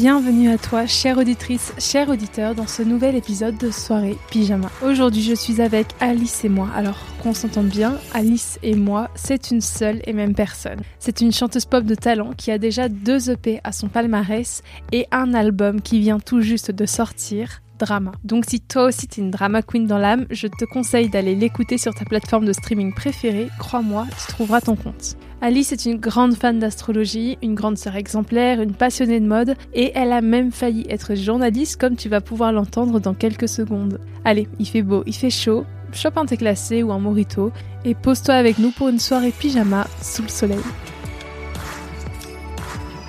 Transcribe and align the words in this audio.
Bienvenue 0.00 0.48
à 0.48 0.56
toi, 0.56 0.86
chère 0.86 1.18
auditrice, 1.18 1.74
cher 1.78 2.08
auditeur, 2.08 2.54
dans 2.54 2.66
ce 2.66 2.82
nouvel 2.82 3.16
épisode 3.16 3.58
de 3.58 3.70
Soirée 3.70 4.16
Pyjama. 4.30 4.70
Aujourd'hui, 4.82 5.20
je 5.20 5.34
suis 5.34 5.60
avec 5.60 5.88
Alice 6.00 6.42
et 6.42 6.48
moi. 6.48 6.70
Alors, 6.74 6.96
qu'on 7.22 7.34
s'entende 7.34 7.68
bien, 7.68 7.98
Alice 8.14 8.58
et 8.62 8.76
moi, 8.76 9.10
c'est 9.14 9.50
une 9.50 9.60
seule 9.60 10.00
et 10.04 10.14
même 10.14 10.34
personne. 10.34 10.80
C'est 10.98 11.20
une 11.20 11.32
chanteuse 11.32 11.66
pop 11.66 11.84
de 11.84 11.94
talent 11.94 12.32
qui 12.34 12.50
a 12.50 12.56
déjà 12.56 12.88
deux 12.88 13.28
EP 13.28 13.60
à 13.62 13.72
son 13.72 13.88
palmarès 13.88 14.62
et 14.90 15.06
un 15.10 15.34
album 15.34 15.82
qui 15.82 16.00
vient 16.00 16.18
tout 16.18 16.40
juste 16.40 16.70
de 16.70 16.86
sortir, 16.86 17.60
drama. 17.78 18.12
Donc 18.24 18.46
si 18.48 18.62
toi 18.62 18.84
aussi 18.84 19.06
t'es 19.06 19.20
une 19.20 19.30
drama 19.30 19.60
queen 19.60 19.86
dans 19.86 19.98
l'âme, 19.98 20.24
je 20.30 20.46
te 20.46 20.64
conseille 20.64 21.10
d'aller 21.10 21.34
l'écouter 21.34 21.76
sur 21.76 21.94
ta 21.94 22.06
plateforme 22.06 22.46
de 22.46 22.54
streaming 22.54 22.94
préférée. 22.94 23.48
Crois-moi, 23.58 24.06
tu 24.18 24.32
trouveras 24.32 24.62
ton 24.62 24.76
compte. 24.76 25.18
Alice 25.42 25.72
est 25.72 25.86
une 25.86 25.96
grande 25.96 26.34
fan 26.34 26.58
d'astrologie, 26.58 27.38
une 27.40 27.54
grande 27.54 27.78
sœur 27.78 27.96
exemplaire, 27.96 28.60
une 28.60 28.74
passionnée 28.74 29.20
de 29.20 29.26
mode, 29.26 29.56
et 29.72 29.90
elle 29.94 30.12
a 30.12 30.20
même 30.20 30.52
failli 30.52 30.84
être 30.90 31.14
journaliste 31.14 31.80
comme 31.80 31.96
tu 31.96 32.10
vas 32.10 32.20
pouvoir 32.20 32.52
l'entendre 32.52 33.00
dans 33.00 33.14
quelques 33.14 33.48
secondes. 33.48 34.00
Allez, 34.26 34.48
il 34.58 34.68
fait 34.68 34.82
beau, 34.82 35.02
il 35.06 35.14
fait 35.14 35.30
chaud, 35.30 35.64
chope 35.94 36.18
un 36.18 36.26
thé 36.26 36.36
glacé 36.36 36.82
ou 36.82 36.92
un 36.92 36.98
morito, 36.98 37.52
et 37.86 37.94
pose-toi 37.94 38.34
avec 38.34 38.58
nous 38.58 38.70
pour 38.70 38.90
une 38.90 38.98
soirée 38.98 39.30
pyjama 39.30 39.86
sous 40.02 40.20
le 40.20 40.28
soleil. 40.28 40.60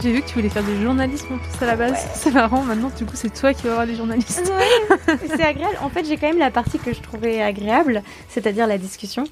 J'ai 0.02 0.14
vu 0.14 0.22
que 0.22 0.28
tu 0.28 0.36
voulais 0.36 0.48
faire 0.48 0.64
du 0.64 0.82
journalisme 0.82 1.34
en 1.34 1.38
plus 1.38 1.64
à 1.64 1.68
la 1.68 1.76
base. 1.76 2.08
C'est 2.14 2.32
marrant, 2.32 2.64
maintenant 2.64 2.92
du 2.98 3.06
coup 3.06 3.16
c'est 3.16 3.34
toi 3.34 3.54
qui 3.54 3.64
vas 3.64 3.74
voir 3.74 3.86
les 3.86 3.96
journalistes. 3.96 4.50
Ouais, 4.58 5.18
c'est 5.28 5.44
agréable. 5.44 5.78
En 5.82 5.90
fait, 5.90 6.06
j'ai 6.06 6.16
quand 6.16 6.30
même 6.30 6.40
la 6.40 6.50
partie 6.50 6.80
que 6.80 6.94
je 6.94 7.02
trouvais 7.02 7.42
agréable, 7.42 8.04
c'est-à-dire 8.30 8.68
la 8.68 8.78
discussion. 8.78 9.26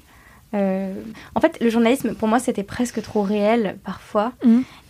Euh, 0.52 0.92
en 1.34 1.40
fait, 1.40 1.58
le 1.60 1.70
journalisme, 1.70 2.14
pour 2.14 2.26
moi, 2.28 2.38
c'était 2.40 2.62
presque 2.64 3.00
trop 3.02 3.22
réel 3.22 3.78
parfois. 3.84 4.32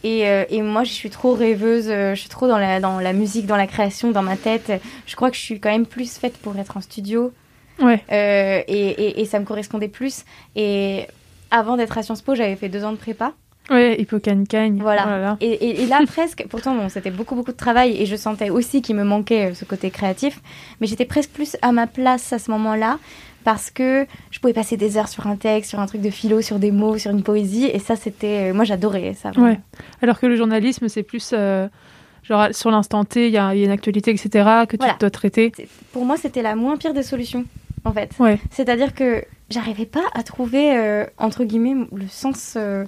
Et, 0.03 0.27
euh, 0.27 0.45
et 0.49 0.63
moi, 0.63 0.85
je 0.85 0.93
suis 0.93 1.11
trop 1.11 1.35
rêveuse, 1.35 1.89
euh, 1.89 2.15
je 2.15 2.21
suis 2.21 2.31
trop 2.31 2.49
dans 2.49 2.59
la, 2.59 2.81
dans 2.81 2.99
la 3.01 3.13
musique, 3.13 3.47
dans 3.47 3.57
la 3.57 3.67
création, 3.67 4.11
dans 4.11 4.23
ma 4.23 4.37
tête. 4.37 4.73
Je 5.07 5.17
crois 5.17 5.31
que 5.31 5.37
je 5.37 5.43
suis 5.43 5.61
quand 5.61 5.71
même 5.71 5.87
plus 5.87 6.17
faite 6.17 6.39
pour 6.39 6.57
être 6.59 6.77
en 6.77 6.81
studio. 6.81 7.33
Ouais. 7.81 8.03
Euh, 8.11 8.63
et, 8.69 8.89
et, 8.89 9.21
et 9.21 9.25
ça 9.27 9.39
me 9.39 9.45
correspondait 9.45 9.89
plus. 9.89 10.25
Et 10.57 11.07
avant 11.51 11.77
d'être 11.77 11.97
à 11.99 12.03
Sciences 12.03 12.23
Po, 12.23 12.35
j'avais 12.35 12.57
fait 12.57 12.69
deux 12.69 12.85
ans 12.85 12.93
de 12.93 12.97
prépa. 12.97 13.33
Ouais, 13.71 14.01
Hippocagne-Cagne. 14.01 14.79
Voilà. 14.81 15.05
Oh 15.07 15.11
là 15.11 15.19
là. 15.21 15.37
Et, 15.41 15.47
et- 15.53 15.83
et 15.83 15.87
là, 15.87 16.01
presque, 16.07 16.45
pourtant, 16.51 16.75
bon, 16.75 16.89
c'était 16.89 17.11
beaucoup, 17.11 17.35
beaucoup 17.35 17.53
de 17.53 17.57
travail 17.57 17.97
et 18.01 18.07
je 18.07 18.17
sentais 18.17 18.51
aussi 18.51 18.83
qu'il 18.83 18.97
me 18.97 19.05
manquait 19.05 19.51
euh, 19.51 19.55
ce 19.55 19.65
côté 19.65 19.91
créatif. 19.91 20.41
Mais 20.81 20.87
j'étais 20.87 21.05
presque 21.05 21.31
plus 21.31 21.57
à 21.63 21.73
ma 21.73 21.87
place 21.87 22.33
à 22.33 22.39
ce 22.39 22.51
moment-là 22.51 22.99
parce 23.45 23.71
que 23.71 24.07
je 24.31 24.39
pouvais 24.41 24.53
passer 24.53 24.77
des 24.77 24.97
heures 24.99 25.09
sur 25.09 25.27
un 25.27 25.37
texte, 25.37 25.71
sur 25.71 25.81
un 25.81 25.87
truc 25.87 26.01
de 26.03 26.11
philo, 26.11 26.43
sur 26.43 26.59
des 26.59 26.71
mots, 26.73 26.99
sur 26.99 27.11
une 27.11 27.23
poésie. 27.23 27.67
Et 27.73 27.79
ça, 27.79 27.97
c'était. 27.97 28.51
euh, 28.51 28.55
Moi, 28.55 28.65
j'adorais 28.65 29.15
ça. 29.15 29.31
vraiment. 29.31 29.47
Ouais. 29.49 29.61
Alors 30.03 30.19
que 30.21 30.27
le 30.27 30.37
journalisme, 30.37 30.89
c'est 30.89 31.03
plus 31.05 31.31
euh, 31.33 31.69
genre 32.23 32.49
sur 32.53 32.71
l'instant 32.71 33.05
T, 33.05 33.29
il 33.29 33.33
y, 33.33 33.39
a 33.39 33.55
il 33.55 33.61
y 33.61 33.63
a 33.63 33.67
une 33.67 33.71
actualité, 33.73 34.11
etc. 34.11 34.29
que 34.69 34.77
tu 34.77 34.79
Voilà. 34.79 34.97
dois 35.01 35.11
traiter. 35.11 35.53
Pour 35.93 36.05
moi, 36.05 36.17
c'était 36.17 36.43
la 36.43 36.55
moins 36.57 36.77
pire 36.77 36.93
des 36.93 37.03
solutions, 37.03 37.45
en 37.85 37.93
fait. 37.93 38.11
Ouais. 38.19 38.39
C'est-à-dire 38.51 38.95
que 38.95 39.25
j'arrivais 39.49 39.87
pas 39.87 40.05
à 40.15 40.23
trouver, 40.23 40.77
euh, 40.77 41.07
entre 41.19 41.45
guillemets, 41.45 41.87
le 41.95 42.09
sens 42.09 42.55
euh, 42.57 42.85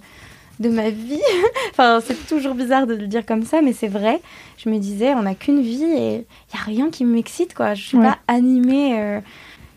de 0.62 0.68
ma 0.70 0.88
vie. 0.90 1.20
enfin, 1.72 2.00
c'est 2.04 2.26
toujours 2.26 2.54
bizarre 2.54 2.86
de 2.86 2.94
le 2.94 3.06
dire 3.06 3.26
comme 3.26 3.42
ça, 3.42 3.60
mais 3.60 3.72
c'est 3.72 3.88
vrai. 3.88 4.20
Je 4.56 4.70
me 4.70 4.78
disais, 4.78 5.12
on 5.14 5.22
n'a 5.22 5.34
qu'une 5.34 5.60
vie 5.60 5.84
et 5.84 6.14
il 6.14 6.54
y 6.54 6.58
a 6.58 6.62
rien 6.64 6.88
qui 6.90 7.04
m'excite, 7.04 7.52
quoi. 7.54 7.74
Je 7.74 7.82
suis 7.82 7.98
Ouais. 7.98 8.04
pas 8.06 8.18
animée. 8.28 8.98
euh, 8.98 9.20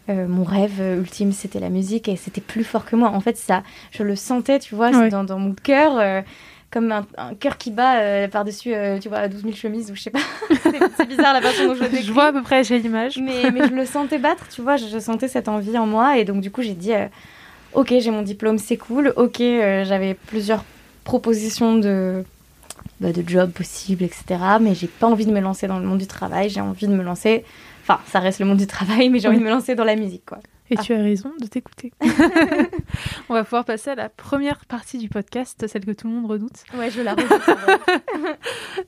euh, 0.08 0.28
mon 0.28 0.44
rêve 0.44 0.80
ultime, 1.00 1.32
c'était 1.32 1.60
la 1.60 1.70
musique 1.70 2.08
et 2.08 2.16
c'était 2.16 2.40
plus 2.42 2.64
fort 2.64 2.86
que 2.86 2.96
moi. 2.96 3.10
En 3.10 3.20
fait, 3.22 3.38
ça, 3.38 3.64
je 3.92 4.04
le 4.04 4.16
sentais, 4.16 4.60
tu 4.60 4.76
vois, 4.76 4.92
Ouais. 4.92 5.10
dans, 5.10 5.24
dans 5.24 5.40
mon 5.40 5.54
cœur. 5.54 5.98
euh, 5.98 6.22
comme 6.72 6.92
un, 6.92 7.08
un 7.18 7.34
cœur 7.36 7.58
qui 7.58 7.72
bat 7.72 8.00
euh, 8.02 8.28
par-dessus, 8.28 8.74
tu 9.02 9.08
vois, 9.08 9.30
12 9.30 9.44
000 9.44 9.54
chemises 9.56 9.90
ou 9.92 9.96
je 9.96 10.02
sais 10.02 10.10
pas. 10.10 10.20
c'est 10.98 11.08
bizarre 11.08 11.34
la 11.34 11.42
façon 11.42 11.68
dont 11.68 11.74
je 11.76 11.84
le 11.84 11.90
décris. 11.90 12.06
Je 12.06 12.12
vois 12.12 12.26
à 12.26 12.32
peu 12.34 12.42
près, 12.44 12.66
j'ai 12.66 12.80
l'image. 12.80 13.18
Mais, 13.18 13.50
mais 13.50 13.62
je 13.68 13.74
le 13.74 13.86
sentais 13.86 14.18
battre, 14.18 14.48
tu 14.54 14.62
vois, 14.62 14.76
je, 14.76 14.88
je 14.88 15.00
sentais 15.00 15.30
cette 15.30 15.48
envie 15.48 15.78
en 15.78 15.86
moi. 15.88 16.18
Et 16.18 16.26
donc, 16.26 16.42
du 16.42 16.52
coup, 16.52 16.62
j'ai 16.64 16.74
dit, 16.74 16.92
ok, 17.74 17.94
j'ai 17.98 18.12
mon 18.12 18.24
diplôme, 18.24 18.58
c'est 18.58 18.76
cool. 18.78 19.14
Ok, 19.16 19.38
j'avais 19.40 20.16
plusieurs 20.28 20.66
propositions 21.06 21.78
de, 21.78 22.26
bah, 23.00 23.14
de 23.14 23.24
jobs 23.28 23.52
possibles, 23.52 24.04
etc. 24.04 24.26
Mais 24.60 24.76
j'ai 24.76 24.88
pas 24.88 25.08
envie 25.08 25.26
de 25.26 25.32
me 25.32 25.40
lancer 25.40 25.68
dans 25.68 25.80
le 25.80 25.86
monde 25.86 26.00
du 26.00 26.08
travail. 26.08 26.50
J'ai 26.50 26.60
envie 26.62 26.88
de 26.88 26.94
me 26.94 27.04
lancer. 27.04 27.46
Enfin, 27.84 28.00
ça 28.12 28.20
reste 28.20 28.40
le 28.40 28.46
monde 28.46 28.58
du 28.58 28.68
travail, 28.68 29.08
mais 29.10 29.20
j'ai 29.20 29.30
envie 29.30 29.38
de 29.40 29.44
me 29.44 29.50
lancer 29.50 29.76
dans 29.76 29.84
la 29.86 29.96
musique, 29.96 30.26
quoi. 30.26 30.40
Et 30.72 30.76
Ah. 30.78 30.82
tu 30.82 30.94
as 30.94 30.98
raison 31.02 31.32
de 31.40 31.46
t'écouter. 31.46 31.94
On 33.30 33.34
va 33.34 33.44
pouvoir 33.44 33.66
passer 33.66 33.90
à 33.92 33.96
la 33.96 34.10
première 34.10 34.66
partie 34.66 34.98
du 34.98 35.10
podcast, 35.10 35.66
celle 35.68 35.84
que 35.86 35.92
tout 35.92 36.08
le 36.08 36.14
monde 36.14 36.30
redoute. 36.30 36.64
Ouais, 36.78 36.92
je 36.92 37.02
la 37.02 37.14
redoute. 37.14 37.32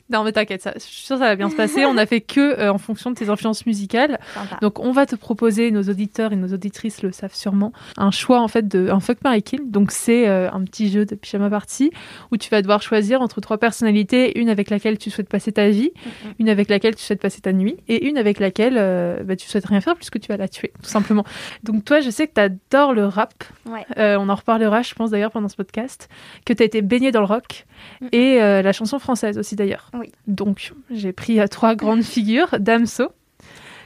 Non, 0.09 0.23
mais 0.23 0.31
t'inquiète, 0.31 0.61
ça- 0.61 0.73
je 0.75 0.79
suis 0.79 1.05
sûre 1.05 1.15
que 1.17 1.21
ça 1.21 1.27
va 1.29 1.35
bien 1.35 1.49
se 1.49 1.55
passer. 1.55 1.85
On 1.85 1.97
a 1.97 2.05
fait 2.05 2.21
que 2.21 2.39
euh, 2.59 2.71
en 2.71 2.77
fonction 2.77 3.09
de 3.11 3.15
tes 3.15 3.29
influences 3.29 3.65
musicales. 3.65 4.19
Sympa. 4.33 4.57
Donc, 4.61 4.79
on 4.79 4.91
va 4.91 5.05
te 5.05 5.15
proposer, 5.15 5.71
nos 5.71 5.83
auditeurs 5.83 6.31
et 6.33 6.35
nos 6.35 6.53
auditrices 6.53 7.01
le 7.03 7.11
savent 7.11 7.33
sûrement, 7.35 7.73
un 7.97 8.11
choix 8.11 8.39
en 8.41 8.47
fait 8.47 8.67
de 8.67 8.89
un 8.89 8.99
fuck 8.99 9.17
Mary 9.23 9.43
Kill. 9.43 9.69
Donc, 9.69 9.91
c'est 9.91 10.27
euh, 10.27 10.49
un 10.51 10.63
petit 10.63 10.89
jeu 10.89 11.05
de 11.05 11.15
pyjama 11.15 11.49
party 11.49 11.91
où 12.31 12.37
tu 12.37 12.49
vas 12.49 12.61
devoir 12.61 12.81
choisir 12.81 13.21
entre 13.21 13.41
trois 13.41 13.57
personnalités, 13.57 14.39
une 14.39 14.49
avec 14.49 14.69
laquelle 14.69 14.97
tu 14.97 15.09
souhaites 15.09 15.29
passer 15.29 15.51
ta 15.51 15.69
vie, 15.69 15.91
une 16.39 16.49
avec 16.49 16.69
laquelle 16.69 16.95
tu 16.95 17.03
souhaites 17.03 17.21
passer 17.21 17.41
ta 17.41 17.53
nuit 17.53 17.77
et 17.87 18.07
une 18.07 18.17
avec 18.17 18.39
laquelle 18.39 18.75
euh, 18.77 19.23
bah, 19.23 19.35
tu 19.35 19.47
souhaites 19.47 19.65
rien 19.65 19.81
faire 19.81 19.95
puisque 19.95 20.19
tu 20.19 20.27
vas 20.27 20.37
la 20.37 20.47
tuer, 20.47 20.71
tout 20.81 20.89
simplement. 20.89 21.25
Donc, 21.63 21.83
toi, 21.85 21.99
je 22.01 22.09
sais 22.09 22.27
que 22.27 22.33
tu 22.33 22.41
adores 22.41 22.93
le 22.93 23.05
rap. 23.05 23.33
Ouais. 23.69 23.85
Euh, 23.97 24.17
on 24.27 24.29
en 24.29 24.35
reparlera, 24.35 24.81
je 24.81 24.93
pense 24.93 25.11
d'ailleurs, 25.11 25.31
pendant 25.31 25.47
ce 25.47 25.55
podcast, 25.55 26.09
que 26.45 26.53
tu 26.53 26.61
as 26.61 26.65
été 26.65 26.81
baigné 26.81 27.11
dans 27.11 27.21
le 27.21 27.25
rock 27.25 27.65
et 28.11 28.41
euh, 28.41 28.61
la 28.61 28.73
chanson 28.73 28.99
française 28.99 29.37
aussi 29.37 29.55
d'ailleurs. 29.55 29.89
Oui. 29.93 30.11
Donc, 30.27 30.73
j'ai 30.91 31.13
pris 31.13 31.39
euh, 31.39 31.47
trois 31.47 31.75
grandes 31.75 32.03
figures 32.03 32.59
Damso, 32.59 33.09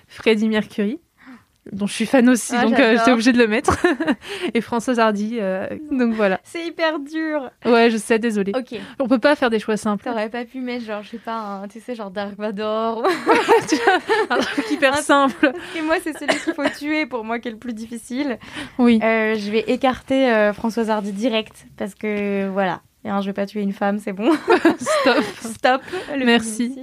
Freddie 0.07 0.49
Mercury, 0.49 0.99
dont 1.71 1.85
je 1.85 1.93
suis 1.93 2.05
fan 2.05 2.27
aussi, 2.29 2.53
Ah, 2.55 2.63
donc 2.65 2.79
euh, 2.79 2.97
j'étais 2.97 3.11
obligée 3.11 3.33
de 3.33 3.37
le 3.37 3.47
mettre, 3.47 3.77
et 4.53 4.61
Françoise 4.61 4.99
Hardy. 4.99 5.37
euh, 5.39 5.67
donc 5.91 6.13
voilà. 6.13 6.39
C'est 6.43 6.65
hyper 6.65 6.99
dur. 6.99 7.51
Ouais, 7.65 7.89
je 7.91 7.97
sais, 7.97 8.17
désolée. 8.19 8.51
Ok. 8.55 8.79
On 8.99 9.07
peut 9.07 9.19
pas 9.19 9.35
faire 9.35 9.49
des 9.51 9.59
choix 9.59 9.77
simples. 9.77 10.03
T'aurais 10.03 10.29
pas 10.29 10.43
pu 10.45 10.59
mettre, 10.59 10.85
genre, 10.85 11.03
je 11.03 11.09
sais 11.09 11.17
pas, 11.17 11.37
un, 11.37 11.67
tu 11.67 11.79
sais, 11.79 11.93
genre 11.93 12.09
Dark 12.11 12.33
Vador. 12.37 13.03
Un 14.29 14.37
truc 14.37 14.71
hyper 14.71 14.97
simple. 14.97 15.51
Et 15.77 15.81
moi, 15.81 15.95
c'est 16.03 16.17
celui 16.17 16.35
qu'il 16.39 16.53
faut 16.53 16.69
tuer 16.77 17.05
pour 17.05 17.23
moi 17.23 17.39
qui 17.39 17.47
est 17.47 17.51
le 17.51 17.57
plus 17.57 17.73
difficile. 17.73 18.37
Oui. 18.79 18.99
Euh, 19.03 19.35
je 19.35 19.51
vais 19.51 19.63
écarter 19.67 20.31
euh, 20.31 20.53
Françoise 20.53 20.89
Hardy 20.89 21.11
direct 21.11 21.67
parce 21.77 21.95
que 21.95 22.49
voilà. 22.49 22.81
Hein, 23.03 23.21
je 23.21 23.25
vais 23.27 23.33
pas 23.33 23.47
tuer 23.47 23.61
une 23.61 23.73
femme, 23.73 23.97
c'est 23.99 24.13
bon. 24.13 24.31
Stop. 24.79 25.23
Stop. 25.39 25.81
le 26.15 26.23
Merci. 26.23 26.77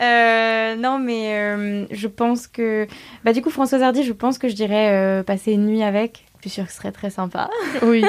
Euh, 0.00 0.76
non, 0.76 0.98
mais 0.98 1.38
euh, 1.38 1.86
je 1.90 2.06
pense 2.06 2.46
que. 2.46 2.86
Bah, 3.24 3.32
du 3.32 3.40
coup, 3.40 3.48
Françoise 3.50 3.82
Hardy, 3.82 4.02
je 4.02 4.12
pense 4.12 4.36
que 4.38 4.48
je 4.48 4.54
dirais 4.54 4.90
euh, 4.92 5.22
passer 5.22 5.52
une 5.52 5.64
nuit 5.66 5.82
avec. 5.82 6.26
Je 6.42 6.50
suis 6.50 6.56
sûre 6.56 6.66
que 6.66 6.70
ce 6.70 6.76
serait 6.76 6.92
très 6.92 7.08
sympa. 7.10 7.48
Oui, 7.82 8.04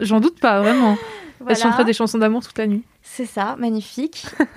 j'en 0.00 0.20
doute 0.20 0.40
pas, 0.40 0.60
vraiment. 0.62 0.92
Elle 1.40 1.46
Voilà. 1.48 1.54
chanterait 1.60 1.84
des 1.84 1.92
chansons 1.92 2.16
d'amour 2.16 2.42
toute 2.42 2.56
la 2.56 2.66
nuit. 2.66 2.84
C'est 3.02 3.26
ça, 3.26 3.56
magnifique. 3.58 4.24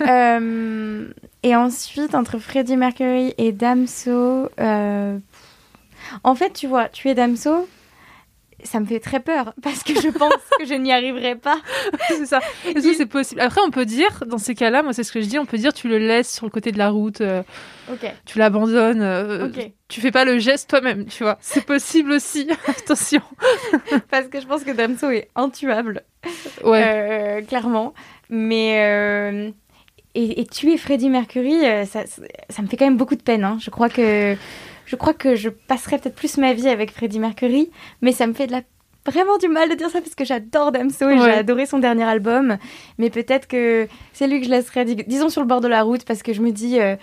Et 1.42 1.54
ensuite, 1.54 2.14
entre 2.14 2.38
Freddie 2.38 2.76
Mercury 2.78 3.34
et 3.36 3.52
Damso, 3.52 4.48
en 6.24 6.34
fait, 6.34 6.52
tu 6.54 6.66
vois, 6.66 6.88
tu 6.88 7.08
es 7.10 7.14
Damso, 7.14 7.68
ça 8.64 8.80
me 8.80 8.86
fait 8.86 9.00
très 9.00 9.20
peur 9.20 9.54
parce 9.62 9.82
que 9.82 9.94
je 10.00 10.08
pense 10.08 10.32
que 10.58 10.64
je 10.66 10.74
n'y 10.74 10.92
arriverai 10.92 11.36
pas. 11.36 11.58
c'est 12.08 12.26
ça. 12.26 12.40
Est-ce 12.66 12.84
que 12.86 12.94
c'est 12.94 13.06
possible? 13.06 13.40
Après, 13.40 13.60
on 13.66 13.70
peut 13.70 13.84
dire, 13.86 14.24
dans 14.26 14.38
ces 14.38 14.54
cas-là, 14.54 14.82
moi 14.82 14.92
c'est 14.92 15.04
ce 15.04 15.12
que 15.12 15.20
je 15.20 15.26
dis, 15.26 15.38
on 15.38 15.46
peut 15.46 15.58
dire 15.58 15.72
tu 15.72 15.88
le 15.88 15.98
laisses 15.98 16.32
sur 16.32 16.44
le 16.46 16.50
côté 16.50 16.72
de 16.72 16.78
la 16.78 16.90
route, 16.90 17.20
euh, 17.20 17.42
tu 18.26 18.38
l'abandonnes, 18.38 19.00
euh, 19.02 19.46
Ok. 19.46 19.70
tu 19.88 20.00
fais 20.00 20.10
pas 20.10 20.24
le 20.24 20.38
geste 20.38 20.68
toi-même, 20.70 21.06
tu 21.06 21.22
vois. 21.22 21.38
C'est 21.40 21.64
possible 21.64 22.12
aussi. 22.12 22.48
Attention. 22.66 23.22
Parce 24.10 24.26
que 24.28 24.40
je 24.40 24.46
pense 24.46 24.64
que 24.64 24.72
Damso 24.72 25.10
est 25.10 25.28
intuable, 25.36 26.02
Ouais. 26.64 26.82
euh, 26.84 27.42
clairement. 27.42 27.94
Mais 28.30 28.84
euh, 28.84 29.50
et, 30.14 30.40
et 30.40 30.46
tuer 30.46 30.76
Freddie 30.76 31.08
Mercury, 31.10 31.64
euh, 31.64 31.84
ça, 31.86 32.00
ça 32.06 32.62
me 32.62 32.66
fait 32.66 32.76
quand 32.76 32.84
même 32.86 32.96
beaucoup 32.96 33.14
de 33.16 33.22
peine. 33.22 33.44
hein. 33.44 33.56
Je 33.60 33.70
crois 33.70 33.88
que 33.88 34.34
je 34.88 34.96
crois 34.96 35.12
que 35.14 35.34
je 35.36 35.48
passerai 35.50 35.98
peut-être 35.98 36.14
plus 36.16 36.38
ma 36.38 36.54
vie 36.54 36.68
avec 36.68 36.90
Freddie 36.90 37.20
Mercury, 37.20 37.70
mais 38.02 38.12
ça 38.12 38.26
me 38.26 38.32
fait 38.32 38.46
de 38.46 38.52
la 38.52 38.62
vraiment 39.06 39.38
du 39.38 39.48
mal 39.48 39.70
de 39.70 39.74
dire 39.74 39.88
ça 39.88 40.00
parce 40.02 40.14
que 40.14 40.24
j'adore 40.24 40.70
Damso 40.72 41.08
et 41.08 41.14
Ouais. 41.14 41.18
j'ai 41.24 41.30
adoré 41.30 41.64
son 41.66 41.78
dernier 41.78 42.04
album. 42.04 42.58
Mais 42.98 43.08
peut-être 43.08 43.46
que 43.48 43.88
c'est 44.12 44.26
lui 44.26 44.40
que 44.40 44.46
je 44.46 44.50
laisserais, 44.50 44.84
dis- 44.84 44.96
disons, 45.06 45.28
sur 45.30 45.40
le 45.40 45.46
bord 45.46 45.60
de 45.62 45.68
la 45.68 45.82
route 45.82 46.04
parce 46.04 46.22
que 46.22 46.32
je 46.34 46.42
me 46.42 46.50
dis, 46.52 46.78
euh, 46.78 46.96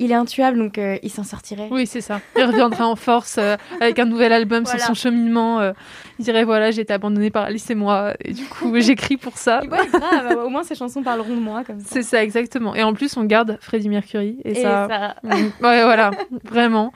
il 0.00 0.10
est 0.10 0.14
intuable 0.16 0.58
donc 0.58 0.78
euh, 0.78 0.96
il 1.02 1.10
s'en 1.10 1.22
sortirait. 1.24 1.68
Oui, 1.70 1.86
c'est 1.86 2.00
ça. 2.00 2.20
Il 2.36 2.42
reviendra 2.44 2.88
en 2.88 2.96
force 2.96 3.36
euh, 3.38 3.56
avec 3.80 3.98
un 3.98 4.06
nouvel 4.06 4.32
album 4.32 4.64
Voilà. 4.64 4.78
sur 4.78 4.86
son 4.88 4.94
cheminement. 4.94 5.60
euh, 5.60 5.72
il 6.18 6.24
dirait 6.24 6.44
voilà, 6.44 6.70
j'ai 6.70 6.80
été 6.82 6.92
abandonné 6.92 7.30
par 7.30 7.44
Alice 7.44 7.70
et 7.70 7.74
moi, 7.74 8.14
et 8.24 8.32
du 8.32 8.44
coup, 8.46 8.74
j'écris 8.80 9.16
pour 9.16 9.36
ça. 9.38 9.60
Ouais, 9.62 9.86
grave, 9.92 10.38
au 10.44 10.48
moins 10.48 10.62
ces 10.64 10.74
chansons 10.74 11.02
parleront 11.02 11.34
de 11.36 11.40
moi 11.40 11.62
comme 11.64 11.78
ça. 11.80 11.86
C'est 11.88 12.02
ça, 12.02 12.22
exactement. 12.22 12.74
Et 12.74 12.82
en 12.82 12.92
plus, 12.94 13.16
on 13.16 13.24
garde 13.24 13.58
Freddie 13.60 13.88
Mercury. 13.88 14.38
Et, 14.44 14.52
Et 14.52 14.62
ça. 14.62 14.88
ça. 14.88 15.14
Ouais, 15.28 15.50
voilà, 15.84 16.10
vraiment. 16.44 16.92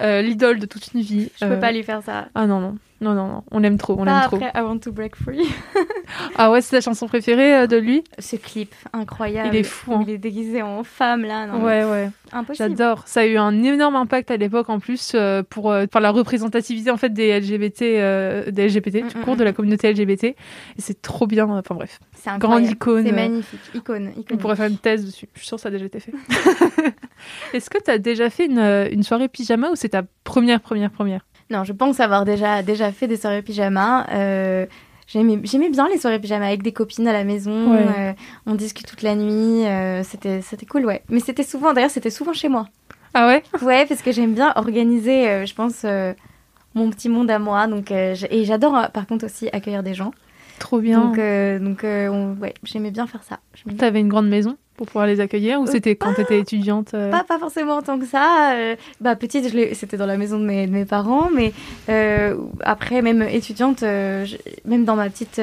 L'idole 0.00 0.58
de 0.58 0.66
toute 0.66 0.92
une 0.94 1.00
vie. 1.00 1.30
je 1.40 1.46
peux 1.46 1.58
pas 1.58 1.72
lui 1.72 1.82
faire 1.82 2.02
ça. 2.02 2.26
Ah 2.34 2.46
non, 2.46 2.60
non. 2.60 2.76
Non, 3.00 3.14
non, 3.14 3.28
non. 3.28 3.44
On 3.52 3.60
l'aime 3.60 3.78
trop, 3.78 3.94
on 3.98 4.04
Pas 4.04 4.22
trop. 4.22 4.36
après 4.36 4.50
I 4.54 4.62
Want 4.62 4.78
to 4.78 4.92
Break 4.92 5.16
Free. 5.16 5.46
Ah 6.36 6.50
ouais, 6.50 6.62
c'est 6.62 6.70
ta 6.76 6.80
chanson 6.80 7.06
préférée 7.06 7.54
euh, 7.54 7.66
de 7.66 7.76
lui? 7.76 8.02
Ce 8.18 8.36
clip, 8.36 8.74
incroyable. 8.94 9.50
Il 9.52 9.56
est 9.58 9.62
fou, 9.62 9.92
hein. 9.92 10.04
Il 10.06 10.10
est 10.10 10.18
déguisé 10.18 10.62
en 10.62 10.82
femme, 10.82 11.22
là. 11.22 11.46
Non, 11.46 11.62
Ouais, 11.62 11.84
ouais. 11.84 12.10
Impossible. 12.32 12.70
J'adore. 12.70 13.02
Ça 13.06 13.20
a 13.20 13.26
eu 13.26 13.36
un 13.36 13.62
énorme 13.62 13.94
impact 13.96 14.30
à 14.30 14.36
l'époque 14.36 14.70
en 14.70 14.78
plus 14.80 15.12
euh, 15.14 15.42
pour, 15.48 15.70
euh, 15.70 15.86
pour 15.86 16.00
la 16.00 16.10
représentativité 16.10 16.90
en 16.90 16.96
fait 16.96 17.10
des 17.12 17.38
LGBT, 17.38 17.82
euh, 17.82 18.50
des 18.50 18.68
LGBT 18.68 19.04
Mm, 19.04 19.08
tout 19.08 19.18
mm, 19.18 19.22
court, 19.22 19.34
mm. 19.34 19.38
de 19.38 19.44
la 19.44 19.52
communauté 19.52 19.92
LGBT. 19.92 20.24
Et 20.24 20.36
c'est 20.78 21.00
trop 21.02 21.26
bien. 21.26 21.46
Enfin 21.48 21.74
bref, 21.74 22.00
C'est 22.16 22.36
grande 22.38 22.66
icône. 22.66 23.04
C'est 23.04 23.12
euh, 23.12 23.16
magnifique. 23.16 23.60
Icône. 23.74 24.12
On 24.16 24.20
icône. 24.20 24.38
pourrait 24.38 24.56
faire 24.56 24.70
une 24.70 24.78
thèse 24.78 25.04
dessus. 25.04 25.28
Je 25.34 25.40
suis 25.40 25.46
sûre 25.48 25.56
que 25.56 25.62
ça 25.62 25.68
a 25.68 25.72
déjà 25.72 25.84
été 25.84 26.00
fait. 26.00 26.12
Est-ce 27.52 27.68
que 27.70 27.78
tu 27.82 27.90
as 27.90 27.98
déjà 27.98 28.30
fait 28.30 28.46
une, 28.46 28.58
une 28.92 29.02
soirée 29.02 29.28
pyjama 29.28 29.70
ou 29.70 29.76
c'est 29.76 29.90
ta 29.90 30.02
première, 30.24 30.60
première, 30.60 30.90
première? 30.90 31.20
Non, 31.50 31.64
je 31.64 31.72
pense 31.72 32.00
avoir 32.00 32.24
déjà, 32.24 32.62
déjà 32.62 32.92
fait 32.92 33.06
des 33.06 33.16
soirées 33.16 33.42
pyjama. 33.42 34.06
Euh, 34.12 34.66
J'aimais 35.10 35.38
bien 35.70 35.88
les 35.88 35.96
soirées 35.98 36.18
pyjama 36.18 36.46
avec 36.48 36.62
des 36.62 36.72
copines 36.72 37.08
à 37.08 37.14
la 37.14 37.24
maison. 37.24 37.72
Ouais. 37.72 37.86
euh, 37.98 38.12
on 38.46 38.54
discute 38.54 38.86
toute 38.86 39.00
la 39.00 39.14
nuit. 39.14 39.64
euh, 39.66 40.02
c'était 40.02 40.42
c'était 40.42 40.66
cool, 40.66 40.84
ouais. 40.84 41.02
Mais 41.08 41.20
c'était 41.20 41.42
souvent, 41.44 41.72
d'ailleurs, 41.72 41.90
c'était 41.90 42.10
souvent 42.10 42.34
chez 42.34 42.50
moi. 42.50 42.66
Ah 43.14 43.26
ouais? 43.26 43.42
Ouais, 43.62 43.86
parce 43.86 44.02
que 44.02 44.12
j'aime 44.12 44.34
bien 44.34 44.52
organiser, 44.56 45.46
je 45.46 45.54
pense, 45.54 45.86
mon 46.74 46.90
petit 46.90 47.08
monde 47.08 47.30
à 47.30 47.38
moi. 47.38 47.66
Donc, 47.66 47.90
et 47.90 48.14
j'adore, 48.44 48.90
par 48.92 49.06
contre, 49.06 49.24
aussi 49.24 49.48
accueillir 49.50 49.82
des 49.82 49.94
gens. 49.94 50.10
Trop 50.58 50.78
bien. 50.80 51.00
Donc, 51.00 51.16
donc 51.64 51.84
on- 51.84 52.34
ouais, 52.42 52.52
j'aimais 52.64 52.90
bien 52.90 53.06
faire 53.06 53.22
ça. 53.22 53.38
T'avais 53.78 54.00
une 54.00 54.08
grande 54.08 54.28
maison? 54.28 54.58
Pour 54.78 54.86
pouvoir 54.86 55.06
les 55.06 55.20
accueillir 55.20 55.60
ou 55.60 55.64
Euh, 55.64 55.70
c'était 55.70 55.96
quand 55.96 56.14
t'étais 56.14 56.38
étudiante 56.40 56.94
euh, 56.94 57.10
Pas, 57.10 57.24
pas 57.24 57.38
forcément 57.38 57.74
en 57.76 57.82
tant 57.82 57.98
que 57.98 58.06
ça. 58.06 58.52
euh, 58.54 58.76
bah, 59.02 59.14
petite, 59.16 59.44
c'était 59.74 59.98
dans 59.98 60.06
la 60.06 60.16
maison 60.16 60.38
de 60.38 60.44
mes, 60.46 60.66
de 60.66 60.72
mes 60.72 60.86
parents, 60.86 61.28
mais 61.34 61.52
euh, 61.90 62.36
après, 62.62 63.02
même 63.02 63.20
étudiante, 63.22 63.80
je- 63.80 64.36
même 64.64 64.84
dans 64.86 64.96
ma 64.96 65.10
petite 65.10 65.40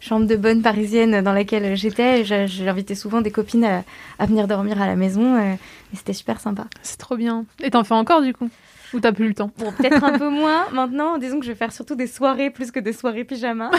chambre 0.00 0.26
de 0.26 0.36
bonne 0.36 0.60
parisienne 0.62 1.22
dans 1.22 1.32
laquelle 1.32 1.76
j'étais, 1.76 2.24
j'invitais 2.24 2.94
souvent 2.94 3.20
des 3.20 3.30
copines 3.30 3.64
à, 3.64 3.84
à 4.18 4.26
venir 4.26 4.48
dormir 4.48 4.80
à 4.82 4.86
la 4.86 4.96
maison, 4.96 5.38
et 5.38 5.56
c'était 5.96 6.12
super 6.12 6.40
sympa. 6.40 6.64
C'est 6.82 6.98
trop 6.98 7.16
bien. 7.16 7.44
Et 7.62 7.70
t'en 7.70 7.84
fais 7.84 7.94
encore 7.94 8.22
du 8.22 8.32
coup? 8.34 8.48
Ou 8.92 9.00
t'as 9.00 9.12
plus 9.12 9.28
le 9.28 9.34
temps 9.34 9.50
Bon, 9.58 9.72
peut-être 9.72 10.04
un 10.04 10.18
peu 10.18 10.28
moins 10.28 10.66
maintenant, 10.72 11.18
disons 11.18 11.40
que 11.40 11.46
je 11.46 11.52
vais 11.52 11.56
faire 11.58 11.72
surtout 11.72 11.94
des 11.94 12.06
soirées 12.06 12.50
plus 12.50 12.70
que 12.70 12.80
des 12.80 12.92
soirées 12.92 13.24
pyjama. 13.24 13.70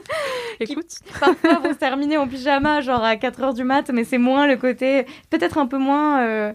Écoute. 0.60 0.96
Parfois 1.18 1.60
vont 1.60 1.72
se 1.72 1.78
terminer 1.78 2.16
en 2.18 2.28
pyjama, 2.28 2.80
genre 2.80 3.02
à 3.02 3.14
4h 3.14 3.54
du 3.54 3.64
mat, 3.64 3.90
mais 3.92 4.04
c'est 4.04 4.18
moins 4.18 4.46
le 4.46 4.56
côté, 4.56 5.06
peut-être 5.30 5.58
un 5.58 5.66
peu 5.66 5.78
moins... 5.78 6.20
euh, 6.22 6.52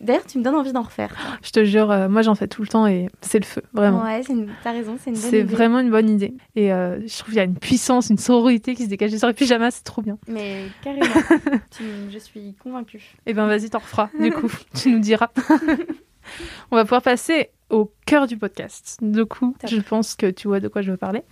D'ailleurs, 0.00 0.26
tu 0.26 0.38
me 0.38 0.44
donnes 0.44 0.54
envie 0.54 0.72
d'en 0.72 0.82
refaire. 0.82 1.14
Je 1.42 1.50
te 1.50 1.64
jure, 1.64 1.90
euh, 1.90 2.08
moi 2.08 2.22
j'en 2.22 2.34
fais 2.34 2.46
tout 2.48 2.62
le 2.62 2.68
temps 2.68 2.86
et 2.86 3.08
c'est 3.20 3.38
le 3.38 3.44
feu, 3.44 3.62
vraiment. 3.72 4.02
Ouais, 4.02 4.22
c'est 4.24 4.32
une- 4.32 4.50
t'as 4.62 4.72
raison, 4.72 4.96
c'est 5.02 5.10
une 5.10 5.16
bonne 5.16 5.30
C'est 5.30 5.40
idée. 5.40 5.54
vraiment 5.54 5.78
une 5.80 5.90
bonne 5.90 6.08
idée. 6.10 6.34
Et 6.56 6.72
euh, 6.72 7.00
je 7.06 7.14
trouve 7.18 7.28
qu'il 7.30 7.36
y 7.36 7.40
a 7.40 7.44
une 7.44 7.58
puissance, 7.58 8.10
une 8.10 8.18
sororité 8.18 8.74
qui 8.74 8.84
se 8.84 8.88
dégage 8.88 9.10
des 9.10 9.18
soirées 9.18 9.34
pyjama, 9.34 9.70
c'est 9.70 9.84
trop 9.84 10.02
bien. 10.02 10.18
Mais 10.28 10.64
carrément, 10.82 11.06
Tu- 11.70 11.84
je 12.10 12.18
suis 12.18 12.54
convaincue. 12.62 13.02
Et 13.26 13.34
ben 13.34 13.46
vas-y, 13.46 13.70
t'en 13.70 13.78
referas, 13.78 14.10
du 14.18 14.30
coup, 14.32 14.50
tu 14.80 14.90
nous 14.90 14.98
diras. 15.00 15.28
On 16.70 16.76
va 16.76 16.84
pouvoir 16.84 17.02
passer 17.02 17.50
au 17.70 17.92
cœur 18.06 18.26
du 18.26 18.36
podcast. 18.36 18.98
Du 19.02 19.24
coup, 19.26 19.54
Top. 19.60 19.70
je 19.70 19.80
pense 19.80 20.14
que 20.14 20.30
tu 20.30 20.48
vois 20.48 20.60
de 20.60 20.68
quoi 20.68 20.82
je 20.82 20.90
veux 20.90 20.96
parler. 20.96 21.22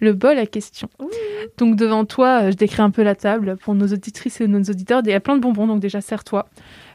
Le 0.00 0.12
bol 0.12 0.38
à 0.38 0.46
question. 0.46 0.88
Donc 1.56 1.76
devant 1.76 2.04
toi, 2.04 2.42
euh, 2.42 2.50
je 2.50 2.56
décris 2.56 2.82
un 2.82 2.90
peu 2.90 3.02
la 3.02 3.14
table 3.14 3.56
pour 3.56 3.74
nos 3.74 3.86
auditrices 3.86 4.40
et 4.40 4.46
nos 4.46 4.62
auditeurs. 4.62 5.00
Il 5.04 5.10
y 5.10 5.14
a 5.14 5.20
plein 5.20 5.36
de 5.36 5.40
bonbons, 5.40 5.66
donc 5.66 5.80
déjà 5.80 6.00
serre-toi. 6.00 6.46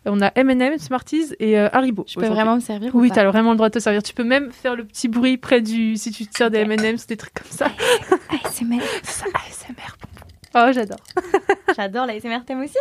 Euh, 0.06 0.12
On 0.14 0.22
a 0.22 0.32
M&M, 0.36 0.78
Smarties 0.78 1.34
et 1.40 1.58
euh, 1.58 1.70
Haribo. 1.74 2.06
Je 2.08 2.20
peux 2.20 2.28
vraiment 2.28 2.56
me 2.56 2.62
servir 2.62 2.94
ou 2.96 3.00
Oui, 3.02 3.10
pas 3.10 3.16
t'as 3.16 3.26
vraiment 3.26 3.52
le 3.52 3.58
droit 3.58 3.70
de 3.70 3.74
te 3.74 3.80
servir. 3.80 4.04
Tu 4.04 4.14
peux 4.14 4.24
même 4.24 4.52
faire 4.52 4.76
le 4.76 4.84
petit 4.86 5.08
bruit 5.08 5.38
près 5.38 5.62
du... 5.62 5.96
Si 5.98 6.12
tu 6.12 6.28
te 6.28 6.38
sers 6.38 6.52
des 6.52 6.60
M&M, 6.60 6.98
c'est 6.98 7.10
des 7.10 7.18
trucs 7.18 7.34
comme 7.34 7.52
ça. 7.52 7.66
ASMR. 8.46 8.82
C'est 9.04 9.24
ça, 9.24 9.26
ASMR. 9.34 10.13
Oh, 10.56 10.68
j'adore. 10.72 10.98
J'adore 11.76 12.06
la 12.06 12.14
ASMR, 12.14 12.46
t'aimes 12.46 12.62
aussi? 12.62 12.78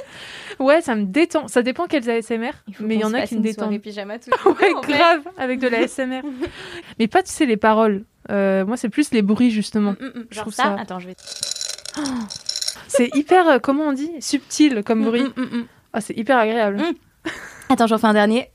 Ouais, 0.59 0.83
ça 0.83 0.95
me 0.95 1.05
détend. 1.05 1.49
Ça 1.49 1.63
dépend 1.63 1.87
quels 1.87 2.09
ASMR, 2.11 2.51
mais 2.81 2.97
il 2.97 3.01
y 3.01 3.05
en 3.05 3.15
a 3.15 3.23
qui 3.27 3.37
me 3.37 3.41
détendent. 3.41 3.79
pyjama 3.81 4.19
tout 4.19 4.31
Ouais, 4.49 4.73
grave, 4.83 5.23
avec 5.39 5.59
de 5.59 5.69
la 5.69 5.79
ASMR. 5.85 6.21
mais 6.99 7.09
pas, 7.09 7.23
tu 7.23 7.31
sais, 7.33 7.47
les 7.47 7.57
paroles. 7.57 8.05
Euh, 8.31 8.67
moi, 8.67 8.77
c'est 8.77 8.89
plus 8.91 9.11
les 9.13 9.23
bruits, 9.23 9.51
justement. 9.51 9.93
Mm, 9.93 9.97
Je 10.31 10.35
Genre 10.35 10.45
trouve 10.45 10.55
ça. 10.55 10.63
ça- 10.65 10.77
Attends, 10.79 10.99
je 11.01 11.07
vais. 11.09 11.17
C'est 12.89 13.09
hyper, 13.17 13.49
euh, 13.49 13.59
comment 13.59 13.85
on 13.85 13.93
dit? 13.93 14.11
Subtil 14.21 14.83
comme 14.85 15.03
bruit. 15.05 15.23
Mm, 15.23 15.33
mm, 15.41 15.57
mm. 15.61 15.67
Ah, 15.95 16.01
c'est 16.03 16.17
hyper 16.17 16.37
agréable. 16.37 16.77
Mm. 16.79 17.31
Attends, 17.71 17.87
j'en 17.87 17.97
fais 17.99 18.07
un 18.07 18.13
dernier. 18.13 18.51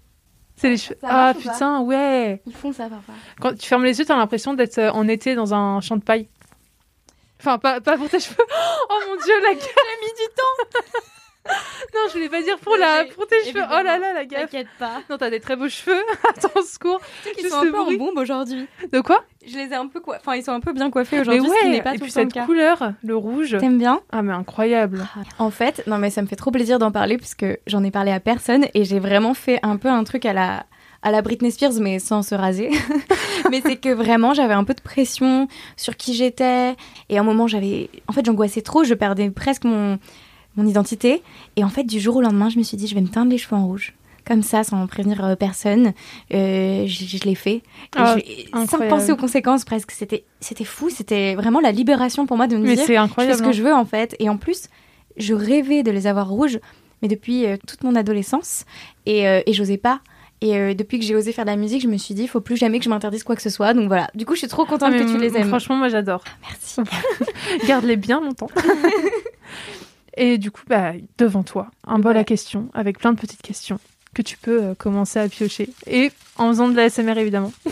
C'est 0.56 0.70
les 0.70 0.78
cheveux. 0.78 0.98
Ah, 1.04 1.34
putain, 1.38 1.82
ouais. 1.82 2.42
Ils 2.46 2.54
font 2.54 2.72
ça 2.72 2.88
parfois. 2.88 3.14
Quand 3.40 3.56
tu 3.58 3.68
fermes 3.68 3.84
les 3.84 3.98
yeux, 3.98 4.06
t'as 4.06 4.16
l'impression 4.16 4.54
d'être 4.54 4.78
euh, 4.78 4.92
en 4.92 5.08
été 5.08 5.34
dans 5.36 5.54
un 5.56 5.82
champ 5.82 5.98
de 5.98 6.04
paille. 6.04 6.28
Enfin, 7.40 7.58
pas, 7.60 7.82
pas 7.82 7.98
pour 7.98 8.10
tes 8.10 8.20
cheveux. 8.20 8.36
Oh 8.90 9.00
mon 9.10 9.16
dieu, 9.24 9.34
la 9.42 9.54
gaffe. 9.54 9.64
J'ai 9.64 10.06
mis 10.06 10.14
du 10.14 10.34
temps. 10.36 10.80
non, 11.94 12.02
je 12.08 12.14
voulais 12.14 12.30
pas 12.30 12.42
dire 12.42 12.58
pour, 12.60 12.76
la, 12.78 13.06
pour 13.16 13.28
tes 13.28 13.44
cheveux. 13.46 13.64
Oh 13.70 13.84
là 13.84 13.98
là, 13.98 14.14
la 14.14 14.26
gaffe. 14.26 14.42
T'inquiète 14.42 14.68
pas. 14.80 15.02
Non, 15.10 15.18
t'as 15.18 15.30
des 15.30 15.40
très 15.40 15.56
beaux 15.56 15.70
cheveux. 15.70 16.02
Attends, 16.30 16.62
secours. 16.64 17.00
Tu 17.24 17.30
sais 17.30 17.36
qu'ils 17.36 17.44
Juste 17.44 17.56
sont 17.56 17.62
un 17.62 17.72
peu 17.72 17.80
en 17.80 17.92
bombe 17.94 18.18
aujourd'hui. 18.18 18.68
De 18.92 19.02
quoi 19.02 19.24
Je 19.46 19.56
les 19.58 19.68
ai 19.68 19.76
un 19.76 19.88
peu 19.88 20.00
quoi. 20.00 20.18
Enfin, 20.20 20.36
ils 20.36 20.44
sont 20.44 20.52
un 20.52 20.60
peu 20.60 20.74
bien 20.74 20.90
coiffés 20.90 21.18
Mais 21.18 21.22
aujourd'hui, 21.22 21.50
ce 21.50 21.60
qui 21.66 21.72
ouais, 21.72 21.82
pas 21.82 21.92
et 21.92 21.98
tout 21.98 22.06
puis 22.06 22.14
le 22.16 22.32
cette 22.32 22.46
couleur, 22.46 22.92
le 23.04 23.16
rouge. 23.16 23.58
T'aimes 23.60 23.78
bien 23.78 24.02
Ah, 24.12 24.22
mais 24.22 24.34
incroyable. 24.34 25.06
En 25.40 25.52
fait, 25.52 25.86
non 25.88 25.98
mais 25.98 26.10
ça 26.10 26.22
me 26.22 26.28
fait 26.28 26.36
trop 26.36 26.52
plaisir 26.52 26.80
d'en 26.80 26.92
parler 26.92 27.18
puisque 27.18 27.46
j'en 27.68 27.84
ai 27.84 27.92
parlé 27.92 28.12
à 28.12 28.20
personne 28.20 28.66
et 28.74 28.84
j'ai 28.84 29.00
vraiment 29.00 29.34
fait 29.34 29.60
un 29.64 29.78
peu 29.78 29.90
un 29.90 30.04
truc 30.04 30.26
à 30.26 30.34
la 30.34 30.66
à 31.08 31.12
la 31.12 31.22
Britney 31.22 31.52
Spears 31.52 31.80
mais 31.80 32.00
sans 32.00 32.22
se 32.22 32.36
raser. 32.36 32.70
mais 33.52 33.62
c'est 33.66 33.78
que 33.78 33.90
vraiment 33.90 34.34
j'avais 34.34 34.54
un 34.54 34.64
peu 34.64 34.74
de 34.74 34.82
pression 34.82 35.48
sur 35.76 35.96
qui 35.96 36.14
j'étais 36.14 36.76
et 37.10 37.18
à 37.18 37.22
un 37.22 37.24
moment 37.24 37.48
j'avais 37.48 37.90
en 38.08 38.14
fait 38.14 38.26
j'angoissais 38.26 38.62
trop, 38.62 38.84
je 38.84 38.94
perdais 38.94 39.30
presque 39.30 39.64
mon 39.64 40.00
mon 40.58 40.66
identité 40.68 41.22
et 41.56 41.64
en 41.64 41.70
fait 41.70 41.84
du 41.84 42.00
jour 42.00 42.16
au 42.18 42.22
lendemain, 42.22 42.50
je 42.50 42.58
me 42.58 42.64
suis 42.64 42.78
dit 42.78 42.88
je 42.88 42.96
vais 42.96 43.02
me 43.02 43.08
teindre 43.08 43.32
les 43.32 43.38
cheveux 43.38 43.56
en 43.56 43.66
rouge. 43.68 43.94
Comme 44.26 44.44
ça, 44.44 44.66
sans 44.66 44.86
prévenir 44.88 45.24
euh, 45.24 45.36
personne, 45.36 45.94
Euh, 46.34 46.86
je, 46.86 47.06
je 47.06 47.24
l'ai 47.24 47.36
fait. 47.36 47.62
Ah, 47.96 48.18
je- 48.18 48.50
sans 48.68 48.78
penser 48.90 49.12
aux 49.14 49.16
conséquences 49.16 49.64
presque. 49.64 49.92
C'était, 49.92 50.26
c'était 50.42 50.66
fou. 50.66 50.90
C'était 50.90 51.36
vraiment 51.36 51.62
la 51.62 51.72
libération 51.72 52.26
pour 52.26 52.36
moi 52.36 52.48
de 52.48 52.58
me 52.58 52.64
Mais 52.64 52.76
dire 52.76 52.84
c'est 52.86 52.96
je 52.96 53.08
fais 53.14 53.34
ce 53.38 53.42
que 53.42 53.54
je 53.54 53.64
veux 53.64 53.74
en 53.74 53.86
fait. 53.86 54.18
Et 54.20 54.28
en 54.28 54.36
plus, 54.36 54.64
je 55.16 55.34
rêvais 55.34 55.82
de 55.82 55.92
les 55.92 56.08
avoir 56.08 56.28
rouges, 56.28 56.60
mais 57.02 57.08
depuis 57.08 57.46
euh, 57.46 57.56
toute 57.66 57.86
mon 57.86 57.96
adolescence, 57.96 58.66
et, 59.06 59.26
euh, 59.30 59.40
et 59.46 59.54
j'osais 59.54 59.78
pas. 59.78 60.02
Et 60.42 60.56
euh, 60.56 60.74
depuis 60.76 61.00
que 61.00 61.06
j'ai 61.06 61.16
osé 61.16 61.32
faire 61.32 61.46
de 61.46 61.50
la 61.50 61.56
musique, 61.56 61.82
je 61.82 61.88
me 61.88 61.98
suis 61.98 62.14
dit, 62.14 62.24
il 62.24 62.28
faut 62.28 62.42
plus 62.42 62.58
jamais 62.58 62.78
que 62.78 62.86
je 62.86 62.90
m'interdise 62.90 63.24
quoi 63.24 63.36
que 63.36 63.42
ce 63.42 63.50
soit. 63.50 63.74
Donc 63.74 63.88
voilà. 63.88 64.08
Du 64.14 64.26
coup, 64.26 64.34
je 64.36 64.40
suis 64.40 64.48
trop 64.48 64.66
contente 64.66 64.94
que 64.94 65.12
tu 65.12 65.18
les 65.18 65.36
aimes. 65.36 65.48
Franchement, 65.48 65.76
moi 65.76 65.90
j'adore. 65.90 66.24
Merci. 66.44 66.82
Garde-les 67.68 67.96
bien 67.96 68.22
longtemps. 68.22 68.50
Et 70.18 70.38
du 70.38 70.52
coup, 70.52 70.64
bah, 70.68 70.94
devant 71.18 71.44
toi, 71.44 71.68
un 71.86 72.00
bol 72.00 72.14
Ouais. 72.14 72.20
à 72.22 72.24
questions 72.24 72.70
avec 72.74 73.00
plein 73.00 73.14
de 73.14 73.20
petites 73.20 73.42
questions 73.42 73.80
que 74.14 74.22
tu 74.22 74.38
peux 74.38 74.64
euh, 74.64 74.76
commencer 74.76 75.20
à 75.20 75.30
piocher. 75.30 75.70
Et 75.86 76.12
en 76.38 76.48
faisant 76.50 76.70
de 76.70 76.76
la 76.76 76.90
SMR 76.90 77.18
évidemment. 77.20 77.52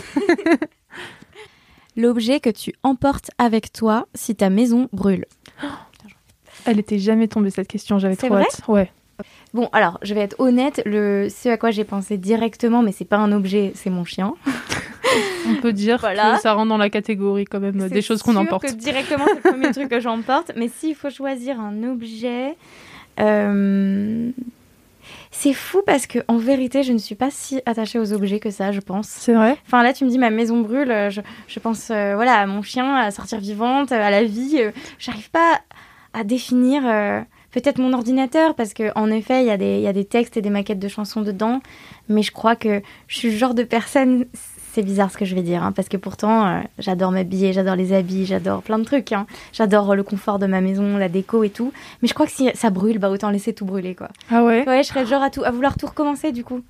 L'objet 1.96 2.40
que 2.40 2.50
tu 2.50 2.74
emportes 2.82 3.30
avec 3.38 3.72
toi 3.72 4.06
si 4.14 4.36
ta 4.36 4.50
maison 4.50 4.88
brûle. 4.92 5.24
Elle 6.66 6.78
était 6.78 6.98
jamais 6.98 7.28
tombée 7.28 7.50
cette 7.50 7.68
question, 7.68 7.98
j'avais 7.98 8.16
trop 8.16 8.28
vrai 8.28 8.42
hâte. 8.42 8.60
Ouais. 8.68 8.92
Bon, 9.56 9.70
alors, 9.72 9.98
je 10.02 10.12
vais 10.14 10.20
être 10.20 10.36
honnête, 10.38 10.82
le 10.84 11.28
ce 11.30 11.48
à 11.48 11.56
quoi 11.56 11.70
j'ai 11.70 11.84
pensé 11.84 12.18
directement, 12.18 12.82
mais 12.82 12.92
c'est 12.92 13.06
pas 13.06 13.16
un 13.16 13.32
objet, 13.32 13.72
c'est 13.74 13.88
mon 13.90 14.04
chien. 14.04 14.34
On 15.48 15.54
peut 15.62 15.72
dire 15.72 15.96
Voilà. 16.00 16.34
que 16.34 16.40
ça 16.42 16.52
rentre 16.52 16.68
dans 16.68 16.76
la 16.76 16.90
catégorie 16.90 17.46
quand 17.46 17.60
même 17.60 17.88
des 17.88 18.02
choses 18.02 18.22
qu'on 18.22 18.36
emporte. 18.36 18.66
que 18.66 18.72
directement, 18.72 19.24
c'est 19.26 19.36
le 19.36 19.40
premier 19.52 19.70
truc 19.72 19.88
que 19.88 19.98
j'emporte. 20.00 20.52
Mais 20.56 20.68
s'il 20.68 20.94
faut 20.94 21.08
choisir 21.08 21.58
un 21.58 21.84
objet, 21.84 22.54
euh, 23.18 24.30
c'est 25.30 25.52
fou 25.54 25.80
parce 25.86 26.06
que 26.06 26.18
en 26.28 26.36
vérité, 26.36 26.82
je 26.82 26.92
ne 26.92 26.98
suis 26.98 27.14
pas 27.14 27.30
si 27.30 27.60
attachée 27.64 27.98
aux 27.98 28.12
objets 28.12 28.40
que 28.40 28.50
ça, 28.50 28.72
je 28.72 28.80
pense. 28.80 29.06
C'est 29.08 29.32
vrai? 29.32 29.56
Enfin 29.66 29.82
là, 29.82 29.92
tu 29.94 30.04
me 30.04 30.10
dis 30.10 30.18
ma 30.18 30.30
maison 30.30 30.60
brûle, 30.60 30.90
euh, 30.90 31.08
je, 31.10 31.20
je 31.48 31.60
pense 31.60 31.90
euh, 31.90 32.14
voilà 32.14 32.34
à 32.34 32.46
mon 32.46 32.60
chien, 32.62 32.94
à 32.96 33.10
sortir 33.10 33.38
vivante, 33.38 33.92
à 33.92 34.10
la 34.10 34.22
vie. 34.24 34.56
euh, 34.58 34.70
J'arrive 34.98 35.30
pas 35.30 35.60
à 36.12 36.24
définir. 36.24 36.82
Peut-être 37.56 37.78
mon 37.78 37.94
ordinateur, 37.94 38.54
parce 38.54 38.74
que 38.74 38.92
en 38.96 39.10
effet, 39.10 39.40
il 39.42 39.46
y, 39.46 39.50
a 39.50 39.56
des- 39.56 39.76
il 39.76 39.80
y 39.80 39.88
a 39.88 39.94
des 39.94 40.04
textes 40.04 40.36
et 40.36 40.42
des 40.42 40.50
maquettes 40.50 40.78
de 40.78 40.88
chansons 40.88 41.22
dedans. 41.22 41.62
Mais 42.10 42.20
je 42.22 42.30
crois 42.30 42.54
que 42.54 42.82
je 43.08 43.16
suis 43.16 43.30
le 43.30 43.36
genre 43.38 43.54
de 43.54 43.62
personne. 43.62 44.26
C'est 44.74 44.82
bizarre 44.82 45.10
ce 45.10 45.16
que 45.16 45.24
je 45.24 45.34
vais 45.34 45.40
dire, 45.40 45.62
hein, 45.62 45.72
parce 45.72 45.88
que 45.88 45.96
pourtant, 45.96 46.46
euh, 46.46 46.60
j'adore 46.78 47.12
m'habiller, 47.12 47.54
j'adore 47.54 47.74
les 47.74 47.94
habits, 47.94 48.26
j'adore 48.26 48.60
plein 48.62 48.78
de 48.78 48.84
trucs. 48.84 49.10
hein. 49.12 49.26
J'adore 49.54 49.94
le 49.94 50.02
confort 50.02 50.38
de 50.38 50.44
ma 50.46 50.60
maison, 50.60 50.98
la 50.98 51.08
déco 51.08 51.44
et 51.44 51.48
tout. 51.48 51.72
Mais 52.02 52.08
je 52.08 52.12
crois 52.12 52.26
que 52.26 52.32
si 52.32 52.50
ça 52.54 52.68
brûle, 52.68 52.98
bah 52.98 53.08
autant 53.08 53.30
laisser 53.30 53.54
tout 53.54 53.64
brûler, 53.64 53.94
quoi. 53.94 54.08
Ah 54.30 54.44
ouais? 54.44 54.68
Ouais, 54.68 54.82
je 54.82 54.88
serais 54.88 55.04
le 55.04 55.08
genre 55.08 55.22
à, 55.22 55.30
tout, 55.30 55.42
à 55.42 55.50
vouloir 55.50 55.78
tout 55.78 55.86
recommencer, 55.86 56.32
du 56.32 56.44
coup. 56.44 56.60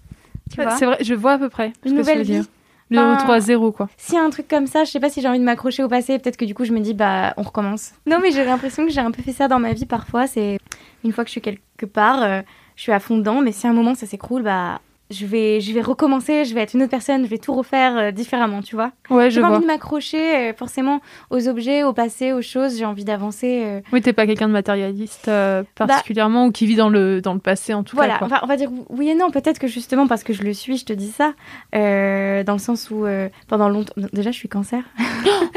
Tu 0.55 0.62
vois? 0.62 0.71
C'est 0.78 0.87
vrai, 0.87 0.99
je 1.00 1.14
vois 1.14 1.33
à 1.33 1.38
peu 1.38 1.49
près. 1.49 1.73
Une 1.85 1.95
nouvelle 1.97 2.23
vie. 2.23 2.31
dire. 2.31 2.45
Le 2.90 2.99
Enfin, 2.99 3.16
retour 3.16 3.31
à 3.31 3.40
zéro, 3.40 3.73
quoi. 3.73 3.88
S'il 3.97 4.14
y 4.14 4.19
a 4.19 4.23
un 4.23 4.31
truc 4.31 4.47
comme 4.49 4.66
ça, 4.66 4.85
je 4.85 4.90
sais 4.90 5.00
pas 5.00 5.11
si 5.11 5.21
j'ai 5.21 5.28
envie 5.28 5.40
de 5.40 5.45
m'accrocher 5.45 5.83
au 5.83 5.88
passé, 5.88 6.19
peut-être 6.19 6.37
que 6.37 6.45
du 6.45 6.55
coup 6.55 6.64
je 6.64 6.73
me 6.73 6.78
dis 6.81 6.95
bah 6.95 7.35
on 7.37 7.43
recommence. 7.43 7.93
Non 8.07 8.19
mais 8.23 8.31
j'ai 8.31 8.45
l'impression 8.45 8.85
que 8.87 8.93
j'ai 8.93 9.00
un 9.00 9.11
peu 9.11 9.23
fait 9.23 9.33
ça 9.33 9.49
dans 9.49 9.59
ma 9.59 9.73
vie 9.73 9.87
parfois, 9.87 10.26
c'est 10.26 10.59
une 11.05 11.12
fois 11.12 11.25
que 11.25 11.28
je 11.28 11.33
suis 11.33 11.40
quelque 11.40 11.87
part, 11.87 12.23
euh, 12.23 12.43
je 12.76 12.83
suis 12.83 12.93
à 12.93 13.00
fond 13.00 13.16
dedans, 13.19 13.40
mais 13.43 13.50
si 13.52 13.66
à 13.66 13.71
un 13.71 13.73
moment 13.73 13.95
ça 13.97 14.07
s'écroule, 14.07 14.43
bah 14.43 14.81
je 15.11 15.25
vais, 15.27 15.61
je 15.61 15.73
vais 15.73 15.81
recommencer, 15.83 16.45
je 16.45 16.55
vais 16.55 16.63
être 16.63 16.75
une 16.75 16.83
autre 16.83 16.91
personne, 16.91 17.25
je 17.25 17.29
vais 17.31 17.39
tout 17.39 17.55
refaire 17.55 17.97
euh, 17.97 18.11
différemment, 18.11 18.61
tu 18.63 18.75
vois. 18.75 18.91
Ouais, 19.11 19.31
J'ai 19.31 19.41
pas 19.41 19.47
vois. 19.49 19.57
envie 19.59 19.65
de 19.67 19.71
m'accrocher 19.71 20.51
euh, 20.51 20.53
forcément 20.55 21.01
aux 21.31 21.47
objets, 21.49 21.85
au 21.85 21.93
passé, 21.93 22.33
aux 22.33 22.43
choses, 22.43 22.77
j'ai 22.79 22.85
envie 22.85 23.05
d'avancer. 23.05 23.63
euh, 23.65 23.81
Oui, 23.93 24.01
t'es 24.03 24.13
pas 24.13 24.27
quelqu'un 24.27 24.49
de 24.49 24.53
matérialiste 24.53 25.29
euh, 25.29 25.63
particulièrement 25.77 26.47
ou 26.47 26.53
qui 26.53 26.67
vit 26.67 26.75
dans 26.77 26.89
le, 26.89 27.21
dans 27.21 27.35
le 27.35 27.41
passé 27.41 27.73
en 27.75 27.83
tout 27.85 27.95
Bah, 27.97 28.03
Voilà, 28.03 28.15
cas. 28.15 28.19
quoi. 28.19 28.27
enfin, 28.29 28.41
on 28.43 28.47
va 28.47 28.57
dire 28.57 28.71
oui 28.91 29.09
et 29.11 29.15
non. 29.15 29.31
Peut-être 29.31 29.59
que 29.59 29.67
justement 29.69 30.07
parce 30.07 30.25
que 30.25 30.33
je 30.33 30.43
le 30.43 30.53
suis, 30.53 30.77
je 30.77 30.85
te 30.85 30.93
dis 30.93 31.11
ça. 31.11 31.35
Dans 31.73 32.53
le 32.55 32.59
sens 32.59 32.91
où 32.91 33.05
pendant 33.49 33.69
longtemps. 33.69 33.95
Déjà, 34.13 34.31
je 34.31 34.37
suis 34.37 34.49
cancer. 34.49 34.83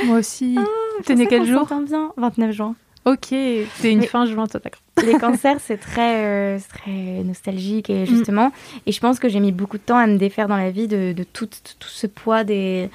Moi 0.06 0.20
aussi. 0.20 0.56
Ah, 0.60 0.64
T'es 1.06 1.16
né 1.16 1.28
quel 1.28 1.46
jour 1.46 1.66
bien 1.88 2.12
29 2.18 2.52
juin. 2.52 2.76
Ok, 3.06 3.28
t'es 3.30 3.92
une 3.92 4.00
Mais- 4.00 4.06
fin 4.08 4.26
juin, 4.26 4.46
toi, 4.48 4.60
d'accord. 4.64 4.82
Les 5.06 5.18
cancers, 5.18 5.58
c'est 5.62 5.78
très, 5.78 6.26
euh, 6.26 6.60
c'est 6.60 6.68
très 6.80 7.24
nostalgique 7.24 7.90
et 7.90 8.06
justement. 8.06 8.52
Et 8.86 8.92
je 8.92 9.00
pense 9.00 9.18
que 9.20 9.30
j'ai 9.30 9.40
mis 9.40 9.52
beaucoup 9.54 9.78
de 9.78 9.84
temps 9.84 9.98
à 9.98 10.06
me 10.06 10.18
défaire 10.18 10.48
dans 10.48 10.58
la 10.58 10.70
vie 10.72 10.88
de, 10.88 11.14
de 11.14 11.24
tout, 11.24 11.48
tout 11.80 11.88
ce 11.88 12.06
poids 12.08 12.44
des, 12.44 12.90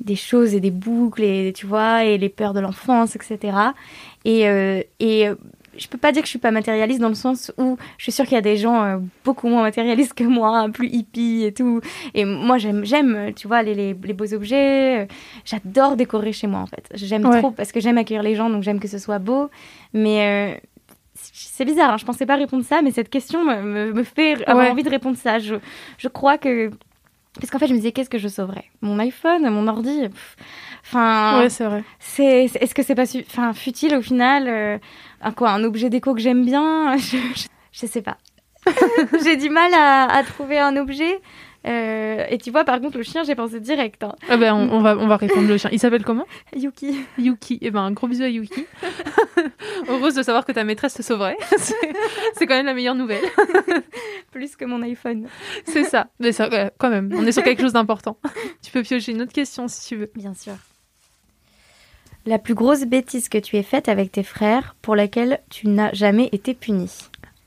des 0.00 0.16
choses 0.16 0.54
et 0.54 0.60
des 0.60 0.70
boucles, 0.70 1.22
et, 1.22 1.52
tu 1.54 1.66
vois, 1.66 2.04
et 2.04 2.16
les 2.18 2.30
peurs 2.30 2.54
de 2.54 2.60
l'enfance, 2.60 3.14
etc. 3.16 3.56
Et, 4.24 4.48
euh, 4.48 4.82
et 5.00 5.28
euh, 5.28 5.34
je 5.76 5.88
peux 5.88 5.98
pas 5.98 6.12
dire 6.12 6.22
que 6.22 6.26
je 6.26 6.30
suis 6.30 6.38
pas 6.38 6.50
matérialiste 6.50 7.00
dans 7.00 7.08
le 7.08 7.14
sens 7.14 7.52
où 7.58 7.76
je 7.98 8.02
suis 8.04 8.12
sûre 8.12 8.24
qu'il 8.24 8.34
y 8.34 8.38
a 8.38 8.42
des 8.42 8.56
gens 8.56 8.82
euh, 8.84 8.98
beaucoup 9.24 9.48
moins 9.48 9.62
matérialistes 9.62 10.14
que 10.14 10.24
moi, 10.24 10.68
plus 10.72 10.88
hippies 10.88 11.44
et 11.44 11.52
tout. 11.52 11.80
Et 12.14 12.24
moi, 12.24 12.58
j'aime, 12.58 12.84
j'aime, 12.84 13.32
tu 13.34 13.48
vois, 13.48 13.62
les, 13.62 13.74
les, 13.74 13.94
les 14.02 14.12
beaux 14.12 14.32
objets. 14.34 15.02
euh, 15.02 15.06
J'adore 15.44 15.96
décorer 15.96 16.32
chez 16.32 16.46
moi, 16.46 16.60
en 16.60 16.66
fait. 16.66 16.86
J'aime 16.94 17.24
Ouais. 17.26 17.40
trop 17.40 17.50
parce 17.50 17.72
que 17.72 17.80
j'aime 17.80 17.98
accueillir 17.98 18.22
les 18.22 18.34
gens, 18.34 18.50
donc 18.50 18.62
j'aime 18.62 18.80
que 18.80 18.88
ce 18.88 18.98
soit 18.98 19.18
beau. 19.18 19.50
Mais 19.92 20.54
euh, 20.54 20.60
c'est 21.14 21.64
bizarre, 21.64 21.92
hein, 21.94 21.96
je 21.96 22.04
pensais 22.04 22.26
pas 22.26 22.36
répondre 22.36 22.64
ça, 22.64 22.82
mais 22.82 22.90
cette 22.90 23.08
question 23.10 23.44
me, 23.44 23.62
me, 23.62 23.92
me 23.92 24.02
fait 24.04 24.44
avoir 24.46 24.64
Ouais. 24.66 24.70
envie 24.70 24.82
de 24.82 24.90
répondre 24.90 25.16
ça. 25.16 25.38
Je, 25.38 25.54
je 25.98 26.08
crois 26.08 26.38
que. 26.38 26.70
Parce 27.40 27.50
qu'en 27.50 27.58
fait, 27.58 27.66
je 27.66 27.72
me 27.72 27.78
disais, 27.78 27.90
qu'est-ce 27.90 28.10
que 28.10 28.18
je 28.18 28.28
sauverais? 28.28 28.64
Mon 28.80 28.98
iPhone, 29.00 29.48
mon 29.50 29.66
ordi 29.66 30.02
pff, 30.02 30.36
Enfin, 30.86 31.40
Ouais, 31.40 31.48
c'est 31.48 31.64
vrai. 31.64 31.82
c'est, 31.98 32.44
est-ce 32.44 32.74
que 32.74 32.82
c'est 32.82 32.94
pas 32.94 33.06
enfin, 33.26 33.52
futile 33.54 33.96
au 33.96 34.02
final 34.02 34.44
euh, 34.48 34.78
un, 35.24 35.32
quoi, 35.32 35.50
un 35.50 35.64
objet 35.64 35.90
déco 35.90 36.14
que 36.14 36.20
j'aime 36.20 36.44
bien 36.44 36.96
je, 36.98 37.16
je, 37.34 37.46
je 37.72 37.86
sais 37.86 38.02
pas. 38.02 38.18
J'ai 39.24 39.36
du 39.36 39.50
mal 39.50 39.72
à, 39.74 40.04
à 40.10 40.22
trouver 40.22 40.58
un 40.58 40.76
objet. 40.76 41.20
Euh, 41.66 42.24
et 42.28 42.36
tu 42.38 42.50
vois, 42.50 42.64
par 42.64 42.78
contre, 42.80 42.98
le 42.98 43.02
chien, 43.02 43.24
j'ai 43.24 43.34
pensé 43.34 43.58
direct. 43.58 44.02
hein. 44.04 44.14
Ah 44.28 44.36
ben, 44.36 44.54
on, 44.54 44.70
on 44.70 44.80
va, 44.82 44.96
on 44.98 45.06
va 45.06 45.16
répondre 45.16 45.48
le 45.48 45.56
chien. 45.56 45.70
Il 45.72 45.78
s'appelle 45.78 46.04
comment? 46.04 46.26
Yuki. 46.54 46.98
Yuki. 47.18 47.58
Eh 47.62 47.70
ben, 47.70 47.80
un 47.80 47.92
gros 47.92 48.06
bisou 48.06 48.22
à 48.22 48.28
Yuki. 48.28 48.66
Heureuse 49.88 50.14
de 50.14 50.22
savoir 50.22 50.44
que 50.44 50.52
ta 50.52 50.62
maîtresse 50.64 50.94
te 50.94 51.02
sauverait. 51.02 51.36
C'est 52.34 52.46
quand 52.46 52.54
même 52.54 52.66
la 52.66 52.74
meilleure 52.74 52.94
nouvelle. 52.94 53.24
Plus 54.30 54.56
que 54.56 54.64
mon 54.66 54.82
iPhone. 54.82 55.26
C'est 55.64 55.84
ça. 55.84 56.08
Mais 56.20 56.32
ça, 56.32 56.48
quand 56.78 56.90
même, 56.90 57.10
on 57.16 57.24
est 57.26 57.32
sur 57.32 57.42
quelque 57.42 57.62
chose 57.62 57.72
d'important. 57.72 58.18
Tu 58.62 58.70
peux 58.70 58.82
piocher 58.82 59.12
une 59.12 59.22
autre 59.22 59.32
question 59.32 59.66
si 59.68 59.88
tu 59.88 59.96
veux. 59.96 60.10
Bien 60.14 60.34
sûr. 60.34 60.54
La 62.26 62.38
plus 62.38 62.54
grosse 62.54 62.84
bêtise 62.84 63.28
que 63.28 63.38
tu 63.38 63.56
aies 63.56 63.62
faite 63.62 63.88
avec 63.88 64.10
tes 64.12 64.22
frères 64.22 64.74
pour 64.82 64.96
laquelle 64.96 65.40
tu 65.50 65.68
n'as 65.68 65.92
jamais 65.92 66.28
été 66.32 66.54
puni. 66.54 66.90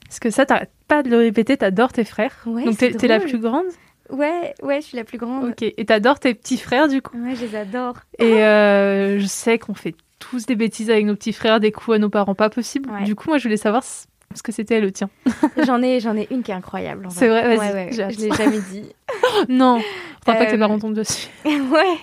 Parce 0.08 0.20
que 0.20 0.30
ça, 0.30 0.46
t'arrêtes 0.46 0.72
pas 0.88 1.04
de 1.04 1.10
le 1.10 1.18
répéter, 1.18 1.58
t'adores 1.58 1.92
tes 1.94 2.04
frères. 2.06 2.36
Ouais, 2.46 2.64
Donc 2.64 2.78
t'es 2.78 2.92
t'es 2.92 3.08
la 3.08 3.20
plus 3.20 3.40
grande? 3.40 3.66
Ouais, 4.10 4.54
ouais, 4.62 4.80
je 4.82 4.86
suis 4.88 4.98
la 4.98 5.04
plus 5.04 5.18
grande. 5.18 5.50
Ok. 5.50 5.64
Et 5.64 5.86
t'adores 5.86 6.20
tes 6.20 6.34
petits 6.34 6.58
frères 6.58 6.88
du 6.88 7.02
coup? 7.02 7.18
Ouais, 7.18 7.36
je 7.36 7.46
les 7.46 7.56
adore. 7.56 7.96
Et 8.20 8.24
euh, 8.44 9.20
je 9.20 9.26
sais 9.26 9.58
qu'on 9.58 9.74
fait 9.74 9.96
tous 10.20 10.46
des 10.46 10.56
bêtises 10.56 10.90
avec 10.90 11.06
nos 11.06 11.16
petits 11.16 11.34
frères, 11.34 11.60
des 11.60 11.72
coups 11.72 11.96
à 11.96 12.00
nos 12.00 12.10
parents, 12.10 12.36
pas 12.36 12.50
possible. 12.50 12.90
Ouais. 12.90 13.04
Du 13.04 13.16
coup, 13.16 13.28
moi, 13.30 13.38
je 13.38 13.44
voulais 13.44 13.58
savoir 13.58 13.84
ce 13.84 14.06
que 14.44 14.52
c'était 14.52 14.80
le 14.80 14.92
tien. 14.92 15.10
J'en 15.66 15.82
ai, 15.82 16.00
j'en 16.00 16.16
ai 16.16 16.28
une 16.32 16.42
qui 16.44 16.52
est 16.52 16.56
incroyable. 16.56 17.08
en 17.08 17.10
C'est 17.10 17.28
vrai, 17.28 17.56
vas-y, 17.58 17.74
Ouais, 17.74 17.90
je 17.92 18.20
l'ai 18.20 18.32
jamais 18.32 18.60
dit. 18.72 18.84
non, 19.50 19.80
faudra 20.24 20.40
pas 20.40 20.46
que 20.46 20.52
tes 20.52 20.56
Euh, 20.56 20.60
parents 20.60 20.80
tombent 20.80 20.94
dessus. 20.94 21.28
ouais. 21.46 21.98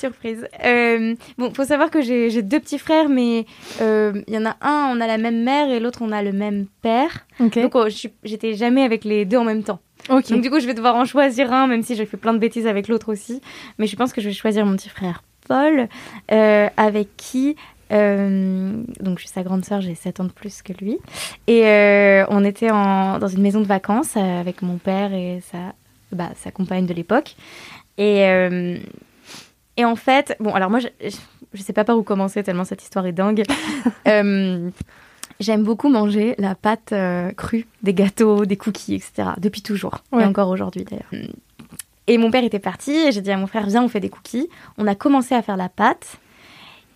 Surprise. 0.00 0.48
Euh, 0.64 1.14
bon, 1.38 1.52
faut 1.54 1.64
savoir 1.64 1.90
que 1.90 2.00
j'ai 2.00 2.42
deux 2.42 2.58
petits 2.60 2.78
frères, 2.78 3.08
mais 3.08 3.46
euh, 3.80 4.20
il 4.26 4.34
y 4.34 4.38
en 4.38 4.46
a 4.46 4.56
un, 4.62 4.90
on 4.96 5.00
a 5.00 5.06
la 5.06 5.18
même 5.18 5.42
mère 5.44 5.70
et 5.70 5.78
l'autre, 5.80 6.00
on 6.02 6.10
a 6.12 6.22
le 6.22 6.32
même 6.32 6.66
père. 6.82 7.26
Ok. 7.38 7.58
Donc, 7.60 7.74
oh, 7.74 7.86
j'étais 8.24 8.54
jamais 8.54 8.82
avec 8.82 9.04
les 9.04 9.24
deux 9.24 9.36
en 9.36 9.44
même 9.44 9.62
temps. 9.62 9.80
ok. 10.08 10.30
Donc, 10.30 10.40
du 10.42 10.50
coup, 10.50 10.58
je 10.60 10.66
vais 10.66 10.74
devoir 10.74 10.96
en 10.96 11.04
choisir 11.04 11.52
un, 11.52 11.66
même 11.66 11.82
si 11.82 11.94
j'ai 11.96 12.06
fait 12.06 12.16
plein 12.16 12.32
de 12.32 12.38
bêtises 12.38 12.66
avec 12.66 12.88
l'autre 12.88 13.12
aussi. 13.12 13.40
Mais 13.78 13.86
je 13.86 13.94
pense 13.96 14.12
que 14.12 14.20
je 14.20 14.28
vais 14.28 14.34
choisir 14.34 14.64
mon 14.66 14.76
petit 14.76 14.88
frère 14.88 15.22
Paul, 15.46 15.88
euh, 16.32 16.68
avec 16.76 17.08
qui. 17.16 17.56
euh, 17.92 18.82
donc, 19.00 19.18
je 19.18 19.24
suis 19.24 19.32
sa 19.32 19.42
grande 19.42 19.64
sœur, 19.64 19.80
j'ai 19.80 19.94
7 19.94 20.20
ans 20.20 20.24
de 20.24 20.32
plus 20.32 20.62
que 20.62 20.72
lui. 20.72 20.98
Et 21.46 21.66
euh, 21.66 22.24
on 22.28 22.44
était 22.44 22.70
en- 22.70 23.18
dans 23.18 23.28
une 23.28 23.42
maison 23.42 23.60
de 23.60 23.66
vacances 23.66 24.14
euh, 24.16 24.40
avec 24.40 24.62
mon 24.62 24.78
père 24.78 25.12
et 25.12 25.40
sa, 25.50 25.74
bah, 26.12 26.30
sa 26.36 26.50
compagne 26.52 26.86
de 26.86 26.94
l'époque. 26.94 27.34
Et, 27.98 28.24
euh, 28.24 28.78
et 29.80 29.84
en 29.86 29.96
fait, 29.96 30.36
bon, 30.40 30.52
alors 30.54 30.68
moi, 30.68 30.78
je, 30.78 30.88
je, 31.54 31.62
sais 31.62 31.72
pas 31.72 31.84
par 31.84 31.96
où 31.96 32.02
commencer 32.02 32.42
tellement 32.42 32.64
cette 32.64 32.82
histoire 32.82 33.06
est 33.06 33.12
dingue. 33.12 33.44
Euh, 34.06 34.70
J'aime 35.38 35.62
beaucoup 35.62 35.88
manger 35.88 36.34
la 36.36 36.54
pâte 36.54 36.92
euh, 36.92 37.32
crue 37.32 37.66
des 37.82 37.94
gâteaux, 37.94 38.44
des 38.44 38.58
cookies, 38.58 38.96
etc. 38.96 39.30
Depuis 39.38 39.62
toujours. 39.62 40.02
Ouais. 40.12 40.22
Et 40.22 40.26
encore 40.26 40.50
aujourd'hui 40.50 40.84
d'ailleurs. 40.84 41.08
Et 42.06 42.18
mon 42.18 42.30
père 42.30 42.44
était 42.44 42.58
parti 42.58 42.90
et 42.90 43.12
j'ai 43.12 43.22
dit 43.22 43.30
à 43.30 43.38
mon 43.38 43.46
frère, 43.46 43.66
viens, 43.66 43.82
on 43.82 43.88
fait 43.88 44.00
des 44.00 44.10
cookies. 44.10 44.50
On 44.76 44.86
a 44.86 44.94
commencé 44.94 45.34
à 45.34 45.40
faire 45.40 45.56
la 45.56 45.70
pâte. 45.70 46.18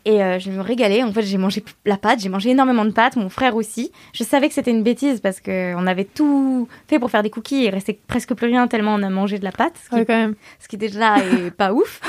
Et 0.06 0.22
euh, 0.22 0.38
je 0.38 0.50
me 0.50 0.60
régalais. 0.60 1.02
En 1.02 1.10
fait, 1.12 1.22
j'ai 1.22 1.38
mangé 1.38 1.64
la 1.86 1.96
pâte, 1.96 2.20
j'ai 2.20 2.28
mangé 2.28 2.50
énormément 2.50 2.84
de 2.84 2.90
pâte, 2.90 3.16
mon 3.16 3.30
frère 3.30 3.56
aussi. 3.56 3.90
Je 4.12 4.22
savais 4.22 4.48
que 4.48 4.54
c'était 4.54 4.70
une 4.70 4.82
bêtise 4.82 5.20
parce 5.20 5.40
qu'on 5.40 5.86
avait 5.86 6.04
tout 6.04 6.68
fait 6.88 6.98
pour 6.98 7.10
faire 7.10 7.22
des 7.22 7.30
cookies 7.30 7.64
et 7.64 7.66
il 7.68 7.70
restait 7.70 7.98
presque 8.06 8.34
plus 8.34 8.46
rien 8.48 8.66
tellement 8.68 8.94
on 8.94 9.02
a 9.02 9.08
mangé 9.08 9.38
de 9.38 9.44
la 9.44 9.52
pâte. 9.52 9.72
Ce 9.82 9.88
qui, 9.88 9.94
Ouais, 9.94 10.04
quand 10.04 10.14
même. 10.16 10.34
ce 10.60 10.68
qui 10.68 10.76
déjà 10.76 11.16
est 11.18 11.50
pas 11.50 11.72
ouf 11.74 12.00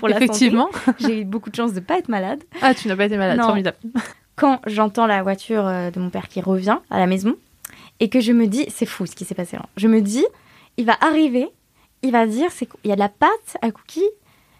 pour 0.00 0.08
la. 0.08 0.16
Effectivement. 0.16 0.68
J'ai 0.98 1.20
eu 1.20 1.24
beaucoup 1.24 1.50
de 1.50 1.54
chance 1.54 1.72
de 1.72 1.80
pas 1.80 1.98
être 1.98 2.08
malade 2.08 2.42
Ah, 2.60 2.74
tu 2.74 2.88
n'as 2.88 2.96
pas 2.96 3.04
été 3.04 3.16
malade, 3.16 3.38
Non. 3.38 3.44
formidable. 3.44 3.76
quand 4.34 4.60
j'entends 4.66 5.06
la 5.06 5.22
voiture 5.22 5.64
euh, 5.66 5.90
de 5.92 6.00
mon 6.00 6.10
père 6.10 6.26
qui 6.26 6.40
revient 6.40 6.78
à 6.90 6.98
la 6.98 7.06
maison 7.06 7.36
et 8.00 8.08
que 8.08 8.18
je 8.20 8.32
me 8.32 8.48
dis, 8.48 8.66
c'est 8.68 8.86
fou 8.86 9.06
ce 9.06 9.14
qui 9.14 9.24
s'est 9.24 9.36
passé 9.36 9.56
là. 9.56 9.66
Je 9.76 9.86
me 9.86 10.00
dis, 10.00 10.24
il 10.76 10.86
va 10.86 10.96
arriver, 11.00 11.48
il 12.02 12.10
va 12.10 12.26
dire, 12.26 12.50
il 12.82 12.88
y 12.88 12.92
a 12.92 12.96
de 12.96 13.00
la 13.00 13.08
pâte 13.08 13.56
à 13.62 13.70
cookies, 13.70 14.02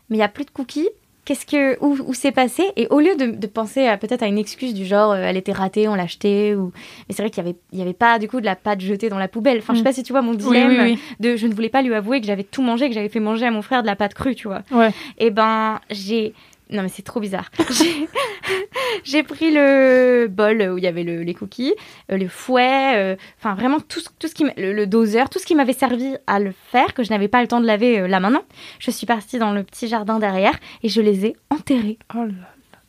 mais 0.09 0.17
il 0.19 0.21
y 0.21 0.23
a 0.23 0.29
plus 0.29 0.45
de 0.45 0.51
cookies. 0.51 0.89
Qu'est-ce 1.25 1.47
que 1.47 1.83
où, 1.83 1.97
où 2.07 2.13
c'est 2.15 2.33
passé? 2.33 2.65
Et 2.77 2.87
au 2.91 3.01
lieu 3.01 3.17
de, 3.17 3.27
de 3.27 3.47
penser 3.47 3.89
peut-être 4.01 4.23
à 4.23 4.27
une 4.27 4.37
excuse 4.39 4.75
du 4.75 4.85
genre, 4.85 5.13
euh, 5.13 5.23
elle 5.25 5.37
était 5.39 5.53
ratée, 5.53 5.89
on 5.89 5.95
l'a 5.95 6.03
achetée, 6.03 6.55
ou 6.55 6.71
mais 7.09 7.15
c'est 7.15 7.23
vrai 7.23 7.31
qu'il 7.31 7.43
y 7.43 7.47
avait 7.49 7.57
il 7.73 7.79
y 7.79 7.83
avait 7.83 7.95
pas 7.95 8.19
du 8.19 8.29
coup 8.29 8.41
de 8.41 8.45
la 8.45 8.57
pâte 8.57 8.81
jetée 8.81 9.09
dans 9.09 9.19
la 9.19 9.29
poubelle. 9.29 9.59
Enfin, 9.59 9.73
je 9.75 9.79
sais 9.79 9.83
Mm. 9.83 9.85
pas 9.85 9.93
si 9.93 10.03
tu 10.03 10.13
vois 10.13 10.21
mon 10.23 10.33
Oui, 10.33 10.37
dilemme 10.39 10.69
oui, 10.71 10.77
oui. 10.81 10.99
de 11.21 11.37
je 11.37 11.47
ne 11.47 11.55
voulais 11.55 11.69
pas 11.71 11.81
lui 11.83 11.95
avouer 11.95 12.21
que 12.21 12.27
j'avais 12.27 12.45
tout 12.45 12.63
mangé, 12.63 12.89
que 12.89 12.95
j'avais 12.95 13.09
fait 13.09 13.21
manger 13.21 13.47
à 13.47 13.51
mon 13.51 13.63
frère 13.63 13.81
de 13.83 13.87
la 13.87 13.97
pâte 13.97 14.13
crue, 14.15 14.35
tu 14.35 14.49
vois. 14.49 14.63
Ouais. 14.71 14.91
Et 15.19 15.31
ben, 15.31 15.81
j'ai. 15.91 16.35
Non, 16.71 16.83
mais 16.83 16.89
c'est 16.89 17.03
trop 17.03 17.21
bizarre. 17.21 17.51
J'ai- 19.05 19.23
pris 19.23 19.51
le 19.53 20.27
bol 20.29 20.61
où 20.73 20.79
il 20.79 20.85
y 20.85 20.87
avait 20.87 21.03
le- 21.03 21.23
les 21.23 21.35
cookies, 21.35 21.75
euh, 22.11 22.17
le 22.17 22.29
fouet, 22.29 22.93
euh, 22.97 23.17
enfin 23.39 23.55
vraiment 23.55 23.81
tout, 23.81 24.01
ce- 24.01 24.09
tout 24.19 24.29
ce 24.29 24.35
qui. 24.35 24.45
Le, 24.57 24.73
le 24.73 24.87
doseur, 24.87 25.29
tout 25.31 25.39
ce 25.39 25.47
qui 25.47 25.55
m'avait 25.55 25.73
servi 25.73 26.17
à 26.27 26.41
le 26.41 26.53
faire, 26.71 26.95
que 26.95 27.03
je 27.03 27.11
n'avais 27.11 27.29
pas 27.29 27.41
le 27.43 27.49
temps 27.49 27.61
de 27.61 27.67
laver 27.67 28.01
euh, 28.01 28.09
là 28.09 28.21
maintenant. 28.21 28.43
Je 28.79 28.91
suis 28.91 29.07
partie 29.07 29.39
dans 29.39 29.53
le 29.53 29.63
petit 29.63 29.89
jardin 29.89 30.19
derrière 30.19 30.55
et 30.83 30.89
je 30.89 31.01
les 31.01 31.27
ai 31.27 31.37
enterrés. 31.51 31.99
Oh 32.15 32.25
là 32.25 32.33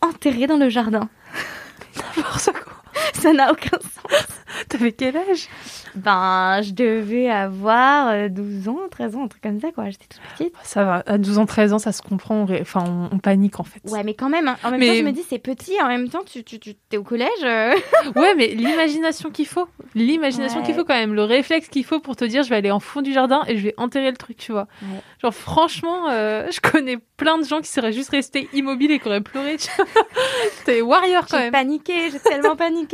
Enterrés 0.01 0.47
dans 0.47 0.57
le 0.57 0.69
jardin. 0.69 1.09
n'importe 2.17 2.51
quoi. 2.63 2.73
ça 3.13 3.33
n'a 3.33 3.51
aucun 3.51 3.77
sens. 3.79 4.27
T'avais 4.69 4.91
quel 4.91 5.17
âge? 5.17 5.47
Ben, 5.95 6.61
je 6.61 6.71
devais 6.71 7.29
avoir 7.29 8.09
euh, 8.09 8.29
12 8.29 8.69
ans, 8.69 8.79
13 8.91 9.15
ans, 9.15 9.23
un 9.25 9.27
truc 9.27 9.41
comme 9.41 9.59
ça, 9.59 9.71
quoi. 9.71 9.89
J'étais 9.89 10.05
toute 10.09 10.21
petite. 10.37 10.53
Ça 10.63 10.83
va, 10.83 11.03
à 11.05 11.17
12 11.17 11.39
ans, 11.39 11.45
13 11.45 11.73
ans, 11.73 11.79
ça 11.79 11.91
se 11.91 12.01
comprend. 12.01 12.35
on 12.41 12.45
ré- 12.45 12.59
Enfin, 12.61 12.83
on, 12.87 13.15
on 13.15 13.19
panique 13.19 13.59
en 13.59 13.63
fait. 13.63 13.79
Ouais, 13.89 14.03
mais 14.03 14.13
quand 14.13 14.29
même, 14.29 14.47
hein. 14.47 14.57
en 14.63 14.71
même 14.71 14.79
Mais- 14.79 14.87
temps, 14.87 14.93
je 14.95 15.01
me 15.03 15.11
dis, 15.11 15.23
c'est 15.27 15.39
petit, 15.39 15.73
en 15.81 15.87
même 15.87 16.09
temps, 16.09 16.23
tu, 16.25 16.43
tu, 16.43 16.59
tu 16.59 16.75
es 16.91 16.97
au 16.97 17.03
collège. 17.03 17.29
euh. 17.43 17.73
Ouais, 18.15 18.33
mais 18.35 18.47
l'imagination 18.47 19.29
qu'il 19.29 19.47
faut, 19.47 19.67
l'imagination 19.93 20.59
Ouais. 20.59 20.65
qu'il 20.65 20.75
faut 20.75 20.83
quand 20.85 20.93
même, 20.95 21.13
le 21.13 21.23
réflexe 21.23 21.67
qu'il 21.69 21.85
faut 21.85 21.99
pour 21.99 22.15
te 22.15 22.23
dire 22.25 22.43
je 22.43 22.49
vais 22.49 22.55
aller 22.57 22.71
en 22.71 22.79
fond 22.79 23.01
du 23.01 23.11
jardin 23.13 23.41
et 23.47 23.57
je 23.57 23.63
vais 23.63 23.73
enterrer 23.77 24.11
le 24.11 24.17
truc, 24.17 24.37
tu 24.37 24.51
vois. 24.51 24.67
Ouais. 24.81 24.99
Genre 25.21 25.33
franchement, 25.33 26.09
euh, 26.09 26.47
je 26.51 26.59
connais 26.61 26.97
plein 27.17 27.37
de 27.37 27.43
gens 27.45 27.61
qui 27.61 27.69
seraient 27.69 27.93
juste 27.93 28.09
restés 28.09 28.47
immobiles 28.53 28.91
et 28.91 28.99
qui 28.99 29.07
auraient 29.07 29.21
pleuré. 29.21 29.57
T'es 30.65 30.81
warrior 30.81 31.25
quand 31.29 31.37
J'ai 31.37 31.43
même. 31.45 31.51
paniqué, 31.51 32.11
j'ai 32.11 32.19
tellement 32.19 32.55
paniqué. 32.55 32.84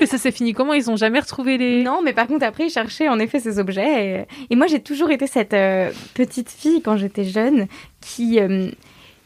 Et 0.00 0.06
ça 0.06 0.18
s'est 0.18 0.32
fini 0.32 0.52
comment? 0.52 0.72
Ils 0.74 0.90
ont 0.90 0.96
jamais 0.96 1.20
retrouvé 1.20 1.56
les. 1.58 1.82
Non, 1.82 2.00
mais 2.02 2.12
par 2.12 2.26
contre, 2.26 2.44
après, 2.44 2.66
ils 2.66 2.70
cherchaient 2.70 3.08
en 3.08 3.18
effet 3.18 3.40
ces 3.40 3.58
objets. 3.58 4.26
Et, 4.50 4.52
et 4.52 4.56
moi, 4.56 4.66
j'ai 4.66 4.80
toujours 4.80 5.10
été 5.10 5.26
cette 5.26 5.54
euh, 5.54 5.90
petite 6.14 6.50
fille 6.50 6.82
quand 6.82 6.96
j'étais 6.96 7.24
jeune 7.24 7.66
qui. 8.00 8.40
euh, 8.40 8.68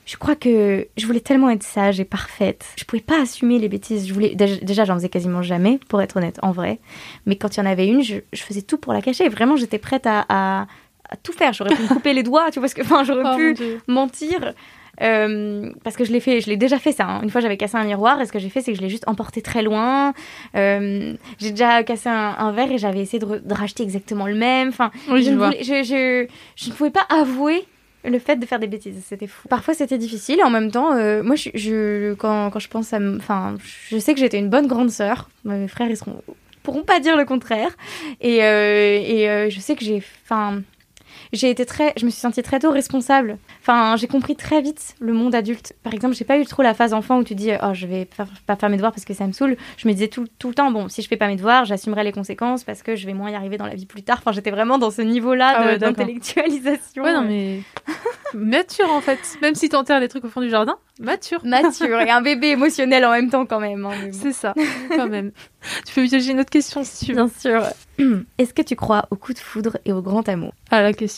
je 0.07 0.17
crois 0.17 0.37
que 0.37 0.87
je 0.97 1.07
voulais 1.07 1.21
tellement 1.21 1.51
être 1.51 1.63
sage 1.63 2.01
et 2.01 2.05
parfaite. 2.07 2.65
Je 2.77 2.85
pouvais 2.85 3.03
pas 3.03 3.21
assumer 3.21 3.59
les 3.59 3.69
bêtises. 3.69 4.09
Je 4.09 4.15
voulais 4.15 4.35
déjà, 4.35 4.87
j'en 4.87 4.95
faisais 4.95 5.11
quasiment 5.11 5.43
jamais, 5.43 5.79
pour 5.91 6.01
être 6.01 6.17
honnête, 6.17 6.39
en 6.43 6.51
vrai. 6.51 6.79
Mais 7.27 7.37
quand 7.37 7.55
il 7.57 7.61
y 7.61 7.63
en 7.63 7.67
avait 7.67 7.87
une, 7.87 8.03
je, 8.03 8.17
je 8.33 8.43
faisais 8.43 8.63
tout 8.63 8.79
pour 8.79 8.95
la 8.95 9.03
cacher. 9.03 9.29
Vraiment, 9.29 9.57
j'étais 9.57 9.77
prête 9.79 10.07
à, 10.07 10.25
à- 10.31 10.67
à 11.11 11.17
tout 11.23 11.33
faire. 11.33 11.53
J'aurais 11.53 11.75
pu 11.75 11.83
me 11.83 11.89
couper 11.89 12.15
les 12.15 12.23
doigts, 12.23 12.47
tu 12.51 12.59
vois, 12.59 12.63
parce 12.63 12.75
que, 12.75 12.81
enfin, 12.83 13.05
j'aurais 13.05 13.23
Oh, 13.27 13.37
pu 13.37 13.57
mentir. 13.87 14.55
Euh, 15.03 15.71
parce 15.85 15.97
que 15.97 16.05
je 16.05 16.13
l'ai 16.13 16.21
fait, 16.21 16.41
je 16.41 16.49
l'ai 16.49 16.57
déjà 16.57 16.79
fait 16.79 16.93
ça. 16.93 17.05
hein. 17.07 17.21
Une 17.23 17.31
fois, 17.31 17.41
j'avais 17.41 17.57
cassé 17.57 17.77
un 17.77 17.85
miroir 17.85 18.21
et 18.21 18.27
ce 18.27 18.33
que 18.33 18.39
j'ai 18.39 18.49
fait, 18.49 18.61
c'est 18.61 18.73
que 18.73 18.79
je 18.79 18.83
l'ai 18.83 18.89
juste 18.89 19.07
emporté 19.09 19.43
très 19.43 19.63
loin. 19.63 20.13
Euh, 20.57 21.15
j'ai 21.39 21.51
déjà 21.51 21.83
cassé 21.85 22.09
un, 22.09 22.35
un 22.39 22.53
verre 22.53 22.73
et 22.73 22.79
j'avais 22.79 23.01
essayé 23.01 23.19
de, 23.19 23.55
racheter 23.55 23.83
exactement 23.83 24.27
le 24.27 24.35
même. 24.35 24.69
Enfin, 24.69 24.91
Oui, 25.11 25.21
je, 25.23 25.27
je 25.27 25.31
ne 25.33 25.37
vois. 25.37 25.47
voulais- 25.49 25.63
je, 25.65 25.83
je- 25.85 26.27
je 26.57 26.71
ne 26.71 26.75
pouvais 26.75 26.91
pas 26.91 27.07
avouer 27.11 27.65
le 28.05 28.19
fait 28.19 28.37
de 28.37 28.47
faire 28.47 28.59
des 28.61 28.67
bêtises. 28.69 29.03
C'était 29.07 29.27
fou. 29.27 29.49
Parfois, 29.49 29.75
c'était 29.75 29.99
difficile. 29.99 30.39
Et 30.41 30.43
en 30.45 30.51
même 30.51 30.71
temps, 30.71 30.95
euh, 30.95 31.23
moi, 31.23 31.35
je, 31.37 32.15
quand, 32.15 32.51
quand 32.51 32.59
je 32.61 32.69
pense 32.69 32.93
à... 32.93 32.99
Enfin, 33.17 33.57
je 33.89 33.99
sais 33.99 34.15
que 34.15 34.21
j'étais 34.21 34.39
une 34.39 34.49
bonne 34.51 34.67
grande 34.67 34.91
sœur. 34.91 35.29
Mes 35.45 35.69
frères, 35.69 35.89
ils 35.91 35.97
seront 35.97 36.23
pourront 36.63 36.83
pas 36.85 37.01
dire 37.01 37.17
le 37.17 37.25
contraire. 37.25 37.71
Et, 38.21 38.37
et 38.39 39.51
je 39.51 39.59
sais 39.61 39.75
que 39.75 39.85
j'ai... 39.85 40.03
Enfin, 40.25 40.61
j'ai 41.33 41.51
été 41.51 41.67
très, 41.67 41.93
je 41.97 42.05
me 42.07 42.11
suis 42.11 42.21
sentie 42.21 42.43
très 42.43 42.59
tôt 42.59 42.71
responsable. 42.71 43.39
Enfin, 43.61 43.97
j'ai 43.97 44.07
compris 44.07 44.37
très 44.37 44.63
vite 44.63 44.95
le 45.01 45.13
monde 45.13 45.35
adulte. 45.35 45.75
Par 45.83 45.93
exemple, 45.95 46.15
j'ai 46.15 46.25
pas 46.25 46.39
eu 46.39 46.47
trop 46.47 46.63
la 46.63 46.75
phase 46.75 46.95
enfant 46.95 47.19
où 47.19 47.25
tu 47.25 47.35
dis, 47.35 47.51
oh, 47.63 47.75
je 47.75 47.87
vais 47.87 48.09
pas 48.47 48.57
faire 48.57 48.69
mes 48.71 48.77
devoirs 48.77 48.93
parce 48.93 49.05
que 49.05 49.15
ça 49.15 49.27
me 49.27 49.33
saoule. 49.33 49.57
Je 49.77 49.89
me 49.89 49.93
disais 49.93 50.09
tout, 50.09 50.27
tout 50.39 50.49
le 50.49 50.55
temps, 50.55 50.71
bon, 50.71 50.89
si 50.89 51.03
je 51.03 51.09
fais 51.09 51.17
pas 51.17 51.27
mes 51.27 51.37
devoirs, 51.37 51.65
j'assumerai 51.65 52.05
les 52.05 52.13
conséquences 52.13 52.65
parce 52.65 52.83
que 52.83 52.97
je 52.97 53.07
vais 53.07 53.15
moins 53.15 53.31
y 53.31 53.35
arriver 53.35 53.57
dans 53.59 53.67
la 53.67 53.75
vie 53.75 53.87
plus 53.87 54.03
tard. 54.03 54.19
Enfin, 54.21 54.33
j'étais 54.33 54.51
vraiment 54.51 54.79
dans 54.79 54.91
ce 54.91 55.03
niveau-là 55.03 55.55
Ah 55.57 55.65
ouais, 55.67 55.79
d'intellectualisation. 55.79 57.03
Ouais, 57.03 57.13
non, 57.13 57.23
mais. 57.23 57.61
mature 58.35 58.91
en 58.91 59.01
fait. 59.01 59.19
Même 59.43 59.55
si 59.55 59.69
t'enterres 59.69 60.01
les 60.01 60.09
trucs 60.09 60.25
au 60.25 60.29
fond 60.29 60.41
du 60.41 60.51
jardin, 60.51 60.77
mature. 61.01 61.41
Mature 61.45 62.01
et 62.01 62.11
un 62.11 62.21
bébé 62.23 62.49
émotionnel 62.49 63.05
en 63.05 63.11
même 63.13 63.31
temps 63.31 63.47
quand 63.47 63.61
même. 63.61 63.85
hein, 63.87 63.91
bon. 64.03 64.11
C'est 64.13 64.33
ça, 64.33 64.55
quand 64.97 65.09
même. 65.09 65.33
Tu 65.87 65.95
peux 65.95 66.03
piéger 66.05 66.33
une 66.33 66.41
autre 66.41 66.51
question 66.51 66.83
si 66.85 67.07
tu 67.07 67.13
veux. 67.13 67.25
Bien 67.25 67.31
sûr. 67.39 67.63
Est-ce 68.39 68.55
que 68.55 68.63
tu 68.63 68.77
crois 68.77 69.07
au 69.11 69.17
coup 69.17 69.33
de 69.33 69.39
foudre 69.39 69.79
et 69.85 69.93
au 69.93 70.03
grand 70.03 70.29
amour? 70.29 70.53
Ah, 70.71 70.83
la 70.83 70.93
question 70.93 71.18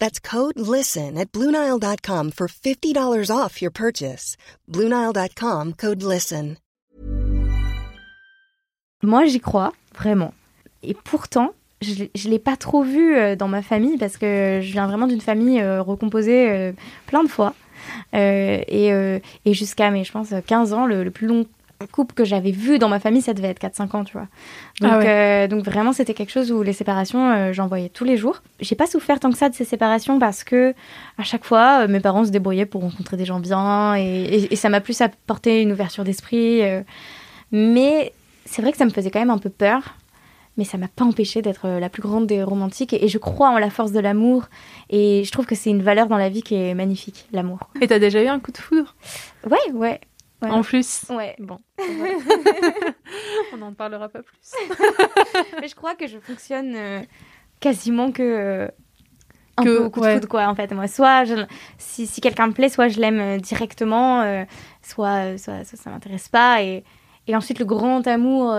That's 0.00 0.18
code 0.18 0.58
LISTEN 0.58 1.16
at 1.16 1.30
Bluenile.com 1.30 2.32
for 2.32 2.48
$50 2.48 3.30
off 3.30 3.62
your 3.62 3.70
purchase. 3.70 4.36
Bluenile.com 4.68 5.74
code 5.74 6.02
LISTEN. 6.02 6.56
Moi, 9.02 9.24
j'y 9.26 9.40
crois, 9.40 9.72
vraiment. 9.94 10.34
Et 10.82 10.92
pourtant, 10.94 11.54
je 11.80 12.04
ne 12.04 12.30
l'ai 12.30 12.38
pas 12.38 12.56
trop 12.56 12.82
vu 12.82 13.16
euh, 13.16 13.34
dans 13.34 13.48
ma 13.48 13.62
famille 13.62 13.96
parce 13.96 14.18
que 14.18 14.60
je 14.62 14.72
viens 14.72 14.86
vraiment 14.86 15.06
d'une 15.06 15.22
famille 15.22 15.60
euh, 15.60 15.80
recomposée 15.80 16.50
euh, 16.50 16.72
plein 17.06 17.22
de 17.22 17.28
fois. 17.28 17.54
Et 18.12 19.22
jusqu'à, 19.46 19.90
mes, 19.90 20.04
je 20.04 20.12
pense, 20.12 20.34
15 20.46 20.72
ans, 20.74 20.86
le 20.86 21.10
plus 21.10 21.26
long 21.26 21.46
couple 21.86 22.14
que 22.14 22.24
j'avais 22.24 22.50
vu 22.50 22.78
dans 22.78 22.88
ma 22.88 23.00
famille, 23.00 23.22
ça 23.22 23.32
devait 23.34 23.48
être 23.48 23.58
4-5 23.60 23.96
ans, 23.96 24.04
tu 24.04 24.12
vois. 24.12 24.26
Donc, 24.80 24.90
Ah 24.92 24.98
ouais. 24.98 25.08
euh, 25.08 25.48
donc 25.48 25.64
vraiment, 25.64 25.92
c'était 25.92 26.14
quelque 26.14 26.30
chose 26.30 26.52
où 26.52 26.62
les 26.62 26.72
séparations, 26.72 27.30
euh, 27.32 27.52
j'en 27.52 27.66
voyais 27.66 27.88
tous 27.88 28.04
les 28.04 28.16
jours. 28.16 28.42
J'ai 28.60 28.74
pas 28.76 28.86
souffert 28.86 29.18
tant 29.20 29.30
que 29.30 29.38
ça 29.38 29.48
de 29.48 29.54
ces 29.54 29.64
séparations 29.64 30.18
parce 30.18 30.44
que 30.44 30.74
à 31.18 31.22
chaque 31.24 31.44
fois, 31.44 31.82
euh, 31.84 31.88
mes 31.88 32.00
parents 32.00 32.24
se 32.24 32.30
débrouillaient 32.30 32.66
pour 32.66 32.82
rencontrer 32.82 33.16
des 33.16 33.24
gens 33.24 33.40
bien 33.40 33.94
et, 33.96 34.02
et- 34.02 34.52
et 34.52 34.56
ça 34.56 34.68
m'a 34.68 34.80
plus 34.80 35.00
apporté 35.00 35.62
une 35.62 35.72
ouverture 35.72 36.04
d'esprit. 36.04 36.60
mais 37.52 38.12
c'est 38.44 38.62
vrai 38.62 38.72
que 38.72 38.78
ça 38.78 38.84
me 38.84 38.90
faisait 38.90 39.10
quand 39.10 39.20
même 39.20 39.30
un 39.30 39.38
peu 39.38 39.50
peur. 39.50 39.82
Mais 40.56 40.64
ça 40.64 40.76
m'a 40.76 40.88
pas 40.88 41.04
empêché 41.04 41.40
d'être 41.40 41.66
la 41.68 41.88
plus 41.88 42.02
grande 42.02 42.26
des 42.26 42.42
romantiques. 42.42 42.92
Et, 42.92 43.04
et 43.04 43.08
je 43.08 43.16
crois 43.18 43.48
en 43.50 43.58
la 43.58 43.70
force 43.70 43.92
de 43.92 44.00
l'amour. 44.00 44.44
Et 44.90 45.22
je 45.24 45.30
trouve 45.30 45.46
que 45.46 45.54
c'est 45.54 45.70
une 45.70 45.80
valeur 45.82 46.08
dans 46.08 46.18
la 46.18 46.28
vie 46.28 46.42
qui 46.42 46.54
est 46.56 46.74
magnifique, 46.74 47.26
l'amour. 47.32 47.60
Et 47.80 47.86
t'as 47.86 48.00
déjà 48.00 48.22
eu 48.22 48.26
un 48.26 48.40
coup 48.40 48.50
de 48.50 48.58
foudre? 48.58 48.94
Ouais, 49.48 49.72
ouais. 49.72 50.00
Ouais. 50.42 50.50
En 50.50 50.62
plus 50.62 51.04
Ouais. 51.10 51.36
Bon. 51.38 51.58
On 53.52 53.56
n'en 53.58 53.72
parlera 53.74 54.08
pas 54.08 54.20
plus. 54.22 54.38
Mais 55.60 55.68
je 55.68 55.74
crois 55.74 55.94
que 55.94 56.06
je 56.06 56.18
fonctionne 56.18 56.74
euh, 56.76 57.00
quasiment 57.60 58.12
que. 58.12 58.22
euh, 58.22 58.68
un 59.56 59.64
Que- 59.64 59.76
peu 59.78 59.84
au 59.84 59.90
coup 59.90 60.00
de 60.00 60.12
foudre, 60.12 60.28
quoi, 60.28 60.46
en 60.48 60.54
fait. 60.54 60.72
Moi, 60.72 60.88
soit 60.88 61.24
je- 61.24 61.44
si, 61.78 62.06
si 62.06 62.20
quelqu'un 62.20 62.46
me 62.46 62.52
plaît, 62.52 62.68
soit 62.68 62.88
je 62.88 62.98
l'aime 63.00 63.18
euh, 63.20 63.36
directement, 63.38 64.22
euh, 64.22 64.44
soit, 64.82 65.36
soit, 65.38 65.64
soit 65.64 65.78
ça 65.78 65.90
m'intéresse 65.90 66.28
pas. 66.28 66.62
Et, 66.62 66.84
et 67.26 67.36
ensuite, 67.36 67.58
le 67.58 67.64
grand 67.66 68.06
amour. 68.06 68.56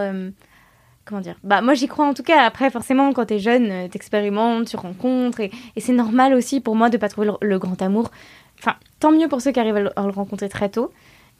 comment 1.06 1.22
dire? 1.22 1.38
Bah, 1.44 1.62
moi, 1.62 1.74
j'y 1.74 1.88
crois 1.88 2.06
en 2.06 2.14
tout 2.14 2.24
cas. 2.24 2.44
Après, 2.44 2.70
forcément, 2.70 3.12
quand 3.14 3.26
t'es 3.26 3.40
jeune, 3.40 3.90
t'expérimentes, 3.90 4.68
tu 4.68 4.76
rencontres. 4.78 5.40
Et, 5.40 5.52
et 5.76 5.82
c'est 5.82 5.94
normal 5.94 6.34
aussi 6.36 6.60
pour 6.60 6.76
moi 6.76 6.90
de 6.90 6.98
pas 6.98 7.10
trouver 7.10 7.28
le, 7.28 7.34
le 7.42 7.58
grand 7.60 7.82
amour. 7.82 8.12
Enfin, 8.60 8.76
tant 9.00 9.12
mieux 9.12 9.28
pour 9.28 9.42
ceux 9.42 9.52
qui 9.52 9.60
arrivent 9.60 9.78
à 9.78 9.82
le, 9.82 10.00
à 10.00 10.04
le 10.04 10.12
rencontrer 10.12 10.50
très 10.50 10.70
tôt. 10.70 10.92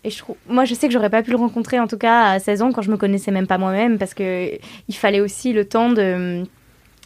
Et 0.04 0.10
je 0.10 0.18
trouve, 0.18 0.36
moi, 0.48 0.66
je 0.66 0.74
sais 0.74 0.88
que 0.88 0.94
j'aurais 0.94 1.12
pas 1.12 1.22
pu 1.22 1.30
le 1.32 1.38
rencontrer 1.38 1.80
en 1.80 1.88
tout 1.88 1.98
cas 1.98 2.32
à 2.32 2.40
16 2.40 2.62
ans 2.64 2.72
quand 2.72 2.82
je 2.82 2.90
me 2.90 2.98
connaissais 2.98 3.30
même 3.32 3.46
pas 3.48 3.58
moi-même 3.60 3.98
parce 4.00 4.14
que 4.16 4.52
il 4.88 4.96
fallait 4.96 5.20
aussi 5.22 5.54
le 5.54 5.66
temps 5.66 5.90
de 5.92 6.44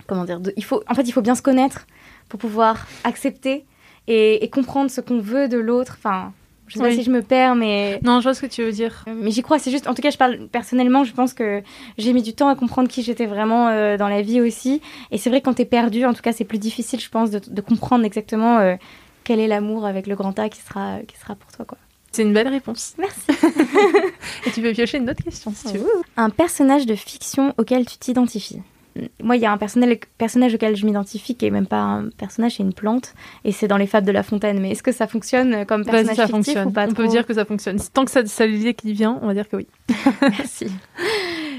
comment 0.08 0.24
dire 0.24 0.40
de- 0.40 0.54
il 0.56 0.64
faut 0.64 0.82
en 0.90 0.94
fait 0.96 1.02
il 1.04 1.12
faut 1.12 1.22
bien 1.22 1.36
se 1.36 1.42
connaître 1.42 1.88
pour 2.30 2.40
pouvoir 2.40 2.88
accepter 3.04 3.66
et, 4.08 4.44
et 4.44 4.50
comprendre 4.50 4.90
ce 4.90 5.02
qu'on 5.02 5.20
veut 5.20 5.48
de 5.50 5.58
l'autre. 5.58 5.96
Enfin 5.98 6.32
je 6.68 6.76
sais 6.76 6.80
pas 6.80 6.92
si 6.92 7.04
je 7.04 7.12
me 7.12 7.22
perds 7.22 7.56
mais 7.56 8.00
Non, 8.04 8.20
je 8.22 8.24
vois 8.24 8.34
ce 8.34 8.42
que 8.42 8.48
tu 8.48 8.64
veux 8.64 8.72
dire. 8.72 9.04
mais 9.08 9.30
j'y 9.30 9.42
crois 9.44 9.60
c'est 9.60 9.70
juste 9.72 9.88
en 9.88 9.94
tout 9.94 10.02
cas 10.02 10.10
je 10.10 10.18
parle 10.18 10.48
personnellement 10.52 11.04
je 11.04 11.14
pense 11.14 11.34
que 11.36 11.62
j'ai 12.00 12.12
mis 12.14 12.24
du 12.24 12.34
temps 12.34 12.48
à 12.48 12.56
comprendre 12.56 12.88
qui 12.90 13.04
j'étais 13.04 13.28
vraiment 13.28 13.68
euh, 13.68 13.98
dans 13.98 14.08
la 14.08 14.22
vie 14.22 14.40
aussi. 14.42 14.82
Et 15.12 15.18
c'est 15.20 15.30
vrai 15.30 15.42
que 15.42 15.46
quand 15.46 15.54
t'es 15.56 15.66
perdu 15.66 16.06
en 16.06 16.14
tout 16.14 16.22
cas 16.24 16.32
c'est 16.32 16.46
plus 16.46 16.58
difficile 16.60 17.00
je 17.02 17.10
pense 17.10 17.30
de, 17.30 17.40
de 17.46 17.62
comprendre 17.62 18.04
exactement 18.06 18.58
euh, 18.60 18.76
quel 19.26 19.40
est 19.40 19.48
l'amour 19.48 19.86
avec 19.86 20.08
le 20.08 20.16
grand 20.16 20.40
A 20.40 20.50
qui 20.50 20.60
sera 20.62 21.00
qui 21.08 21.18
sera 21.20 21.36
pour 21.36 21.52
toi 21.52 21.66
quoi 21.66 21.78
C'est 22.16 22.22
une 22.22 22.32
belle 22.32 22.48
réponse. 22.48 22.94
merci 22.98 23.20
Et 24.46 24.52
tu 24.52 24.62
peux 24.62 24.72
piocher 24.72 25.00
une 25.00 25.10
autre 25.10 25.22
question 25.22 25.52
si 25.54 25.70
tu 25.70 25.80
veux. 25.80 25.92
un 26.16 26.30
personnage 26.30 26.86
de 26.86 26.96
fiction 26.96 27.54
auquel 27.58 27.86
tu 27.86 27.98
t'identifies. 27.98 28.62
Moi, 29.22 29.36
il 29.36 29.42
y 29.42 29.46
a 29.46 29.52
un 29.52 29.58
personnage 29.58 30.54
auquel 30.54 30.76
je 30.76 30.86
m'identifie 30.86 31.36
qui 31.36 31.46
est 31.46 31.50
même 31.52 31.68
pas 31.68 31.82
un 31.82 32.10
personnage, 32.10 32.56
c'est 32.58 32.64
une 32.64 32.74
plante, 32.74 33.14
et 33.44 33.52
c'est 33.52 33.68
dans 33.68 33.78
les 33.78 33.88
Fables 33.88 34.08
de 34.08 34.12
La 34.12 34.24
Fontaine. 34.24 34.60
Mais 34.60 34.72
est-ce 34.72 34.84
que 34.84 34.92
ça 34.94 35.08
fonctionne 35.08 35.66
comme 35.66 35.84
personnage 35.84 36.16
ça 36.16 36.28
fictif 36.28 36.32
fonctionne. 36.32 36.68
ou 36.68 36.72
pas 36.72 36.88
on 36.88 36.94
peut 36.94 37.08
dire 37.08 37.26
que 37.26 37.34
ça 37.34 37.46
fonctionne. 37.46 37.78
Tant 37.94 38.06
que 38.06 38.12
ça, 38.12 38.26
ça 38.26 38.46
l'idée 38.46 38.74
qui 38.74 38.94
vient, 38.94 39.20
on 39.22 39.28
va 39.28 39.34
dire 39.34 39.50
que 39.50 39.58
oui. 39.58 39.68
Merci. 40.22 40.68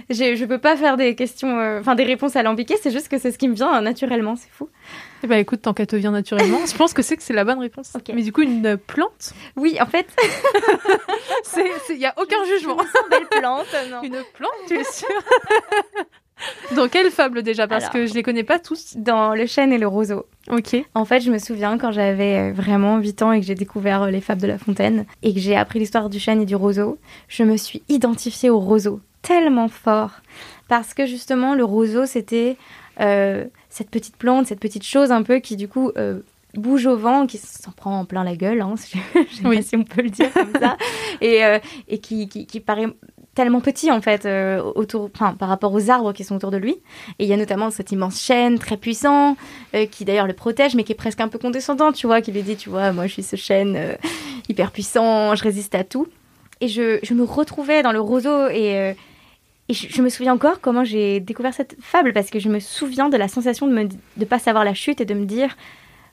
Je 0.08 0.44
peux 0.44 0.58
pas 0.58 0.76
faire 0.76 0.96
des 0.96 1.16
questions, 1.16 1.58
euh, 1.58 1.80
enfin 1.80 1.96
des 1.96 2.04
réponses 2.04 2.36
alambiquées, 2.36 2.76
c'est 2.80 2.92
juste 2.92 3.08
que 3.08 3.18
c'est 3.18 3.32
ce 3.32 3.38
qui 3.38 3.48
me 3.48 3.54
vient 3.54 3.76
euh, 3.76 3.80
naturellement, 3.80 4.36
c'est 4.36 4.50
fou. 4.50 4.68
Eh 5.24 5.26
ben 5.26 5.38
écoute, 5.38 5.62
tant 5.62 5.74
qu'elle 5.74 5.88
te 5.88 5.96
vient 5.96 6.12
naturellement, 6.12 6.60
je 6.70 6.76
pense 6.76 6.92
que 6.92 7.02
c'est 7.02 7.16
que 7.16 7.22
c'est 7.24 7.32
la 7.32 7.44
bonne 7.44 7.58
réponse. 7.58 7.92
Mais 8.14 8.22
du 8.22 8.32
coup, 8.32 8.42
une 8.42 8.76
plante, 8.76 9.32
Oui, 9.56 9.78
en 9.80 9.86
fait, 9.86 10.06
il 11.90 11.96
y 11.96 12.06
a 12.06 12.14
aucun 12.16 12.44
jugement. 12.44 12.76
belle 13.10 13.26
plante, 13.26 13.66
non. 13.90 14.02
Une 14.02 14.22
plante, 14.34 14.52
tu 14.68 14.78
es 14.78 14.84
sûre? 14.84 15.08
Dans 16.74 16.88
quelle 16.88 17.10
fable 17.10 17.42
déjà? 17.42 17.68
Parce 17.68 17.84
Alors. 17.84 17.92
que 17.94 18.06
je 18.06 18.14
les 18.14 18.22
connais 18.22 18.42
pas 18.44 18.58
tous. 18.58 18.96
Dans 18.96 19.34
Le 19.34 19.46
chêne 19.46 19.72
et 19.72 19.78
le 19.78 19.86
roseau. 19.86 20.26
Ok. 20.50 20.76
En 20.94 21.04
fait, 21.04 21.20
je 21.20 21.30
me 21.30 21.38
souviens 21.38 21.78
quand 21.78 21.92
j'avais 21.92 22.50
euh, 22.50 22.52
vraiment 22.52 22.98
8 22.98 23.22
ans 23.22 23.32
et 23.32 23.40
que 23.40 23.46
j'ai 23.46 23.54
découvert 23.54 24.02
euh, 24.02 24.10
les 24.10 24.20
fables 24.20 24.40
de 24.40 24.46
La 24.46 24.58
Fontaine 24.58 25.06
et 25.22 25.32
que 25.34 25.40
j'ai 25.40 25.56
appris 25.56 25.78
l'histoire 25.78 26.08
du 26.10 26.18
chêne 26.18 26.40
et 26.42 26.46
du 26.46 26.56
roseau, 26.56 26.98
je 27.28 27.42
me 27.42 27.56
suis 27.56 27.82
identifiée 27.88 28.50
au 28.50 28.58
roseau 28.58 29.00
tellement 29.22 29.68
fort 29.68 30.20
parce 30.68 30.94
que 30.94 31.04
justement 31.06 31.54
le 31.54 31.64
roseau 31.64 32.06
c'était 32.06 32.56
euh, 33.00 33.44
cette 33.70 33.90
petite 33.90 34.16
plante, 34.16 34.46
cette 34.46 34.60
petite 34.60 34.84
chose 34.84 35.10
un 35.10 35.22
peu 35.22 35.40
qui 35.40 35.56
du 35.56 35.66
coup 35.68 35.90
euh, 35.98 36.20
bouge 36.54 36.86
au 36.86 36.96
vent, 36.96 37.26
qui 37.26 37.38
s'en 37.38 37.72
prend 37.72 37.98
en 37.98 38.04
plein 38.04 38.24
la 38.24 38.36
gueule, 38.36 38.60
hein, 38.60 38.74
je 38.76 39.36
sais 39.36 39.42
pas 39.42 39.62
si 39.62 39.76
on 39.76 39.84
peut 39.84 40.02
le 40.02 40.10
dire 40.10 40.32
comme 40.32 40.52
ça, 40.60 40.76
et, 41.20 41.44
euh, 41.44 41.58
et 41.88 41.98
qui, 41.98 42.28
qui, 42.28 42.46
qui 42.46 42.60
paraît 42.60 42.86
tellement 43.36 43.60
petit 43.60 43.92
en 43.92 44.00
fait 44.00 44.26
euh, 44.26 44.60
autour, 44.74 45.10
enfin, 45.14 45.34
par 45.34 45.48
rapport 45.48 45.72
aux 45.72 45.90
arbres 45.90 46.12
qui 46.12 46.24
sont 46.24 46.34
autour 46.34 46.50
de 46.50 46.56
lui. 46.56 46.72
Et 47.20 47.24
il 47.24 47.26
y 47.26 47.32
a 47.32 47.36
notamment 47.36 47.70
cette 47.70 47.92
immense 47.92 48.20
chêne 48.20 48.58
très 48.58 48.76
puissant 48.76 49.36
euh, 49.74 49.86
qui 49.86 50.04
d'ailleurs 50.04 50.26
le 50.26 50.32
protège, 50.32 50.74
mais 50.74 50.82
qui 50.82 50.92
est 50.92 50.96
presque 50.96 51.20
un 51.20 51.28
peu 51.28 51.38
condescendant, 51.38 51.92
tu 51.92 52.08
vois, 52.08 52.20
qui 52.20 52.32
lui 52.32 52.42
dit, 52.42 52.56
tu 52.56 52.70
vois, 52.70 52.90
moi 52.92 53.06
je 53.06 53.12
suis 53.12 53.22
ce 53.22 53.36
chêne 53.36 53.76
euh, 53.76 53.94
hyper 54.48 54.72
puissant, 54.72 55.36
je 55.36 55.44
résiste 55.44 55.76
à 55.76 55.84
tout. 55.84 56.08
Et 56.60 56.68
je, 56.68 56.98
je 57.02 57.14
me 57.14 57.22
retrouvais 57.22 57.82
dans 57.82 57.92
le 57.92 58.00
roseau 58.00 58.48
et, 58.48 58.94
et 59.68 59.74
je, 59.74 59.88
je 59.90 60.00
me 60.00 60.08
souviens 60.08 60.32
encore 60.32 60.62
comment 60.62 60.84
j'ai 60.84 61.20
découvert 61.20 61.52
cette 61.52 61.76
fable 61.82 62.14
parce 62.14 62.30
que 62.30 62.38
je 62.38 62.48
me 62.48 62.60
souviens 62.60 63.10
de 63.10 63.16
la 63.18 63.28
sensation 63.28 63.66
de 63.66 63.74
ne 63.74 63.84
de 63.84 64.24
pas 64.24 64.38
savoir 64.38 64.64
la 64.64 64.72
chute 64.72 65.02
et 65.02 65.04
de 65.04 65.12
me 65.12 65.26
dire 65.26 65.54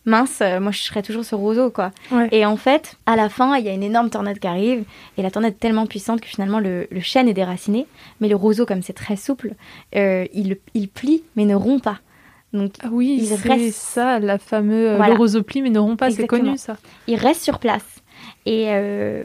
mince, 0.05 0.39
euh, 0.41 0.59
moi 0.59 0.71
je 0.71 0.79
serais 0.81 1.01
toujours 1.01 1.23
ce 1.25 1.35
roseau 1.35 1.69
quoi. 1.71 1.91
Ouais. 2.11 2.27
Et 2.31 2.45
en 2.45 2.57
fait, 2.57 2.97
à 3.05 3.15
la 3.15 3.29
fin, 3.29 3.55
il 3.57 3.65
y 3.65 3.69
a 3.69 3.73
une 3.73 3.83
énorme 3.83 4.09
tornade 4.09 4.39
qui 4.39 4.47
arrive 4.47 4.83
et 5.17 5.21
la 5.21 5.31
tornade 5.31 5.53
est 5.53 5.59
tellement 5.59 5.85
puissante 5.85 6.21
que 6.21 6.27
finalement 6.27 6.59
le, 6.59 6.87
le 6.91 6.99
chêne 6.99 7.27
est 7.29 7.33
déraciné, 7.33 7.87
mais 8.19 8.27
le 8.27 8.35
roseau 8.35 8.65
comme 8.65 8.81
c'est 8.81 8.93
très 8.93 9.15
souple, 9.15 9.53
euh, 9.95 10.25
il, 10.33 10.57
il 10.73 10.89
plie 10.89 11.23
mais 11.35 11.45
ne 11.45 11.55
rompt 11.55 11.81
pas. 11.83 11.99
Donc 12.53 12.73
Ah 12.83 12.89
oui, 12.91 13.17
Il 13.19 13.33
reste- 13.33 13.73
ça, 13.75 14.19
la 14.19 14.37
fameuse 14.37 14.91
euh, 14.91 14.95
Voilà. 14.97 15.13
le 15.13 15.17
rosopli, 15.17 15.61
mais 15.63 15.69
ne 15.71 15.79
rompt 15.79 15.97
pas, 15.97 16.11
c'est 16.11 16.27
connu 16.27 16.55
ça. 16.57 16.77
il 17.07 17.15
reste 17.15 17.41
sur 17.41 17.57
place. 17.57 17.83
Et, 18.45 18.65
euh, 18.67 19.23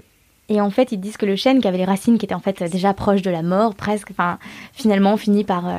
et 0.48 0.62
en 0.62 0.70
fait, 0.70 0.92
ils 0.92 0.98
disent 1.00 1.18
que 1.18 1.26
le 1.26 1.36
chêne, 1.36 1.60
qui 1.60 1.68
avait 1.68 1.76
les 1.76 1.84
racines 1.84 2.16
qui 2.16 2.24
étaient 2.24 2.34
en 2.34 2.40
fait 2.40 2.62
déjà 2.70 2.94
proches 2.94 3.20
de 3.20 3.30
la 3.30 3.42
mort, 3.42 3.74
presque, 3.74 4.12
enfin, 4.12 4.38
finalement 4.72 5.18
finit 5.18 5.44
par, 5.44 5.68
euh, 5.68 5.76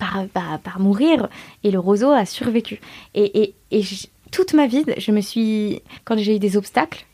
par, 0.00 0.24
par, 0.34 0.58
par 0.58 0.80
mourir. 0.80 1.28
Et 1.62 1.70
le 1.70 1.78
roseau 1.78 2.10
a 2.10 2.24
survécu. 2.24 2.80
Et, 3.14 3.42
et, 3.44 3.54
et 3.70 3.82
toute 4.32 4.54
ma 4.54 4.66
vie, 4.66 4.84
je 4.98 5.12
me 5.12 5.20
suis. 5.20 5.82
Quand 6.04 6.18
j'ai 6.18 6.34
eu 6.34 6.38
des 6.40 6.56
obstacles, 6.56 7.06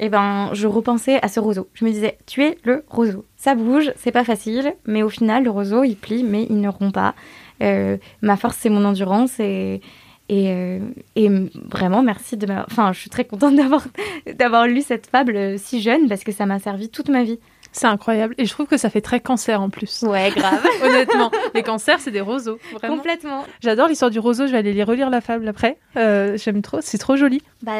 eh 0.00 0.08
ben, 0.08 0.50
je 0.54 0.66
repensais 0.66 1.18
à 1.22 1.28
ce 1.28 1.38
roseau. 1.38 1.68
Je 1.74 1.84
me 1.84 1.90
disais, 1.90 2.16
tu 2.26 2.42
es 2.42 2.56
le 2.64 2.84
roseau. 2.88 3.26
Ça 3.36 3.54
bouge, 3.54 3.92
c'est 3.96 4.12
pas 4.12 4.24
facile, 4.24 4.74
mais 4.86 5.02
au 5.02 5.10
final, 5.10 5.44
le 5.44 5.50
roseau, 5.50 5.84
il 5.84 5.96
plie, 5.96 6.24
mais 6.24 6.46
il 6.48 6.60
ne 6.60 6.68
rompt 6.68 6.94
pas. 6.94 7.14
Euh, 7.62 7.98
ma 8.22 8.36
force, 8.36 8.56
c'est 8.58 8.70
mon 8.70 8.84
endurance 8.84 9.38
et, 9.38 9.80
et, 10.28 10.50
euh, 10.50 10.78
et 11.14 11.28
vraiment, 11.70 12.02
merci 12.02 12.36
de. 12.36 12.46
Enfin, 12.50 12.92
je 12.92 13.00
suis 13.00 13.10
très 13.10 13.24
contente 13.24 13.54
d'avoir 13.56 13.86
d'avoir 14.34 14.66
lu 14.66 14.80
cette 14.80 15.06
fable 15.06 15.58
si 15.58 15.82
jeune 15.82 16.08
parce 16.08 16.24
que 16.24 16.32
ça 16.32 16.46
m'a 16.46 16.58
servi 16.58 16.88
toute 16.88 17.08
ma 17.08 17.22
vie. 17.22 17.38
C'est 17.72 17.86
incroyable. 17.86 18.34
Et 18.38 18.44
je 18.44 18.52
trouve 18.52 18.66
que 18.66 18.76
ça 18.76 18.90
fait 18.90 19.00
très 19.00 19.18
cancer 19.20 19.60
en 19.62 19.70
plus. 19.70 20.02
Ouais, 20.02 20.30
grave. 20.36 20.62
Honnêtement, 20.84 21.30
les 21.54 21.62
cancers, 21.62 22.00
c'est 22.00 22.10
des 22.10 22.20
roseaux. 22.20 22.58
Vraiment. 22.74 22.96
Complètement. 22.96 23.44
J'adore 23.62 23.88
l'histoire 23.88 24.10
du 24.10 24.18
roseau. 24.18 24.46
Je 24.46 24.52
vais 24.52 24.58
aller 24.58 24.72
les 24.74 24.84
relire 24.84 25.08
la 25.08 25.20
fable 25.22 25.48
après. 25.48 25.78
Euh, 25.96 26.36
J'aime 26.36 26.60
trop. 26.62 26.78
C'est 26.82 26.98
trop 26.98 27.16
joli. 27.16 27.40
Bah, 27.62 27.72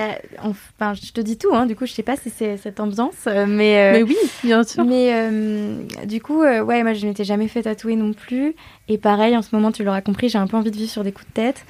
enfin, 0.43 0.95
je 0.95 1.13
te 1.13 1.21
dis 1.21 1.37
tout, 1.37 1.55
hein. 1.55 1.67
Du 1.67 1.77
coup, 1.77 1.85
je 1.87 1.93
sais 1.93 2.03
pas 2.03 2.17
si 2.17 2.31
c'est 2.31 2.57
cette 2.57 2.81
ambiance, 2.81 3.15
euh, 3.27 3.45
mais. 3.47 3.77
euh, 3.79 3.93
Mais 3.99 4.03
oui, 4.03 4.17
bien 4.43 4.63
sûr. 4.63 4.85
Mais 4.85 5.11
euh, 5.13 5.77
du 6.07 6.21
coup, 6.23 6.41
ouais, 6.41 6.83
moi 6.83 6.95
je 6.95 7.07
m'étais 7.07 7.25
jamais 7.25 7.49
fait 7.49 7.63
tatouer 7.63 7.97
non 7.97 8.13
plus. 8.15 8.55
Et 8.89 8.99
pareil, 8.99 9.37
en 9.37 9.43
ce 9.43 9.55
moment, 9.55 9.73
tu 9.73 9.85
l'auras 9.85 10.01
compris, 10.01 10.29
j'ai 10.29 10.39
un 10.39 10.47
peu 10.47 10.57
envie 10.57 10.71
de 10.71 10.77
vivre 10.77 10.91
sur 10.91 11.05
des 11.05 11.13
coups 11.13 11.29
de 11.29 11.33
tête. 11.35 11.65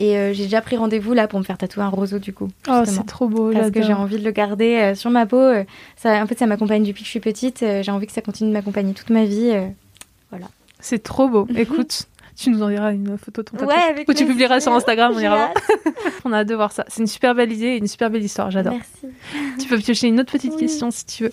Et 0.00 0.16
euh, 0.16 0.32
j'ai 0.32 0.44
déjà 0.44 0.60
pris 0.60 0.76
rendez-vous 0.76 1.12
là 1.12 1.26
pour 1.26 1.38
me 1.40 1.44
faire 1.44 1.58
tatouer 1.58 1.82
un 1.82 1.88
roseau 1.88 2.18
du 2.20 2.32
coup. 2.32 2.48
Oh, 2.68 2.82
c'est 2.84 3.04
trop 3.04 3.26
beau. 3.26 3.52
parce 3.52 3.70
que 3.72 3.82
j'ai 3.82 3.92
envie 3.92 4.18
de 4.18 4.24
le 4.24 4.30
garder 4.30 4.76
euh, 4.76 4.94
sur 4.94 5.10
ma 5.10 5.26
peau. 5.26 5.36
euh, 5.38 5.64
ça, 5.96 6.22
en 6.22 6.26
fait, 6.28 6.38
ça 6.38 6.46
m'accompagne 6.46 6.84
depuis 6.84 7.00
que 7.02 7.06
je 7.06 7.10
suis 7.10 7.20
petite. 7.20 7.58
j'ai 7.60 7.90
envie 7.90 8.06
que 8.06 8.12
ça 8.12 8.22
continue 8.22 8.48
de 8.50 8.54
m'accompagner 8.54 8.94
toute 8.94 9.10
ma 9.10 9.24
vie. 9.24 9.50
euh. 9.50 9.66
C'est 10.80 11.02
trop 11.02 11.28
beau. 11.28 11.48
Écoute, 11.56 12.04
tu 12.36 12.50
nous 12.50 12.62
enverras 12.62 12.92
une 12.92 13.18
photo 13.18 13.42
de 13.42 13.46
ton 13.50 13.56
tatouage. 13.56 13.76
Ouais, 13.76 13.82
avec 13.90 14.08
Ou 14.08 14.14
tu 14.14 14.24
publieras 14.26 14.60
sur 14.60 14.72
Instagram, 14.72 15.12
on 15.16 15.18
ira. 15.18 15.50
On 16.24 16.32
a 16.32 16.38
hâte 16.38 16.48
de 16.48 16.54
voir 16.54 16.70
ça. 16.70 16.84
C'est 16.88 17.00
une 17.00 17.08
super 17.08 17.34
belle 17.34 17.52
idée 17.52 17.66
et 17.66 17.76
une 17.78 17.88
super 17.88 18.10
belle 18.10 18.22
histoire. 18.22 18.50
J'adore. 18.52 18.74
Merci. 18.74 19.16
Tu 19.58 19.66
peux 19.68 19.78
piocher 19.78 20.06
une 20.06 20.20
autre 20.20 20.30
petite 20.30 20.52
Oui. 20.52 20.58
question 20.60 20.90
si 20.92 21.04
tu 21.06 21.24
veux. 21.24 21.32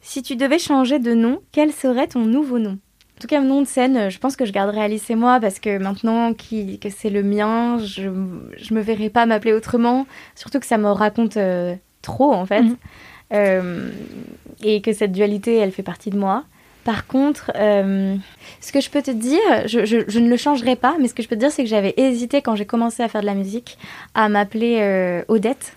Si 0.00 0.22
tu 0.22 0.36
devais 0.36 0.60
changer 0.60 1.00
de 1.00 1.14
nom, 1.14 1.40
quel 1.50 1.72
serait 1.72 2.06
ton 2.06 2.20
nouveau 2.20 2.60
nom? 2.60 2.78
En 3.16 3.20
tout 3.20 3.28
cas, 3.28 3.40
mon 3.40 3.48
nom 3.48 3.62
de 3.62 3.66
scène, 3.66 3.96
euh, 3.96 4.10
je 4.10 4.18
pense 4.18 4.36
que 4.36 4.44
je 4.44 4.52
garderai 4.52 4.82
Alice 4.82 5.08
et 5.08 5.14
moi 5.14 5.40
parce 5.40 5.58
que 5.58 5.78
maintenant 5.78 6.34
que 6.34 6.88
c'est 6.90 7.08
le 7.10 7.22
mien, 7.22 7.78
je, 7.78 8.10
je 8.58 8.74
me 8.74 8.80
verrai 8.80 9.08
pas 9.08 9.24
m'appeler 9.24 9.54
autrement. 9.54 10.06
Surtout 10.34 10.60
que 10.60 10.66
ça 10.66 10.76
me 10.76 10.88
raconte 10.90 11.36
euh, 11.38 11.74
trop 12.02 12.32
en 12.32 12.44
fait. 12.44 12.60
Mhm. 12.62 12.76
Euh, 13.32 13.90
et 14.62 14.80
que 14.82 14.92
cette 14.92 15.12
dualité, 15.12 15.56
elle 15.56 15.72
fait 15.72 15.82
partie 15.82 16.10
de 16.10 16.18
moi. 16.18 16.44
Par 16.84 17.06
contre, 17.08 17.50
euh, 17.56 18.14
ce 18.60 18.70
que 18.70 18.80
je 18.80 18.90
peux 18.90 19.02
te 19.02 19.10
dire, 19.10 19.40
je, 19.66 19.84
je- 19.84 20.04
je 20.06 20.18
ne 20.20 20.28
le 20.28 20.36
changerai 20.36 20.76
pas, 20.76 20.94
mais 21.00 21.08
ce 21.08 21.14
que 21.14 21.22
je 21.22 21.28
peux 21.28 21.34
te 21.34 21.40
dire, 21.40 21.50
c'est 21.50 21.64
que 21.64 21.68
j'avais 21.68 21.94
hésité 21.96 22.42
quand 22.42 22.54
j'ai 22.54 22.66
commencé 22.66 23.02
à 23.02 23.08
faire 23.08 23.22
de 23.22 23.26
la 23.26 23.34
musique 23.34 23.76
à 24.14 24.28
m'appeler 24.28 24.78
euh, 24.80 25.22
Odette 25.28 25.74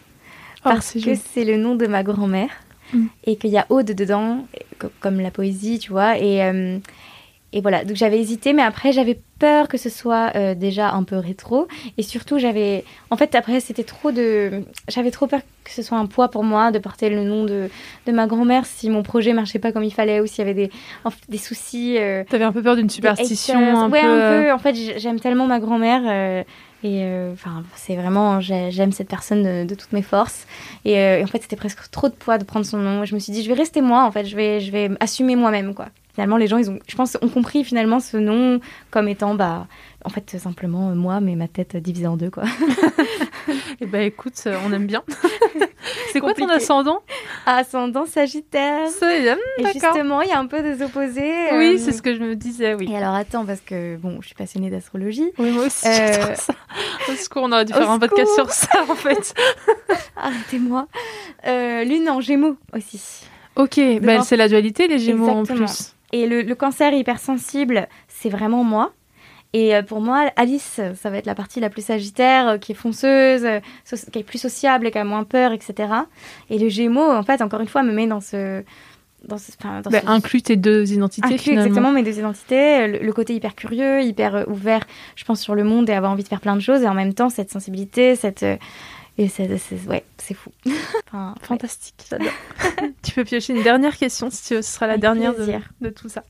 Oh, 0.65 0.69
parce 0.71 0.91
que 0.93 1.15
c'est 1.15 1.45
le 1.45 1.55
nom 1.55 1.75
de 1.75 1.87
ma 1.87 2.03
grand-mère 2.03 2.49
Mm. 2.91 3.05
et 3.25 3.35
qu'il 3.35 3.51
y 3.51 3.57
a 3.59 3.67
Aude 3.69 3.85
dedans, 3.91 4.45
co- 4.79 4.87
comme 4.99 5.19
la 5.19 5.29
poésie, 5.29 5.77
tu 5.77 5.91
vois. 5.91 6.17
Et, 6.17 6.43
euh, 6.43 6.79
et 7.53 7.61
voilà, 7.61 7.83
donc 7.83 7.95
j'avais 7.95 8.19
hésité, 8.19 8.53
mais 8.53 8.61
après 8.61 8.91
j'avais 8.91 9.19
peur 9.39 9.67
que 9.67 9.77
ce 9.77 9.89
soit 9.89 10.31
euh, 10.35 10.53
déjà 10.53 10.91
un 10.91 11.03
peu 11.03 11.17
rétro. 11.17 11.67
Et 11.97 12.03
surtout, 12.03 12.37
j'avais. 12.39 12.83
En 13.09 13.15
fait, 13.17 13.33
après, 13.35 13.59
c'était 13.59 13.83
trop 13.83 14.11
de. 14.11 14.63
J'avais 14.87 15.11
trop 15.11 15.25
peur 15.27 15.39
que 15.63 15.71
ce 15.71 15.81
soit 15.81 15.97
un 15.97 16.05
poids 16.05 16.29
pour 16.29 16.43
moi 16.43 16.71
de 16.71 16.79
porter 16.79 17.09
le 17.09 17.23
nom 17.23 17.45
de, 17.45 17.69
de 18.05 18.11
ma 18.11 18.27
grand-mère 18.27 18.65
si 18.65 18.89
mon 18.89 19.01
projet 19.03 19.33
marchait 19.33 19.59
pas 19.59 19.71
comme 19.71 19.83
il 19.83 19.93
fallait 19.93 20.19
ou 20.19 20.27
s'il 20.27 20.39
y 20.39 20.41
avait 20.41 20.53
des, 20.53 20.71
des 21.29 21.37
soucis. 21.37 21.97
euh, 21.97 22.23
T'avais 22.29 22.43
un 22.43 22.51
peu 22.51 22.61
peur 22.61 22.75
d'une 22.75 22.89
superstition, 22.89 23.59
un 23.59 23.89
ouais, 23.89 24.01
peu. 24.01 24.07
un 24.07 24.11
euh, 24.11 24.43
peu. 24.43 24.53
En 24.53 24.59
fait, 24.59 24.75
j'aime 24.99 25.19
tellement 25.19 25.47
ma 25.47 25.59
grand-mère. 25.59 26.01
euh, 26.05 26.43
et 26.83 27.03
euh, 27.03 27.33
enfin, 27.33 27.63
c'est 27.75 27.95
vraiment, 27.97 28.39
j'ai- 28.39 28.71
j'aime 28.71 28.91
cette 28.93 29.09
personne 29.09 29.43
de, 29.43 29.65
de 29.67 29.75
toutes 29.75 29.91
mes 29.91 30.01
forces. 30.01 30.45
Et, 30.85 30.97
euh, 30.99 31.19
et 31.19 31.23
en 31.23 31.27
fait, 31.27 31.41
c'était 31.41 31.57
presque 31.57 31.89
trop 31.91 32.07
de 32.09 32.13
poids 32.13 32.37
de 32.37 32.45
prendre 32.45 32.65
son 32.65 32.77
nom. 32.77 33.03
Je 33.05 33.15
me 33.15 33.19
suis 33.19 33.33
dit, 33.33 33.43
je 33.43 33.49
vais 33.49 33.55
rester 33.55 33.81
moi. 33.81 34.03
En 34.05 34.11
fait, 34.11 34.25
je 34.25 34.35
vais, 34.35 34.59
je 34.61 34.71
vais 34.71 34.89
assumer 34.99 35.35
moi-même, 35.35 35.73
quoi. 35.73 35.87
Finalement, 36.19 36.35
les 36.35 36.47
gens, 36.47 36.57
ils 36.57 36.69
ont, 36.69 36.79
je 36.85 36.97
pense, 36.97 37.17
ont 37.21 37.29
compris 37.29 37.63
finalement 37.63 38.01
ce 38.01 38.17
nom 38.17 38.59
comme 38.91 39.07
étant, 39.07 39.35
bah, 39.35 39.67
en 40.03 40.09
fait, 40.09 40.37
simplement 40.37 40.89
euh, 40.89 40.93
moi, 40.93 41.21
mais 41.21 41.35
ma 41.35 41.47
tête 41.47 41.77
divisée 41.77 42.07
en 42.07 42.17
deux, 42.17 42.29
quoi. 42.29 42.43
Eh 43.81 43.85
ben 43.85 44.01
écoute, 44.01 44.33
euh, 44.45 44.57
on 44.67 44.73
aime 44.73 44.85
bien. 44.85 45.01
c'est 46.11 46.19
quoi 46.19 46.33
ton 46.33 46.49
ascendant? 46.49 47.01
Ascendant 47.45 48.05
Sagittaire. 48.05 48.89
C'est- 48.89 49.31
hum, 49.31 49.37
Et 49.59 49.63
justement, 49.71 50.21
il 50.21 50.27
y 50.27 50.33
a 50.33 50.37
un 50.39 50.45
peu 50.45 50.61
des 50.61 50.81
opposés. 50.83 51.31
Oui, 51.53 51.75
euh, 51.75 51.77
c'est 51.77 51.93
ce 51.93 52.01
que 52.01 52.13
je 52.13 52.19
me 52.19 52.35
disais, 52.35 52.73
oui. 52.73 52.89
Et 52.91 52.97
alors, 52.97 53.15
attends, 53.15 53.45
parce 53.45 53.61
que 53.61 53.95
bon, 53.95 54.17
je 54.21 54.27
suis 54.27 54.35
passionnée 54.35 54.69
d'astrologie. 54.69 55.31
Oui, 55.37 55.51
moi 55.51 55.67
aussi, 55.67 55.87
Euh, 55.87 56.35
ça. 56.35 56.53
Au 57.09 57.13
secours, 57.15 57.43
on 57.43 57.51
aurait 57.53 57.63
dû 57.63 57.71
au 57.71 57.77
faire 57.77 57.89
un 57.89 57.97
podcast 57.97 58.29
secours. 58.35 58.51
sur 58.51 58.69
ça, 58.69 58.81
en 58.91 58.95
fait. 58.95 59.33
Arrêtez-moi. 60.17 60.87
Euh, 61.47 61.85
Lune 61.85 62.09
en 62.09 62.19
Gémeaux 62.19 62.57
aussi. 62.75 63.23
Ok, 63.55 63.77
Devant- 63.77 64.23
c'est 64.23 64.35
la 64.37 64.49
dualité, 64.49 64.87
les 64.89 64.99
Gémeaux 64.99 65.29
en 65.29 65.43
plus. 65.45 65.95
Et 66.11 66.27
le, 66.27 66.41
le 66.41 66.55
cancer 66.55 66.93
hypersensible, 66.93 67.87
c'est 68.07 68.29
vraiment 68.29 68.63
moi. 68.63 68.93
Et 69.53 69.75
euh, 69.75 69.81
pour 69.81 69.99
moi, 70.01 70.29
Alice, 70.35 70.79
ça 70.95 71.09
va 71.09 71.17
être 71.17 71.25
la 71.25 71.33
partie 71.35 71.59
la 71.59 71.69
plus 71.71 71.83
sagittaire, 71.83 72.47
euh, 72.49 72.57
qui 72.57 72.73
est 72.73 72.75
fonceuse, 72.75 73.43
euh, 73.45 73.59
so- 73.83 73.97
qui 74.11 74.19
est 74.19 74.23
plus 74.23 74.37
sociable, 74.37 74.91
qui 74.91 74.97
a 74.99 75.03
moins 75.03 75.23
peur, 75.23 75.51
etc. 75.53 75.73
Et 76.51 76.59
le 76.59 76.69
Gémeaux, 76.69 77.09
en 77.11 77.23
fait, 77.23 77.41
encore 77.41 77.59
une 77.61 77.67
fois, 77.67 77.81
me 77.83 77.91
met 77.91 78.05
dans 78.07 78.21
ce... 78.21 78.63
Dans 79.27 79.37
ce, 79.37 79.51
enfin, 79.59 79.81
dans 79.81 79.89
Bah, 79.89 79.99
ce- 80.01 80.07
inclus 80.07 80.43
tes 80.43 80.55
deux 80.55 80.93
identités, 80.93 81.25
inclut 81.25 81.39
finalement. 81.39 81.65
exactement 81.65 81.91
mes 81.91 82.03
deux 82.03 82.19
identités, 82.19 82.87
le, 82.87 82.99
le 82.99 83.11
côté 83.13 83.33
hyper 83.35 83.53
curieux, 83.55 84.01
hyper 84.03 84.45
ouvert, 84.47 84.85
je 85.15 85.25
pense, 85.25 85.41
sur 85.41 85.55
le 85.55 85.63
monde 85.63 85.89
et 85.89 85.93
avoir 85.93 86.11
envie 86.11 86.23
de 86.23 86.27
faire 86.29 86.39
plein 86.41 86.55
de 86.55 86.61
choses, 86.61 86.83
et 86.83 86.87
en 86.87 86.93
même 86.93 87.13
temps, 87.13 87.29
cette 87.29 87.51
sensibilité, 87.51 88.15
cette... 88.15 88.45
et 89.19 89.27
c'est, 89.27 89.57
c'est- 89.57 89.85
ouais, 89.87 90.05
c'est 90.17 90.33
fou. 90.33 90.49
Enfin. 91.07 91.35
Fantastique, 91.41 91.95
j'adore. 92.09 92.31
tu 93.03 93.11
peux 93.11 93.23
piocher 93.25 93.53
une 93.53 93.63
dernière 93.63 93.97
question, 93.97 94.29
si 94.31 94.47
tu 94.47 94.55
veux, 94.55 94.61
ce 94.61 94.71
sera 94.73 94.87
la 94.87 94.93
Avec 94.93 95.01
dernière 95.01 95.33
de, 95.81 95.89
tout 95.89 96.07
ça. 96.07 96.23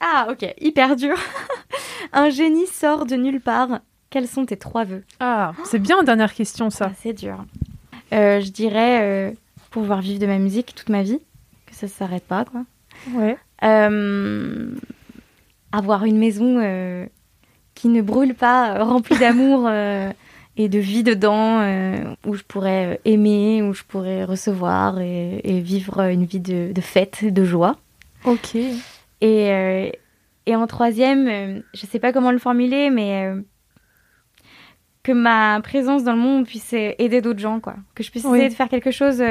Ah, 0.00 0.26
ok, 0.30 0.44
hyper 0.60 0.96
dur. 0.96 1.16
Un 2.12 2.28
génie 2.30 2.66
sort 2.66 3.06
de 3.06 3.14
nulle 3.16 3.40
part. 3.40 3.80
Quels 4.10 4.26
sont 4.26 4.44
tes 4.44 4.56
trois 4.56 4.84
vœux? 4.84 5.04
Ah, 5.20 5.52
c'est 5.64 5.78
bien, 5.78 6.02
dernière 6.02 6.34
question, 6.34 6.68
ça. 6.70 6.88
Ah, 6.90 6.94
C'est 7.00 7.12
dur. 7.12 7.44
Euh, 8.12 8.40
je 8.40 8.50
dirais 8.50 9.00
euh, 9.02 9.32
pouvoir 9.70 10.00
vivre 10.00 10.20
de 10.20 10.26
ma 10.26 10.38
musique 10.38 10.74
toute 10.74 10.88
ma 10.88 11.02
vie, 11.02 11.20
que 11.66 11.74
ça 11.74 11.86
ne 11.86 11.90
s'arrête 11.90 12.24
pas, 12.24 12.44
quoi. 12.44 12.62
Ouais. 13.12 13.36
Euh, 13.62 14.70
avoir 15.72 16.04
une 16.04 16.18
maison 16.18 16.58
euh, 16.60 17.06
qui 17.74 17.88
ne 17.88 18.02
brûle 18.02 18.34
pas, 18.34 18.82
remplie 18.82 19.18
d'amour 19.18 19.68
et 20.56 20.68
de 20.68 20.78
vie 20.78 21.02
dedans, 21.02 21.60
euh, 21.60 21.96
où 22.26 22.34
je 22.34 22.42
pourrais 22.42 22.94
euh, 22.94 22.96
aimer, 23.04 23.62
où 23.62 23.74
je 23.74 23.82
pourrais 23.84 24.24
recevoir 24.24 25.00
et, 25.00 25.40
et 25.44 25.60
vivre 25.60 26.00
une 26.00 26.24
vie 26.24 26.40
de, 26.40 26.72
de 26.72 26.80
fête, 26.80 27.24
de 27.24 27.44
joie. 27.44 27.76
Ok. 28.24 28.54
Et, 28.54 28.72
euh, 29.22 29.90
et 30.46 30.56
en 30.56 30.66
troisième, 30.66 31.28
euh, 31.28 31.60
je 31.74 31.86
sais 31.86 31.98
pas 31.98 32.12
comment 32.12 32.30
le 32.30 32.38
formuler, 32.38 32.90
mais 32.90 33.30
que 35.02 35.12
ma 35.12 35.60
présence 35.62 36.02
dans 36.02 36.14
le 36.14 36.18
monde 36.18 36.46
puisse 36.46 36.72
aider 36.72 37.20
d'autres 37.20 37.38
gens, 37.38 37.60
quoi. 37.60 37.76
Que 37.94 38.02
je 38.02 38.10
puisse 38.10 38.24
essayer 38.24 38.48
de 38.48 38.54
faire 38.54 38.68
quelque 38.68 38.90
chose, 38.90 39.22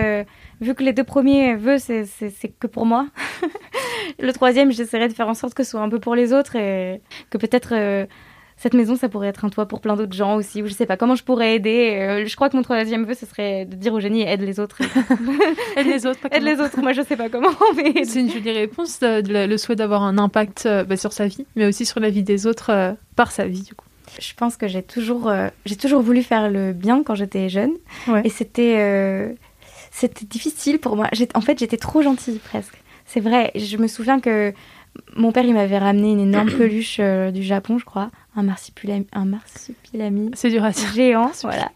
vu 0.62 0.74
que 0.74 0.84
les 0.84 0.94
deux 0.94 1.04
premiers 1.04 1.56
vœux, 1.56 1.80
c'est 1.80 2.08
que 2.60 2.68
pour 2.68 2.86
moi. 2.86 3.08
le 4.20 4.32
troisième, 4.32 4.72
j'essaierai 4.72 5.10
de 5.10 5.14
faire 5.14 5.28
en 5.28 5.34
sorte 5.34 5.54
que 5.54 5.64
ce 5.64 5.72
soit 5.72 5.82
un 5.82 5.90
peu 5.90 6.00
pour 6.00 6.16
les 6.16 6.32
autres 6.32 6.56
et 6.56 7.02
que 7.30 7.38
peut-être 7.38 8.08
cette 8.58 8.74
maison, 8.74 8.96
ça 8.96 9.10
pourrait 9.10 9.28
être 9.28 9.44
un 9.44 9.50
toit 9.50 9.68
pour 9.68 9.82
plein 9.82 9.96
d'autres 9.96 10.16
gens 10.16 10.36
aussi, 10.36 10.64
ou 10.64 10.68
je 10.68 10.74
sais 10.74 10.86
pas 10.86 10.98
comment 10.98 11.16
je 11.16 11.24
pourrais 11.24 11.56
aider. 11.56 11.98
Euh, 12.00 12.26
je 12.26 12.36
crois 12.36 12.50
que 12.50 12.56
mon 12.56 12.64
troisième 12.64 13.06
vœu, 13.06 13.14
ce 13.14 13.26
serait 13.26 13.66
de 13.66 13.76
dire 13.76 13.94
au 13.94 14.00
génie 14.00 14.22
aide 14.22 14.42
les 14.42 14.60
autres. 14.60 14.80
aide 15.78 15.88
les 15.88 16.06
autres, 16.06 16.20
Aide 16.32 16.44
les 16.44 16.60
autres, 16.60 16.80
moi 16.82 16.94
je 16.94 17.02
sais 17.02 17.18
pas 17.18 17.30
comment. 17.30 17.50
Mais... 17.76 18.06
C'est 18.06 18.22
une 18.22 18.32
jolie 18.32 18.52
réponse, 18.52 19.00
le 19.02 19.58
souhait 19.58 19.76
d'avoir 19.76 20.04
un 20.04 20.18
impact 20.18 20.68
bah, 20.88 20.98
sur 20.98 21.14
sa 21.14 21.28
vie, 21.28 21.46
mais 21.56 21.66
aussi 21.66 21.86
sur 21.86 22.00
la 22.00 22.10
vie 22.10 22.24
des 22.24 22.48
autres 22.48 22.96
par 23.16 23.32
sa 23.32 23.46
vie, 23.46 23.62
du 23.62 23.76
coup. 23.76 23.86
Je 24.20 24.34
pense 24.34 24.58
que 24.58 24.68
j'ai 24.68 24.84
toujours, 24.84 25.28
euh, 25.28 25.50
j'ai 25.66 25.76
toujours 25.76 26.02
voulu 26.02 26.24
faire 26.24 26.50
le 26.50 26.74
bien 26.74 27.04
quand 27.04 27.16
j'étais 27.16 27.50
jeune. 27.50 27.74
Et 28.24 28.30
c'était, 28.30 28.78
euh, 28.78 29.34
c'était 29.92 30.26
difficile 30.26 30.80
pour 30.80 30.96
moi. 30.96 31.10
En 31.34 31.42
fait, 31.42 31.60
j'étais 31.60 31.78
trop 31.78 32.02
gentille 32.02 32.40
presque. 32.40 32.76
C'est 33.06 33.20
vrai. 33.20 33.52
Je 33.56 33.78
me 33.78 33.88
souviens 33.88 34.20
que 34.20 34.54
mon 35.16 35.32
père, 35.32 35.46
il 35.46 35.54
m'avait 35.54 35.78
ramené 35.78 36.12
une 36.12 36.20
énorme 36.20 36.52
peluche 36.58 36.98
euh, 37.00 37.32
du 37.32 37.44
Japon, 37.44 37.78
je 37.78 37.86
crois. 37.86 38.12
Un 38.36 38.44
marsupilami. 38.44 39.08
Un 39.14 39.26
marsupilami 39.26 40.32
C'est 40.34 40.50
du 40.50 40.60
Géant, 40.94 41.32
voilà. 41.44 41.72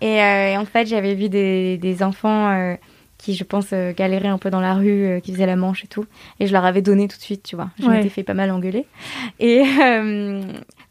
et, 0.00 0.56
en 0.56 0.64
fait, 0.64 0.86
j'avais 0.86 1.14
vu 1.14 1.28
des, 1.28 1.78
des 1.78 2.02
enfants 2.02 2.76
qui, 3.16 3.34
je 3.34 3.44
pense, 3.44 3.72
galéraient 3.96 4.28
un 4.28 4.38
peu 4.38 4.50
dans 4.50 4.60
la 4.60 4.74
rue, 4.74 5.20
qui 5.22 5.32
faisaient 5.32 5.46
la 5.46 5.56
manche 5.56 5.84
et 5.84 5.88
tout. 5.88 6.04
Et 6.38 6.46
je 6.46 6.52
leur 6.52 6.66
avais 6.66 6.82
donné 6.82 7.08
tout 7.08 7.16
de 7.16 7.22
suite, 7.22 7.42
tu 7.42 7.56
vois. 7.56 7.70
Je 7.78 7.86
m'étais 7.86 8.10
fait 8.10 8.22
pas 8.22 8.34
mal 8.34 8.50
engueuler. 8.50 8.86
Et 9.38 9.64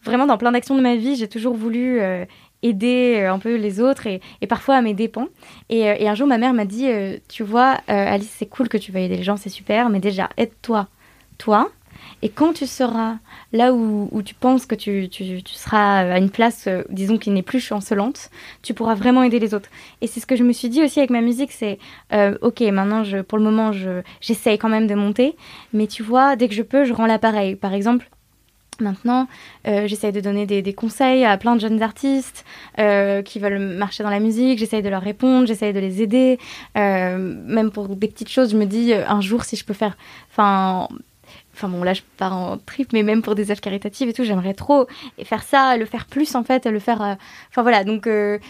vraiment 0.03 0.25
dans 0.25 0.38
plein 0.38 0.51
d'actions 0.51 0.75
de 0.75 0.81
ma 0.81 0.95
vie, 0.95 1.15
j'ai 1.15 1.27
toujours 1.27 1.55
voulu 1.55 1.99
euh, 1.99 2.25
aider 2.63 3.17
euh, 3.19 3.33
un 3.33 3.39
peu 3.39 3.55
les 3.55 3.79
autres 3.79 4.07
et, 4.07 4.21
parfois 4.47 4.75
à 4.75 4.81
mes 4.81 4.93
dépens. 4.93 5.27
Et, 5.69 5.89
euh, 5.89 5.95
et 5.97 6.07
un 6.07 6.15
jour, 6.15 6.27
ma 6.27 6.38
mère 6.38 6.53
m'a 6.53 6.65
dit, 6.65 6.89
tu 7.27 7.43
vois, 7.43 7.77
Alice, 7.88 8.33
c'est 8.38 8.47
cool 8.47 8.69
que 8.69 8.77
tu 8.77 8.91
vas 8.91 8.99
aider 8.99 9.17
les 9.17 9.23
gens, 9.23 9.38
c'est 9.38 9.49
super, 9.49 9.89
mais 9.89 9.99
déjà, 9.99 10.29
aide-toi, 10.38 10.88
toi. 11.39 11.71
Et 12.21 12.30
quand 12.30 12.54
tu 12.54 12.67
seras 12.67 13.15
là 13.52 13.73
où, 13.73 14.21
tu 14.23 14.36
penses 14.36 14.65
que 14.67 14.75
tu, 14.75 15.10
tu, 15.10 15.41
tu, 15.41 15.54
seras 15.54 16.13
à 16.13 16.17
une 16.19 16.30
place, 16.30 16.69
disons, 16.89 17.17
qui 17.17 17.32
n'est 17.32 17.41
plus 17.41 17.60
chancelante, 17.60 18.30
tu 18.62 18.73
pourras 18.73 18.93
vraiment 18.93 19.23
aider 19.23 19.39
les 19.39 19.54
autres. 19.56 19.69
Et 20.02 20.08
c'est 20.08 20.19
ce 20.19 20.28
que 20.28 20.36
je 20.36 20.43
me 20.43 20.54
suis 20.54 20.69
dit 20.69 20.84
aussi 20.84 20.99
avec 20.99 21.10
ma 21.10 21.21
musique, 21.21 21.52
c'est, 21.52 21.80
ok, 22.41 22.62
maintenant, 22.62 23.04
je, 23.04 23.17
pour 23.17 23.38
le 23.38 23.43
moment, 23.43 23.71
j'essaye 24.21 24.58
quand 24.58 24.69
même 24.69 24.88
de 24.88 24.95
monter, 24.95 25.36
mais 25.73 25.88
tu 25.88 26.04
vois, 26.04 26.36
dès 26.36 26.47
que 26.47 26.54
je 26.54 26.63
peux, 26.63 26.86
je 26.86 26.93
rends 26.93 27.08
l'appareil. 27.08 27.56
Par 27.56 27.73
exemple, 27.73 28.10
Maintenant, 28.82 29.28
euh, 29.67 29.88
j'essaye 29.88 30.12
de 30.12 30.21
donner 30.21 30.45
des, 30.45 30.73
conseils 30.73 31.25
à 31.25 31.38
plein 31.38 31.56
de 31.56 31.62
jeunes 31.62 31.82
artistes 31.82 32.45
euh, 32.78 33.21
qui 33.21 33.39
veulent 33.39 33.60
marcher 33.60 34.04
dans 34.04 34.10
la 34.10 34.19
musique. 34.19 34.60
J'essaye 34.60 34.82
de 34.82 34.89
leur 34.89 35.02
répondre, 35.02 35.47
j'essaye 35.47 35.73
de 35.73 35.80
les 35.80 36.02
aider. 36.02 36.39
Euh, 36.78 37.17
même 37.17 37.71
pour 37.71 37.88
des 37.89 38.08
petites 38.08 38.30
choses, 38.30 38.52
je 38.52 38.58
me 38.58 38.65
dis 38.65 38.93
un 38.93 39.21
jour 39.21 39.43
si 39.43 39.56
je 39.56 39.65
peux 39.65 39.73
faire. 39.73 39.97
Enfin, 40.32 40.88
enfin 41.60 41.69
bon, 41.69 41.84
là 41.84 41.93
je 41.93 42.02
pars 42.17 42.36
en 42.36 42.58
trip, 42.58 42.93
mais 42.93 43.04
même 43.04 43.22
pour 43.22 43.36
des 43.36 43.52
œuvres 43.52 43.62
caritatives 43.62 44.10
et 44.10 44.13
tout, 44.13 44.24
j'aimerais 44.24 44.54
trop 44.54 44.88
faire 45.24 45.43
ça, 45.43 45.78
le 45.78 45.86
faire 45.86 46.06
plus 46.06 46.36
en 46.36 46.43
fait, 46.43 46.65
le 46.65 46.80
faire. 46.80 47.17
Enfin 47.50 47.62
voilà, 47.62 47.84
donc 47.84 48.08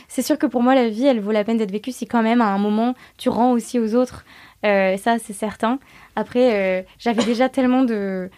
c'est 0.07 0.21
sûr 0.21 0.37
que 0.37 0.45
pour 0.45 0.61
moi 0.61 0.75
la 0.75 0.87
vie, 0.87 1.05
elle 1.05 1.19
vaut 1.19 1.31
la 1.31 1.43
peine 1.43 1.57
d'être 1.57 1.71
vécue 1.71 1.91
si 1.91 2.07
quand 2.07 2.23
même 2.23 2.41
à 2.41 2.47
un 2.47 2.57
moment 2.57 2.95
tu 3.17 3.29
rends 3.29 3.51
aussi 3.51 3.79
aux 3.79 3.95
autres. 3.95 4.25
ça, 4.63 5.17
c'est 5.19 5.33
certain. 5.33 5.79
Après, 6.15 6.85
j'avais 6.99 7.23
déjà 7.23 7.49
tellement 7.49 7.83
de 7.83 8.29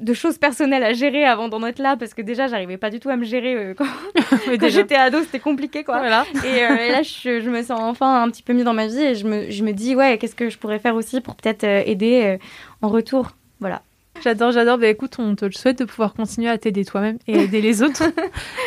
de 0.00 0.14
choses 0.14 0.38
personnelles 0.38 0.82
à 0.82 0.92
gérer 0.92 1.24
avant 1.24 1.48
d'en 1.48 1.64
être 1.64 1.78
là 1.78 1.96
parce 1.96 2.14
que 2.14 2.22
déjà 2.22 2.48
j'arrivais 2.48 2.78
pas 2.78 2.90
du 2.90 3.00
tout 3.00 3.10
à 3.10 3.16
me 3.16 3.24
gérer 3.24 3.54
euh, 3.54 3.74
quand, 3.74 3.86
j'étais 4.68 4.94
ado 4.94 5.20
c'était 5.22 5.38
compliqué 5.38 5.84
quoi 5.84 5.98
voilà. 5.98 6.24
et, 6.44 6.64
euh, 6.64 6.92
là 6.92 7.02
je, 7.02 7.48
me 7.48 7.62
sens 7.62 7.78
enfin 7.80 8.22
un 8.22 8.30
petit 8.30 8.42
peu 8.42 8.54
mieux 8.54 8.64
dans 8.64 8.72
ma 8.72 8.86
vie 8.86 9.02
et 9.02 9.14
je 9.14 9.26
me, 9.26 9.50
je 9.50 9.62
me 9.62 9.72
dis 9.72 9.94
ouais 9.94 10.18
qu'est-ce 10.18 10.34
que 10.34 10.48
je 10.48 10.58
pourrais 10.58 10.78
faire 10.78 10.94
aussi 10.94 11.20
pour 11.20 11.34
peut-être 11.36 11.64
euh, 11.64 11.82
aider 11.84 12.38
en 12.82 12.88
retour 12.88 13.32
voilà 13.60 13.82
J'adore, 14.22 14.52
j'adore. 14.52 14.78
Bah, 14.78 14.88
écoute, 14.88 15.16
on 15.18 15.34
te 15.34 15.46
le 15.46 15.52
souhaite 15.52 15.78
de 15.78 15.84
pouvoir 15.84 16.12
continuer 16.12 16.48
à 16.48 16.58
t'aider 16.58 16.84
toi-même 16.84 17.18
et 17.26 17.38
aider 17.38 17.60
les 17.60 17.82
autres. 17.82 18.02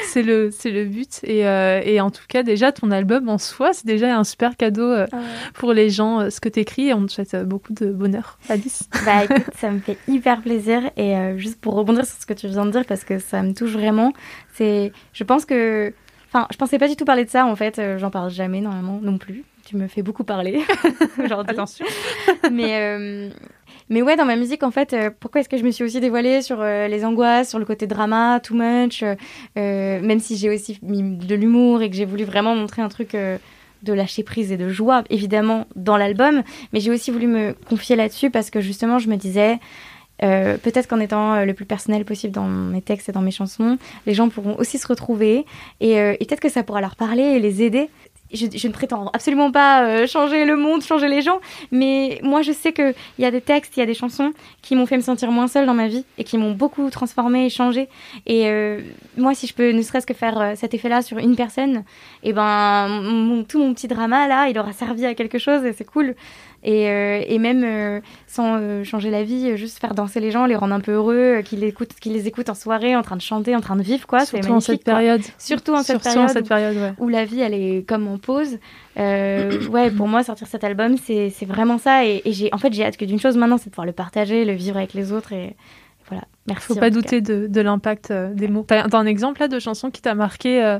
c'est 0.07 0.23
le, 0.23 0.49
c'est 0.51 0.71
le 0.71 0.85
but. 0.85 1.19
Et, 1.23 1.47
euh, 1.47 1.81
et, 1.83 2.01
en 2.01 2.09
tout 2.09 2.23
cas, 2.27 2.43
déjà, 2.43 2.71
ton 2.71 2.91
album 2.91 3.29
en 3.29 3.37
soi, 3.37 3.73
c'est 3.73 3.85
déjà 3.85 4.17
un 4.17 4.23
super 4.23 4.57
cadeau 4.57 4.89
euh, 4.89 5.05
ah 5.11 5.17
pour 5.53 5.73
les 5.73 5.89
gens, 5.89 6.21
euh, 6.21 6.29
ce 6.29 6.39
que 6.39 6.49
t'écris. 6.49 6.89
Et 6.89 6.93
on 6.93 7.05
te 7.05 7.11
souhaite 7.11 7.35
beaucoup 7.45 7.73
de 7.73 7.91
bonheur, 7.91 8.39
Alice. 8.49 8.89
Bah 9.05 9.25
écoute, 9.25 9.53
ça 9.55 9.69
me 9.69 9.79
fait 9.79 9.97
hyper 10.07 10.41
plaisir. 10.41 10.89
Et 10.97 11.15
juste 11.37 11.59
pour 11.61 11.75
rebondir 11.75 12.05
sur 12.05 12.19
ce 12.19 12.25
que 12.25 12.33
tu 12.33 12.47
viens 12.47 12.65
de 12.65 12.71
dire, 12.71 12.85
parce 12.85 13.03
que 13.03 13.19
ça 13.19 13.43
me 13.43 13.53
touche 13.53 13.71
vraiment, 13.71 14.13
c'est, 14.53 14.91
je 15.13 15.23
pense 15.23 15.45
que, 15.45 15.93
enfin, 16.29 16.47
je 16.51 16.57
pensais 16.57 16.79
pas 16.79 16.87
du 16.87 16.95
tout 16.95 17.05
parler 17.05 17.25
de 17.25 17.29
ça. 17.29 17.45
En 17.45 17.55
fait, 17.55 17.79
j'en 17.97 18.09
parle 18.09 18.31
jamais 18.31 18.61
normalement 18.61 18.99
non 19.01 19.17
plus. 19.17 19.43
Tu 19.65 19.77
me 19.77 19.87
fais 19.87 20.01
beaucoup 20.01 20.23
parler 20.23 20.61
aujourd'hui. 21.23 21.53
Attention. 21.53 21.85
Mais 22.51 23.29
mais 23.89 24.01
ouais, 24.01 24.15
dans 24.15 24.25
ma 24.25 24.35
musique, 24.35 24.63
en 24.63 24.71
fait, 24.71 24.93
euh, 24.93 25.09
pourquoi 25.19 25.41
est-ce 25.41 25.49
que 25.49 25.57
je 25.57 25.63
me 25.63 25.71
suis 25.71 25.83
aussi 25.83 25.99
dévoilée 25.99 26.41
sur 26.41 26.61
euh, 26.61 26.87
les 26.87 27.05
angoisses, 27.05 27.49
sur 27.49 27.59
le 27.59 27.65
côté 27.65 27.87
drama, 27.87 28.39
too 28.39 28.55
much, 28.55 29.03
euh, 29.03 30.01
même 30.01 30.19
si 30.19 30.37
j'ai 30.37 30.49
aussi 30.49 30.79
mis 30.81 31.17
de 31.17 31.35
l'humour 31.35 31.81
et 31.81 31.89
que 31.89 31.95
j'ai 31.95 32.05
voulu 32.05 32.23
vraiment 32.23 32.55
montrer 32.55 32.81
un 32.81 32.89
truc 32.89 33.15
de 33.15 33.93
lâcher 33.93 34.23
prise 34.23 34.51
et 34.51 34.57
de 34.57 34.69
joie, 34.69 35.03
évidemment, 35.09 35.67
dans 35.75 35.97
l'album. 35.97 36.43
Mais 36.71 36.79
j'ai 36.79 36.91
aussi 36.91 37.11
voulu 37.11 37.27
me 37.27 37.53
confier 37.53 37.95
là-dessus 37.95 38.29
parce 38.29 38.49
que 38.49 38.61
justement, 38.61 38.99
je 38.99 39.09
me 39.09 39.17
disais, 39.17 39.59
peut-être 40.19 40.87
qu'en 40.87 40.99
étant 40.99 41.43
le 41.43 41.53
plus 41.53 41.65
personnel 41.65 42.05
possible 42.05 42.33
dans 42.33 42.47
mes 42.47 42.81
textes 42.81 43.09
et 43.09 43.11
dans 43.11 43.21
mes 43.21 43.31
chansons, 43.31 43.77
les 44.05 44.13
gens 44.13 44.29
pourront 44.29 44.55
aussi 44.57 44.77
se 44.77 44.87
retrouver 44.87 45.45
et, 45.81 45.95
et 45.95 46.17
peut-être 46.17 46.39
que 46.39 46.49
ça 46.49 46.63
pourra 46.63 46.81
leur 46.81 46.95
parler 46.95 47.23
et 47.23 47.39
les 47.39 47.61
aider 47.61 47.89
je, 48.33 48.67
ne 48.67 48.73
prétends 48.73 49.07
absolument 49.13 49.51
pas 49.51 49.83
euh, 49.83 50.07
changer 50.07 50.45
le 50.45 50.55
monde, 50.55 50.81
changer 50.81 51.07
les 51.07 51.21
gens, 51.21 51.39
mais 51.71 52.19
moi 52.23 52.41
je 52.41 52.51
sais 52.51 52.73
qu'il 52.73 52.93
y 53.19 53.25
a 53.25 53.31
des 53.31 53.41
textes, 53.41 53.77
il 53.77 53.79
y 53.79 53.83
a 53.83 53.85
des 53.85 53.93
chansons 53.93 54.31
qui 54.61 54.75
m'ont 54.75 54.85
fait 54.85 54.97
me 54.97 55.01
sentir 55.01 55.31
moins 55.31 55.47
seule 55.47 55.65
dans 55.65 55.73
ma 55.73 55.87
vie 55.87 56.05
et 56.17 56.23
qui 56.23 56.37
m'ont 56.37 56.51
beaucoup 56.51 56.89
transformée 56.89 57.45
et 57.45 57.49
changée. 57.49 57.87
Et 58.25 58.47
euh, 58.47 58.79
moi, 59.17 59.33
si 59.33 59.47
je 59.47 59.53
peux 59.53 59.71
ne 59.71 59.81
serait-ce 59.81 60.07
que 60.07 60.13
faire 60.13 60.39
euh, 60.39 60.53
cet 60.55 60.73
effet-là 60.73 61.01
sur 61.01 61.17
une 61.17 61.35
personne, 61.35 61.83
et 62.23 62.29
eh 62.29 62.33
ben 62.33 63.43
tout 63.47 63.59
mon 63.59 63.73
petit 63.73 63.87
drama 63.87 64.27
là, 64.27 64.47
il 64.49 64.57
aura 64.57 64.73
servi 64.73 65.05
à 65.05 65.13
quelque 65.13 65.37
chose 65.37 65.63
et 65.65 65.73
c'est 65.73 65.85
cool. 65.85 66.15
Et, 66.63 66.85
et 67.27 67.39
même 67.39 68.01
sans 68.27 68.83
changer 68.83 69.11
la 69.11 69.23
vie, 69.23 69.57
juste 69.57 69.79
faire 69.79 69.93
danser 69.93 70.19
les 70.19 70.31
gens, 70.31 70.45
les 70.45 70.55
rendre 70.55 70.73
un 70.73 70.79
peu 70.79 70.93
heureux, 70.93 71.41
qu'ils 71.43 71.63
écoutent, 71.63 71.93
qu'ils 71.99 72.13
les 72.13 72.27
écoutent 72.27 72.49
en 72.49 72.55
soirée, 72.55 72.95
en 72.95 73.01
train 73.01 73.17
de 73.17 73.21
chanter, 73.21 73.55
en 73.55 73.61
train 73.61 73.75
de 73.75 73.83
vivre, 73.83 74.07
quoi. 74.07 74.25
Surtout 74.25 74.51
en 74.51 74.59
cette 74.59 74.83
période. 74.83 75.21
Surtout 75.37 75.73
en 75.73 75.83
cette 75.83 76.01
Surtout 76.01 76.03
période, 76.03 76.29
en 76.29 76.33
cette 76.33 76.47
période 76.47 76.75
ouais. 76.77 76.93
où 76.99 77.09
la 77.09 77.25
vie, 77.25 77.41
elle 77.41 77.53
est 77.53 77.87
comme 77.87 78.07
en 78.07 78.17
pause. 78.17 78.59
Euh, 78.97 79.67
ouais, 79.67 79.91
pour 79.91 80.07
moi, 80.07 80.23
sortir 80.23 80.47
cet 80.47 80.63
album, 80.63 80.95
c'est 80.97 81.33
vraiment 81.45 81.77
ça. 81.77 82.05
Et, 82.05 82.21
j'ai, 82.25 82.49
en 82.53 82.57
fait, 82.57 82.71
j'ai 82.73 82.85
hâte 82.85 82.97
que 82.97 83.05
d'une 83.05 83.19
chose 83.19 83.37
maintenant, 83.37 83.57
c'est 83.57 83.65
de 83.65 83.71
pouvoir 83.71 83.85
le 83.85 83.91
partager, 83.91 84.45
le 84.45 84.53
vivre 84.53 84.77
avec 84.77 84.93
les 84.93 85.11
autres. 85.11 85.33
Et 85.33 85.55
voilà, 86.07 86.23
merci. 86.47 86.67
Faut 86.67 86.75
pas 86.75 86.89
douter 86.89 87.21
de, 87.21 87.47
de 87.47 87.61
l'impact 87.61 88.11
euh, 88.11 88.33
des 88.33 88.47
mots. 88.47 88.65
T'as 88.67 88.83
as 88.83 88.95
un 88.95 89.05
exemple 89.05 89.41
là 89.41 89.47
de 89.47 89.59
chanson 89.59 89.91
qui 89.91 90.01
t'a 90.01 90.15
marqué, 90.15 90.63
euh, 90.63 90.79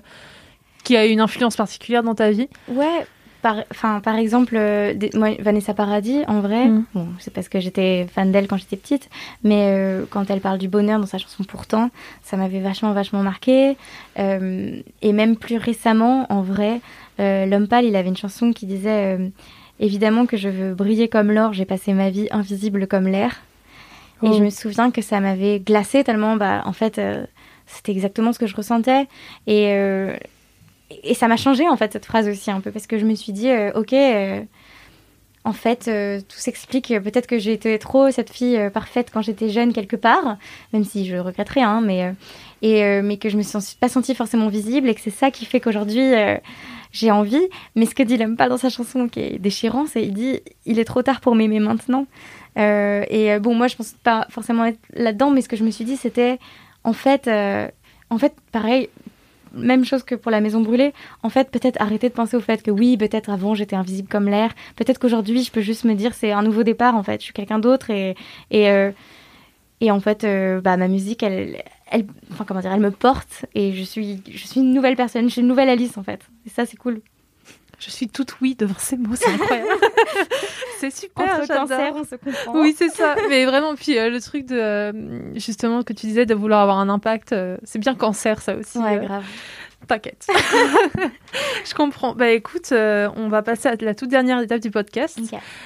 qui 0.84 0.96
a 0.96 1.06
eu 1.06 1.10
une 1.10 1.22
influence 1.22 1.56
particulière 1.56 2.04
dans 2.04 2.16
ta 2.16 2.32
vie? 2.32 2.48
Ouais. 2.70 3.06
Par, 3.44 3.58
enfin, 3.70 4.00
par 4.00 4.16
exemple, 4.16 4.56
moi, 5.14 5.30
Vanessa 5.40 5.76
Paradis, 5.76 6.24
en 6.28 6.40
vrai, 6.40 6.66
mm. 6.66 6.86
bon, 6.96 7.08
c'est 7.20 7.32
parce 7.32 7.50
que 7.50 7.60
j'étais 7.60 8.08
fan 8.12 8.32
d'elle 8.32 8.48
quand 8.48 8.58
j'étais 8.58 8.78
petite, 8.78 9.10
mais 9.44 10.00
quand 10.10 10.32
elle 10.32 10.42
parle 10.42 10.58
du 10.58 10.68
bonheur 10.68 11.00
dans 11.00 11.06
sa 11.06 11.20
chanson 11.20 11.44
Pourtant, 11.44 11.92
ça 12.24 12.38
m'avait 12.38 12.62
vachement, 12.62 12.94
vachement 12.94 13.22
marqué. 13.22 13.76
et 14.18 15.14
même 15.14 15.36
plus 15.36 15.58
récemment, 15.58 16.26
en 16.30 16.42
vrai, 16.42 16.80
euh, 17.20 17.46
L'homme 17.46 17.68
pâle, 17.68 17.86
il 17.86 17.96
avait 17.96 18.10
une 18.10 18.18
chanson 18.18 18.54
qui 18.54 18.66
disait 18.66 19.18
euh, 19.18 19.30
Évidemment 19.80 20.26
que 20.26 20.38
je 20.38 20.50
veux 20.50 20.74
briller 20.74 21.08
comme 21.08 21.32
l'or, 21.32 21.54
j'ai 21.54 21.66
passé 21.66 21.94
ma 21.94 22.10
vie 22.10 22.28
invisible 22.32 22.88
comme 22.88 23.08
l'air. 23.08 23.42
Et 24.22 24.28
oh. 24.30 24.34
je 24.34 24.44
me 24.44 24.50
souviens 24.50 24.92
que 24.92 25.02
ça 25.02 25.20
m'avait 25.20 25.60
glacé 25.60 26.04
tellement, 26.04 26.38
bah, 26.38 26.62
en 26.66 26.74
fait, 26.74 26.98
euh, 26.98 27.26
c'était 27.66 27.92
exactement 27.92 28.32
ce 28.32 28.40
que 28.40 28.48
je 28.48 28.56
ressentais. 28.56 29.08
Et, 29.48 29.76
et 31.04 31.14
ça 31.14 31.28
m'a 31.28 31.38
changé, 31.38 31.68
en 31.68 31.78
fait, 31.78 31.94
cette 31.94 32.06
phrase 32.06 32.28
aussi, 32.28 32.52
un 32.52 32.62
peu, 32.62 32.72
parce 32.72 32.88
que 32.88 32.98
je 32.98 33.06
me 33.06 33.16
suis 33.16 33.34
dit 33.34 33.50
Ok 33.76 33.94
en 35.46 35.52
fait, 35.52 35.92
tout 36.30 36.38
s'explique. 36.38 36.94
Peut-être 37.04 37.28
que 37.28 37.38
j'ai 37.38 37.52
été 37.52 37.78
trop 37.78 38.10
cette 38.12 38.30
fille 38.30 38.58
parfaite 38.74 39.10
quand 39.12 39.22
j'étais 39.22 39.50
jeune 39.50 39.74
quelque 39.74 39.98
part, 39.98 40.38
même 40.72 40.86
si 40.86 41.06
je 41.06 41.18
regretterais, 41.18 41.60
hein, 41.60 41.82
mais, 41.84 42.14
et, 42.62 43.02
mais 43.02 43.18
que 43.18 43.28
je 43.28 43.36
me 43.36 43.42
suis 43.42 43.76
pas 43.78 43.90
sentie 43.90 44.16
forcément 44.16 44.48
visible 44.48 44.88
et 44.88 44.96
que 44.96 45.02
c'est 45.02 45.10
ça 45.10 45.32
qui 45.32 45.44
fait 45.44 45.60
qu'aujourd'hui, 45.60 46.14
j'ai 46.94 47.12
envie. 47.12 47.46
Mais 47.76 47.86
ce 47.86 47.94
que 47.94 48.04
dit 48.04 48.16
l'homme 48.16 48.38
pas 48.38 48.48
dans 48.48 48.58
sa 48.58 48.70
chanson, 48.70 49.10
qui 49.10 49.20
est 49.20 49.40
déchirant, 49.40 49.86
c'est 49.86 50.04
il 50.04 50.14
dit 50.14 50.40
il 50.66 50.80
est 50.80 50.86
trop 50.86 51.02
tard 51.02 51.20
pour 51.20 51.36
m'aimer 51.36 51.60
maintenant. 51.60 52.06
Euh, 52.58 53.04
et 53.10 53.34
euh, 53.34 53.40
bon, 53.40 53.56
moi, 53.56 53.68
je 53.68 53.76
pense 53.76 53.94
pas 54.04 54.28
forcément 54.30 54.66
être 54.66 54.80
là-dedans, 54.94 55.32
mais 55.32 55.42
ce 55.42 55.50
que 55.50 55.58
je 55.58 55.64
me 55.64 55.72
suis 55.72 55.86
dit, 55.86 55.98
c'était 55.98 56.40
en 56.84 56.94
fait, 56.94 57.28
euh, 57.28 57.68
en 58.10 58.18
fait, 58.18 58.34
pareil. 58.52 58.90
Même 59.54 59.86
chose 59.86 60.04
que 60.04 60.16
pour 60.16 60.32
la 60.32 60.42
maison 60.42 60.62
brûlée. 60.62 60.94
En 61.22 61.30
fait, 61.30 61.50
peut-être 61.52 61.82
arrêter 61.82 62.10
de 62.10 62.14
penser 62.14 62.38
au 62.38 62.42
fait 62.42 62.64
que 62.64 62.72
oui, 62.72 62.98
peut-être 62.98 63.30
avant 63.30 63.54
j'étais 63.54 63.76
invisible 63.76 64.10
comme 64.10 64.28
l'air. 64.28 64.52
Peut-être 64.76 65.00
qu'aujourd'hui 65.00 65.44
je 65.44 65.52
peux 65.52 65.62
juste 65.62 65.84
me 65.84 65.94
dire 65.94 66.14
c'est 66.14 66.32
un 66.32 66.44
nouveau 66.44 66.64
départ. 66.64 66.96
En 66.96 67.04
fait, 67.04 67.20
je 67.20 67.26
suis 67.26 67.34
quelqu'un 67.34 67.60
d'autre 67.60 67.90
et 67.90 68.16
et 68.52 68.68
et 69.82 69.92
en 69.92 70.00
fait, 70.00 70.26
bah 70.64 70.78
ma 70.78 70.88
musique, 70.88 71.24
elle 71.24 71.62
elle, 71.94 72.08
enfin 72.32 72.44
comment 72.46 72.60
dire, 72.60 72.72
elle 72.74 72.80
me 72.80 72.92
porte 72.92 73.46
et 73.54 73.72
je 73.74 73.84
suis, 73.84 74.22
je 74.30 74.48
suis 74.48 74.62
une 74.62 74.74
nouvelle 74.74 74.96
personne, 74.96 75.28
je 75.28 75.34
suis 75.34 75.42
une 75.42 75.48
nouvelle 75.48 75.70
Alice 75.70 75.98
en 75.98 76.04
fait. 76.04 76.22
Et 76.46 76.50
ça, 76.50 76.66
c'est 76.66 76.78
cool. 76.78 77.02
Je 77.80 77.90
suis 77.90 78.08
toute 78.08 78.40
oui 78.42 78.56
devant 78.56 78.78
ces 78.78 78.98
mots, 78.98 79.16
c'est 79.16 79.30
incroyable. 79.30 79.70
c'est 80.80 80.94
super. 80.94 81.40
Entre 81.40 81.48
cancer, 81.48 81.94
on 81.96 82.04
se 82.04 82.16
comprend. 82.16 82.62
Oui, 82.62 82.76
c'est 82.78 82.90
ça. 82.90 83.16
Mais 83.30 83.46
vraiment, 83.46 83.76
puis 83.76 83.98
euh, 83.98 84.10
le 84.10 84.22
truc 84.22 84.46
de 84.46 84.56
euh, 84.56 85.36
justement 85.36 85.84
que 85.84 85.94
tu 85.94 86.06
disais 86.06 86.26
de 86.26 86.34
vouloir 86.34 86.62
avoir 86.62 86.80
un 86.80 86.90
impact, 86.90 87.34
euh, 87.34 87.58
c'est 87.64 87.80
bien 87.80 87.96
cancer 87.96 88.42
ça 88.42 88.56
aussi. 88.56 88.78
Ouais, 88.78 88.98
grave. 88.98 89.24
T'inquiète. 89.88 90.28
je 91.66 91.74
comprends. 91.74 92.16
Bah 92.16 92.30
écoute, 92.30 92.72
euh, 92.72 93.10
on 93.16 93.28
va 93.28 93.42
passer 93.42 93.68
à 93.68 93.76
la 93.76 93.94
toute 93.94 94.10
dernière 94.10 94.40
étape 94.40 94.62
du 94.62 94.72
podcast. 94.72 95.20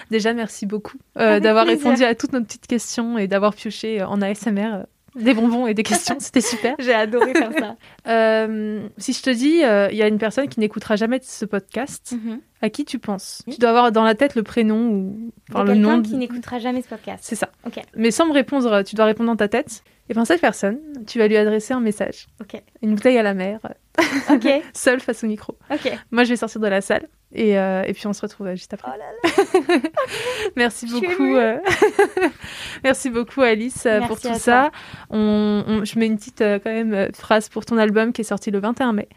Déjà, 0.10 0.34
merci 0.34 0.66
beaucoup 0.66 0.98
euh, 1.18 1.40
d'avoir 1.40 1.68
répondu 1.68 2.04
à 2.04 2.16
toutes 2.16 2.34
nos 2.34 2.42
petites 2.42 2.68
questions 2.68 3.18
et 3.18 3.28
d'avoir 3.28 3.54
pioché 3.54 4.02
en 4.04 4.22
ASMR 4.22 4.86
des 5.18 5.34
bonbons 5.34 5.68
et 5.68 5.74
des 5.74 5.84
questions. 5.84 6.16
C'était 6.20 6.42
super. 6.42 6.76
J'ai 6.80 6.94
adoré 6.94 7.34
faire 7.34 7.52
ça. 7.58 7.76
Euh, 8.08 8.88
si 8.98 9.12
je 9.12 9.22
te 9.22 9.30
dis, 9.30 9.64
euh, 9.66 9.90
il 9.92 9.98
y 9.98 10.02
a 10.02 10.08
une 10.08 10.18
personne 10.18 10.48
qui 10.48 10.60
n'écoutera 10.62 10.96
jamais 10.96 11.20
ce 11.22 11.44
podcast, 11.44 12.14
Mhm. 12.14 12.40
à 12.62 12.70
qui 12.70 12.86
tu 12.86 13.00
penses? 13.00 13.44
Tu 13.52 13.58
dois 13.60 13.70
avoir 13.72 13.92
dans 13.92 14.04
la 14.04 14.16
tête 14.16 14.36
le 14.36 14.44
prénom 14.44 14.88
ou 14.90 15.32
enfin, 15.52 15.66
le 15.66 15.76
nom. 15.76 15.98
de- 15.98 16.08
qui 16.08 16.16
n'écoutera 16.16 16.60
jamais 16.60 16.82
ce 16.82 16.88
podcast. 16.88 17.20
C'est 17.28 17.36
ça. 17.36 17.50
Ok. 17.66 17.82
Mais 17.98 18.12
sans 18.12 18.26
me 18.26 18.32
répondre, 18.34 18.84
tu 18.84 18.96
dois 18.96 19.06
répondre 19.06 19.30
dans 19.30 19.36
ta 19.36 19.50
tête. 19.50 19.84
Et 20.10 20.14
bien 20.14 20.24
cette 20.24 20.40
personne, 20.40 20.80
tu 21.06 21.20
vas 21.20 21.28
lui 21.28 21.36
adresser 21.36 21.74
un 21.74 21.82
message. 21.82 22.28
Ok. 22.40 22.62
Une 22.82 22.96
bouteille 22.96 23.18
à 23.18 23.24
la 23.24 23.34
mer, 23.34 23.60
Ok. 24.32 24.48
seule 24.74 25.02
face 25.02 25.26
au 25.26 25.28
micro. 25.28 25.58
Ok. 25.70 25.92
Moi, 26.12 26.24
je 26.24 26.30
vais 26.30 26.38
sortir 26.38 26.62
de 26.62 26.68
la 26.68 26.80
salle 26.80 27.08
et, 27.34 27.58
euh, 27.60 27.84
et 27.86 27.94
puis 27.94 28.08
on 28.08 28.14
se 28.14 28.22
retrouve 28.22 28.48
euh, 28.48 28.56
juste 28.56 28.74
après. 28.74 28.92
Oh 28.96 28.98
là 28.98 29.06
là. 29.74 29.80
Merci 30.56 30.86
beaucoup. 30.88 31.36
euh, 31.36 31.58
Merci 32.84 33.10
beaucoup 33.10 33.42
Alice 33.42 33.88
pour 34.08 34.20
tout 34.20 34.34
ça. 34.36 34.72
On, 35.10 35.64
on- 35.68 35.86
je 35.86 36.00
mets 36.00 36.06
une 36.08 36.18
petite 36.18 36.42
euh, 36.42 36.60
quand 36.64 36.72
même 36.72 37.10
phrase 37.14 37.50
pour 37.50 37.66
ton 37.66 37.78
album 37.78 38.14
qui 38.14 38.22
est 38.22 38.26
sorti 38.26 38.50
le 38.52 38.60
21 38.60 38.94
mai 38.94 39.08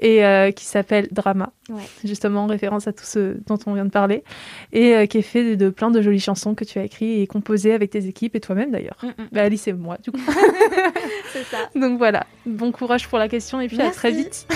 et 0.00 0.22
qui 0.54 0.64
s'appelle 0.64 1.08
Drama, 1.10 1.52
Ouais. 1.68 1.82
justement 2.04 2.44
en 2.44 2.46
référence 2.46 2.86
à 2.88 2.92
tout 2.92 3.04
ce 3.04 3.36
dont 3.46 3.58
on 3.66 3.74
vient 3.74 3.84
de 3.84 3.90
parler 3.90 4.24
et 4.72 5.06
qui 5.08 5.18
est 5.18 5.22
fait 5.22 5.44
de, 5.50 5.54
de 5.66 5.70
plein 5.70 5.90
de 5.90 6.00
jolies 6.00 6.20
chansons 6.20 6.54
que 6.54 6.64
tu 6.64 6.78
as 6.78 6.84
écrites 6.84 7.18
et 7.20 7.26
composées 7.26 7.74
avec 7.74 7.90
tes 7.90 8.06
équipes 8.06 8.34
et 8.36 8.40
toi-même 8.40 8.70
d'ailleurs. 8.70 8.96
Mm, 9.02 9.06
mm. 9.08 9.28
Bah, 9.32 9.42
Alice 9.42 9.68
et 9.68 9.72
moi 9.74 9.98
du 10.02 10.10
coup. 10.10 10.20
C'est 11.32 11.44
ça. 11.44 11.68
Donc 11.74 11.98
voilà, 11.98 12.26
bon 12.46 12.72
courage 12.72 13.06
pour 13.08 13.18
la 13.18 13.28
question 13.28 13.60
et 13.60 13.68
puis 13.68 13.80
à 13.82 13.90
très 13.90 14.10
vite. 14.12 14.46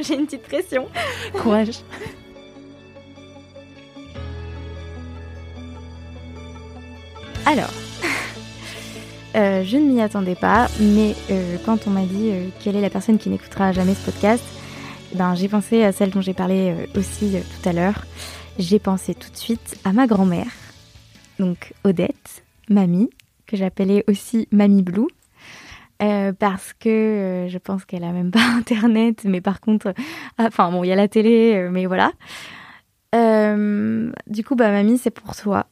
J'ai 0.00 0.14
une 0.14 0.26
petite 0.26 0.42
pression. 0.42 0.88
courage. 1.34 1.70
Alors, 7.44 7.70
euh, 9.36 9.64
je 9.64 9.76
ne 9.76 9.92
m'y 9.92 10.00
attendais 10.00 10.36
pas, 10.36 10.68
mais 10.80 11.14
euh, 11.30 11.56
quand 11.64 11.86
on 11.86 11.90
m'a 11.90 12.04
dit 12.04 12.30
euh, 12.30 12.48
quelle 12.60 12.76
est 12.76 12.80
la 12.80 12.90
personne 12.90 13.18
qui 13.18 13.30
n'écoutera 13.30 13.72
jamais 13.72 13.94
ce 13.94 14.04
podcast, 14.04 14.44
eh 15.12 15.16
ben, 15.16 15.34
j'ai 15.34 15.48
pensé 15.48 15.82
à 15.82 15.92
celle 15.92 16.10
dont 16.10 16.20
j'ai 16.20 16.34
parlé 16.34 16.74
aussi 16.96 17.34
tout 17.40 17.68
à 17.68 17.72
l'heure. 17.72 18.04
J'ai 18.58 18.78
pensé 18.78 19.14
tout 19.14 19.30
de 19.30 19.36
suite 19.36 19.76
à 19.84 19.92
ma 19.92 20.06
grand-mère, 20.06 20.52
donc 21.38 21.72
Odette, 21.84 22.44
mamie, 22.68 23.10
que 23.46 23.56
j'appelais 23.56 24.04
aussi 24.08 24.46
Mamie 24.52 24.82
Blue. 24.82 25.08
parce 25.98 26.72
que 26.78 27.48
je 27.48 27.58
pense 27.58 27.84
qu'elle 27.84 28.04
a 28.04 28.12
même 28.12 28.30
pas 28.30 28.46
internet, 28.56 29.22
mais 29.24 29.40
par 29.40 29.60
contre, 29.60 29.94
ah, 30.38 30.44
enfin 30.46 30.70
bon, 30.70 30.84
il 30.84 30.88
y 30.88 30.92
a 30.92 30.96
la 30.96 31.08
télé, 31.08 31.68
mais 31.72 31.86
voilà. 31.86 32.12
Du 33.14 34.44
coup, 34.44 34.54
bah 34.54 34.70
mamie, 34.70 34.96
c'est 34.96 35.10
pour 35.10 35.34
toi 35.34 35.66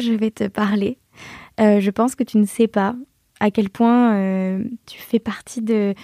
je 0.00 0.12
vais 0.12 0.30
te 0.30 0.48
parler. 0.48 0.98
Euh, 1.60 1.80
je 1.80 1.90
pense 1.90 2.14
que 2.14 2.24
tu 2.24 2.38
ne 2.38 2.46
sais 2.46 2.68
pas 2.68 2.94
à 3.40 3.50
quel 3.50 3.70
point 3.70 4.14
euh, 4.14 4.64
tu 4.86 4.98
fais 5.00 5.18
partie 5.18 5.62
de, 5.62 5.94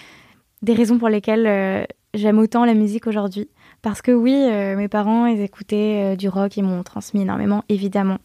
des 0.62 0.72
raisons 0.72 0.98
pour 0.98 1.08
lesquelles 1.08 1.46
euh, 1.46 1.84
j'aime 2.14 2.38
autant 2.38 2.64
la 2.64 2.74
musique 2.74 3.06
aujourd'hui. 3.06 3.48
Parce 3.82 4.00
que 4.00 4.12
oui, 4.12 4.32
mes 4.32 4.88
parents, 4.88 5.26
ils 5.26 5.42
écoutaient 5.42 6.16
du 6.16 6.26
rock, 6.30 6.56
ils 6.56 6.64
m'ont 6.64 6.82
transmis 6.82 7.20
énormément, 7.20 7.64
évidemment. 7.68 8.16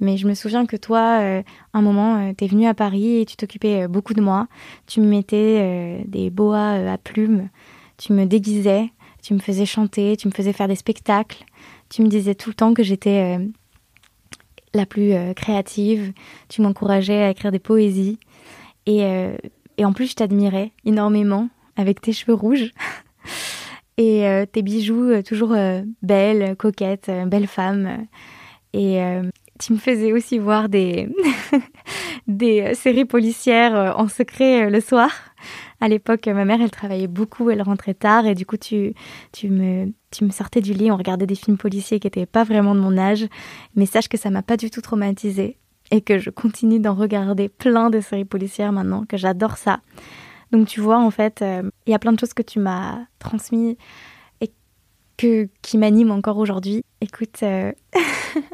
Mais 0.00 0.16
je 0.16 0.26
me 0.26 0.32
souviens 0.32 0.64
que 0.64 0.78
toi, 0.78 1.20
un 1.74 1.82
moment, 1.82 2.16
euh, 2.16 2.32
t'es 2.32 2.46
venu 2.46 2.66
à 2.66 2.72
Paris 2.72 3.18
et 3.18 3.26
tu 3.26 3.36
t'occupais 3.36 3.86
beaucoup 3.86 4.14
de 4.14 4.22
moi. 4.22 4.48
Tu 4.86 5.02
me 5.02 5.06
mettais 5.06 6.02
des 6.06 6.30
boas 6.30 6.90
à 6.90 6.96
plumes, 6.96 7.50
tu 7.98 8.14
me 8.14 8.24
déguisais, 8.24 8.92
tu 9.22 9.34
me 9.34 9.40
faisais 9.40 9.66
chanter, 9.66 10.16
tu 10.16 10.26
me 10.26 10.32
faisais 10.32 10.54
faire 10.54 10.68
des 10.68 10.74
spectacles. 10.74 11.44
Tu 11.90 12.00
me 12.00 12.08
disais 12.08 12.34
tout 12.34 12.48
le 12.48 12.54
temps 12.54 12.72
que 12.72 12.82
j'étais 12.82 13.38
la 14.74 14.86
plus 14.86 15.12
euh, 15.12 15.32
créative. 15.32 16.12
Tu 16.48 16.60
m'encourageais 16.62 17.22
à 17.22 17.30
écrire 17.30 17.52
des 17.52 17.58
poésies. 17.58 18.18
Et, 18.86 19.04
euh, 19.04 19.36
et 19.78 19.84
en 19.84 19.92
plus, 19.92 20.10
je 20.10 20.16
t'admirais 20.16 20.72
énormément 20.84 21.48
avec 21.76 22.00
tes 22.00 22.12
cheveux 22.12 22.34
rouges 22.34 22.72
et 23.96 24.26
euh, 24.26 24.46
tes 24.46 24.62
bijoux 24.62 25.22
toujours 25.22 25.56
belles, 26.02 26.56
coquettes, 26.56 27.08
euh, 27.08 27.24
belle 27.26 27.46
femme. 27.46 28.06
Et 28.72 28.98
tu 29.60 29.72
me 29.72 29.78
faisais 29.78 30.12
aussi 30.12 30.38
voir 30.38 30.68
des, 30.68 31.08
des 32.26 32.74
séries 32.74 33.04
policières 33.04 33.94
en 33.96 34.08
secret 34.08 34.68
le 34.68 34.80
soir. 34.80 35.12
À 35.84 35.88
l'époque, 35.88 36.28
ma 36.28 36.46
mère, 36.46 36.62
elle 36.62 36.70
travaillait 36.70 37.08
beaucoup, 37.08 37.50
elle 37.50 37.60
rentrait 37.60 37.92
tard 37.92 38.24
et 38.24 38.34
du 38.34 38.46
coup, 38.46 38.56
tu, 38.56 38.94
tu, 39.32 39.50
me, 39.50 39.92
tu 40.10 40.24
me 40.24 40.30
sortais 40.30 40.62
du 40.62 40.72
lit, 40.72 40.90
on 40.90 40.96
regardait 40.96 41.26
des 41.26 41.34
films 41.34 41.58
policiers 41.58 42.00
qui 42.00 42.06
n'étaient 42.06 42.24
pas 42.24 42.42
vraiment 42.42 42.74
de 42.74 42.80
mon 42.80 42.96
âge. 42.96 43.26
Mais 43.76 43.84
sache 43.84 44.08
que 44.08 44.16
ça 44.16 44.30
m'a 44.30 44.40
pas 44.40 44.56
du 44.56 44.70
tout 44.70 44.80
traumatisée 44.80 45.58
et 45.90 46.00
que 46.00 46.18
je 46.18 46.30
continue 46.30 46.80
d'en 46.80 46.94
regarder 46.94 47.50
plein 47.50 47.90
de 47.90 48.00
séries 48.00 48.24
policières 48.24 48.72
maintenant, 48.72 49.04
que 49.04 49.18
j'adore 49.18 49.58
ça. 49.58 49.80
Donc 50.52 50.68
tu 50.68 50.80
vois, 50.80 50.98
en 50.98 51.10
fait, 51.10 51.42
euh, 51.42 51.70
il 51.86 51.90
y 51.90 51.94
a 51.94 51.98
plein 51.98 52.14
de 52.14 52.18
choses 52.18 52.32
que 52.32 52.42
tu 52.42 52.60
m'as 52.60 53.00
transmises 53.18 53.76
et 54.40 54.50
que, 55.18 55.50
qui 55.60 55.76
m'animent 55.76 56.12
encore 56.12 56.38
aujourd'hui. 56.38 56.82
Écoute, 57.02 57.42
euh, 57.42 57.72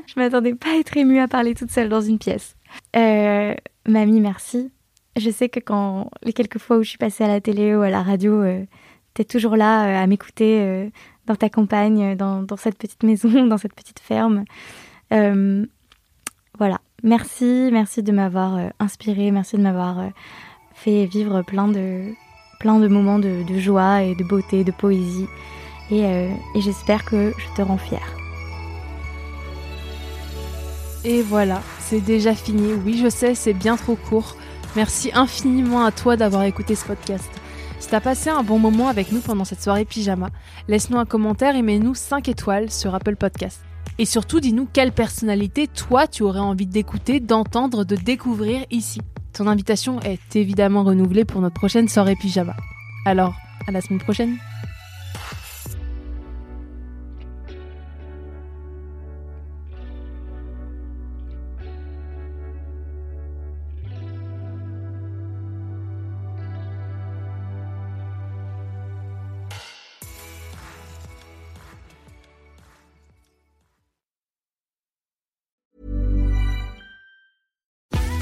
je 0.08 0.14
m'attendais 0.16 0.56
pas 0.56 0.70
à 0.70 0.78
être 0.80 0.96
émue 0.96 1.20
à 1.20 1.28
parler 1.28 1.54
toute 1.54 1.70
seule 1.70 1.90
dans 1.90 2.00
une 2.00 2.18
pièce. 2.18 2.56
Euh, 2.96 3.54
mamie, 3.86 4.20
merci. 4.20 4.72
Je 5.16 5.30
sais 5.30 5.48
que 5.48 5.60
quand 5.60 6.10
les 6.22 6.32
quelques 6.32 6.58
fois 6.58 6.78
où 6.78 6.82
je 6.82 6.90
suis 6.90 6.98
passée 6.98 7.24
à 7.24 7.28
la 7.28 7.40
télé 7.40 7.74
ou 7.74 7.82
à 7.82 7.90
la 7.90 8.02
radio, 8.02 8.42
euh, 8.42 8.64
t'es 9.14 9.24
toujours 9.24 9.56
là 9.56 9.86
euh, 9.86 10.02
à 10.02 10.06
m'écouter 10.06 10.60
euh, 10.60 10.88
dans 11.26 11.36
ta 11.36 11.48
campagne, 11.48 12.16
dans, 12.16 12.42
dans 12.42 12.56
cette 12.56 12.78
petite 12.78 13.02
maison, 13.02 13.46
dans 13.48 13.58
cette 13.58 13.74
petite 13.74 14.00
ferme. 14.00 14.44
Euh, 15.12 15.66
voilà. 16.58 16.80
Merci, 17.02 17.70
merci 17.72 18.02
de 18.02 18.12
m'avoir 18.12 18.56
euh, 18.56 18.68
inspirée, 18.78 19.30
merci 19.30 19.56
de 19.56 19.62
m'avoir 19.62 19.98
euh, 20.00 20.08
fait 20.74 21.06
vivre 21.06 21.40
plein 21.40 21.66
de, 21.66 22.12
plein 22.58 22.78
de 22.78 22.88
moments 22.88 23.18
de, 23.18 23.42
joie 23.58 24.02
et 24.02 24.14
de 24.14 24.22
beauté, 24.22 24.64
de 24.64 24.70
poésie. 24.70 25.26
Et, 25.90 26.04
euh, 26.04 26.28
et 26.54 26.60
j'espère 26.60 27.06
que 27.06 27.32
je 27.38 27.56
te 27.56 27.62
rends 27.62 27.78
fière. 27.78 28.14
Et 31.04 31.22
voilà, 31.22 31.62
c'est 31.78 32.00
déjà 32.02 32.34
fini. 32.34 32.74
Oui, 32.84 33.00
je 33.02 33.08
sais, 33.08 33.34
c'est 33.34 33.54
bien 33.54 33.76
trop 33.76 33.96
court. 33.96 34.36
Merci 34.76 35.10
infiniment 35.14 35.84
à 35.84 35.90
toi 35.90 36.16
d'avoir 36.16 36.44
écouté 36.44 36.76
ce 36.76 36.84
podcast. 36.84 37.28
Si 37.80 37.88
t'as 37.88 38.00
passé 38.00 38.30
un 38.30 38.44
bon 38.44 38.58
moment 38.58 38.88
avec 38.88 39.10
nous 39.10 39.20
pendant 39.20 39.44
cette 39.44 39.62
soirée 39.62 39.84
pyjama, 39.84 40.28
laisse-nous 40.68 40.98
un 40.98 41.06
commentaire 41.06 41.56
et 41.56 41.62
mets-nous 41.62 41.94
5 41.94 42.28
étoiles 42.28 42.70
sur 42.70 42.94
Apple 42.94 43.16
Podcast. 43.16 43.62
Et 43.98 44.04
surtout, 44.04 44.38
dis-nous 44.38 44.68
quelle 44.72 44.92
personnalité 44.92 45.66
toi 45.66 46.06
tu 46.06 46.22
aurais 46.22 46.40
envie 46.40 46.66
d'écouter, 46.66 47.18
d'entendre, 47.18 47.84
de 47.84 47.96
découvrir 47.96 48.64
ici. 48.70 49.00
Ton 49.32 49.46
invitation 49.46 50.00
est 50.00 50.36
évidemment 50.36 50.84
renouvelée 50.84 51.24
pour 51.24 51.40
notre 51.40 51.54
prochaine 51.54 51.88
soirée 51.88 52.16
pyjama. 52.20 52.54
Alors, 53.06 53.34
à 53.66 53.72
la 53.72 53.80
semaine 53.80 54.00
prochaine. 54.00 54.36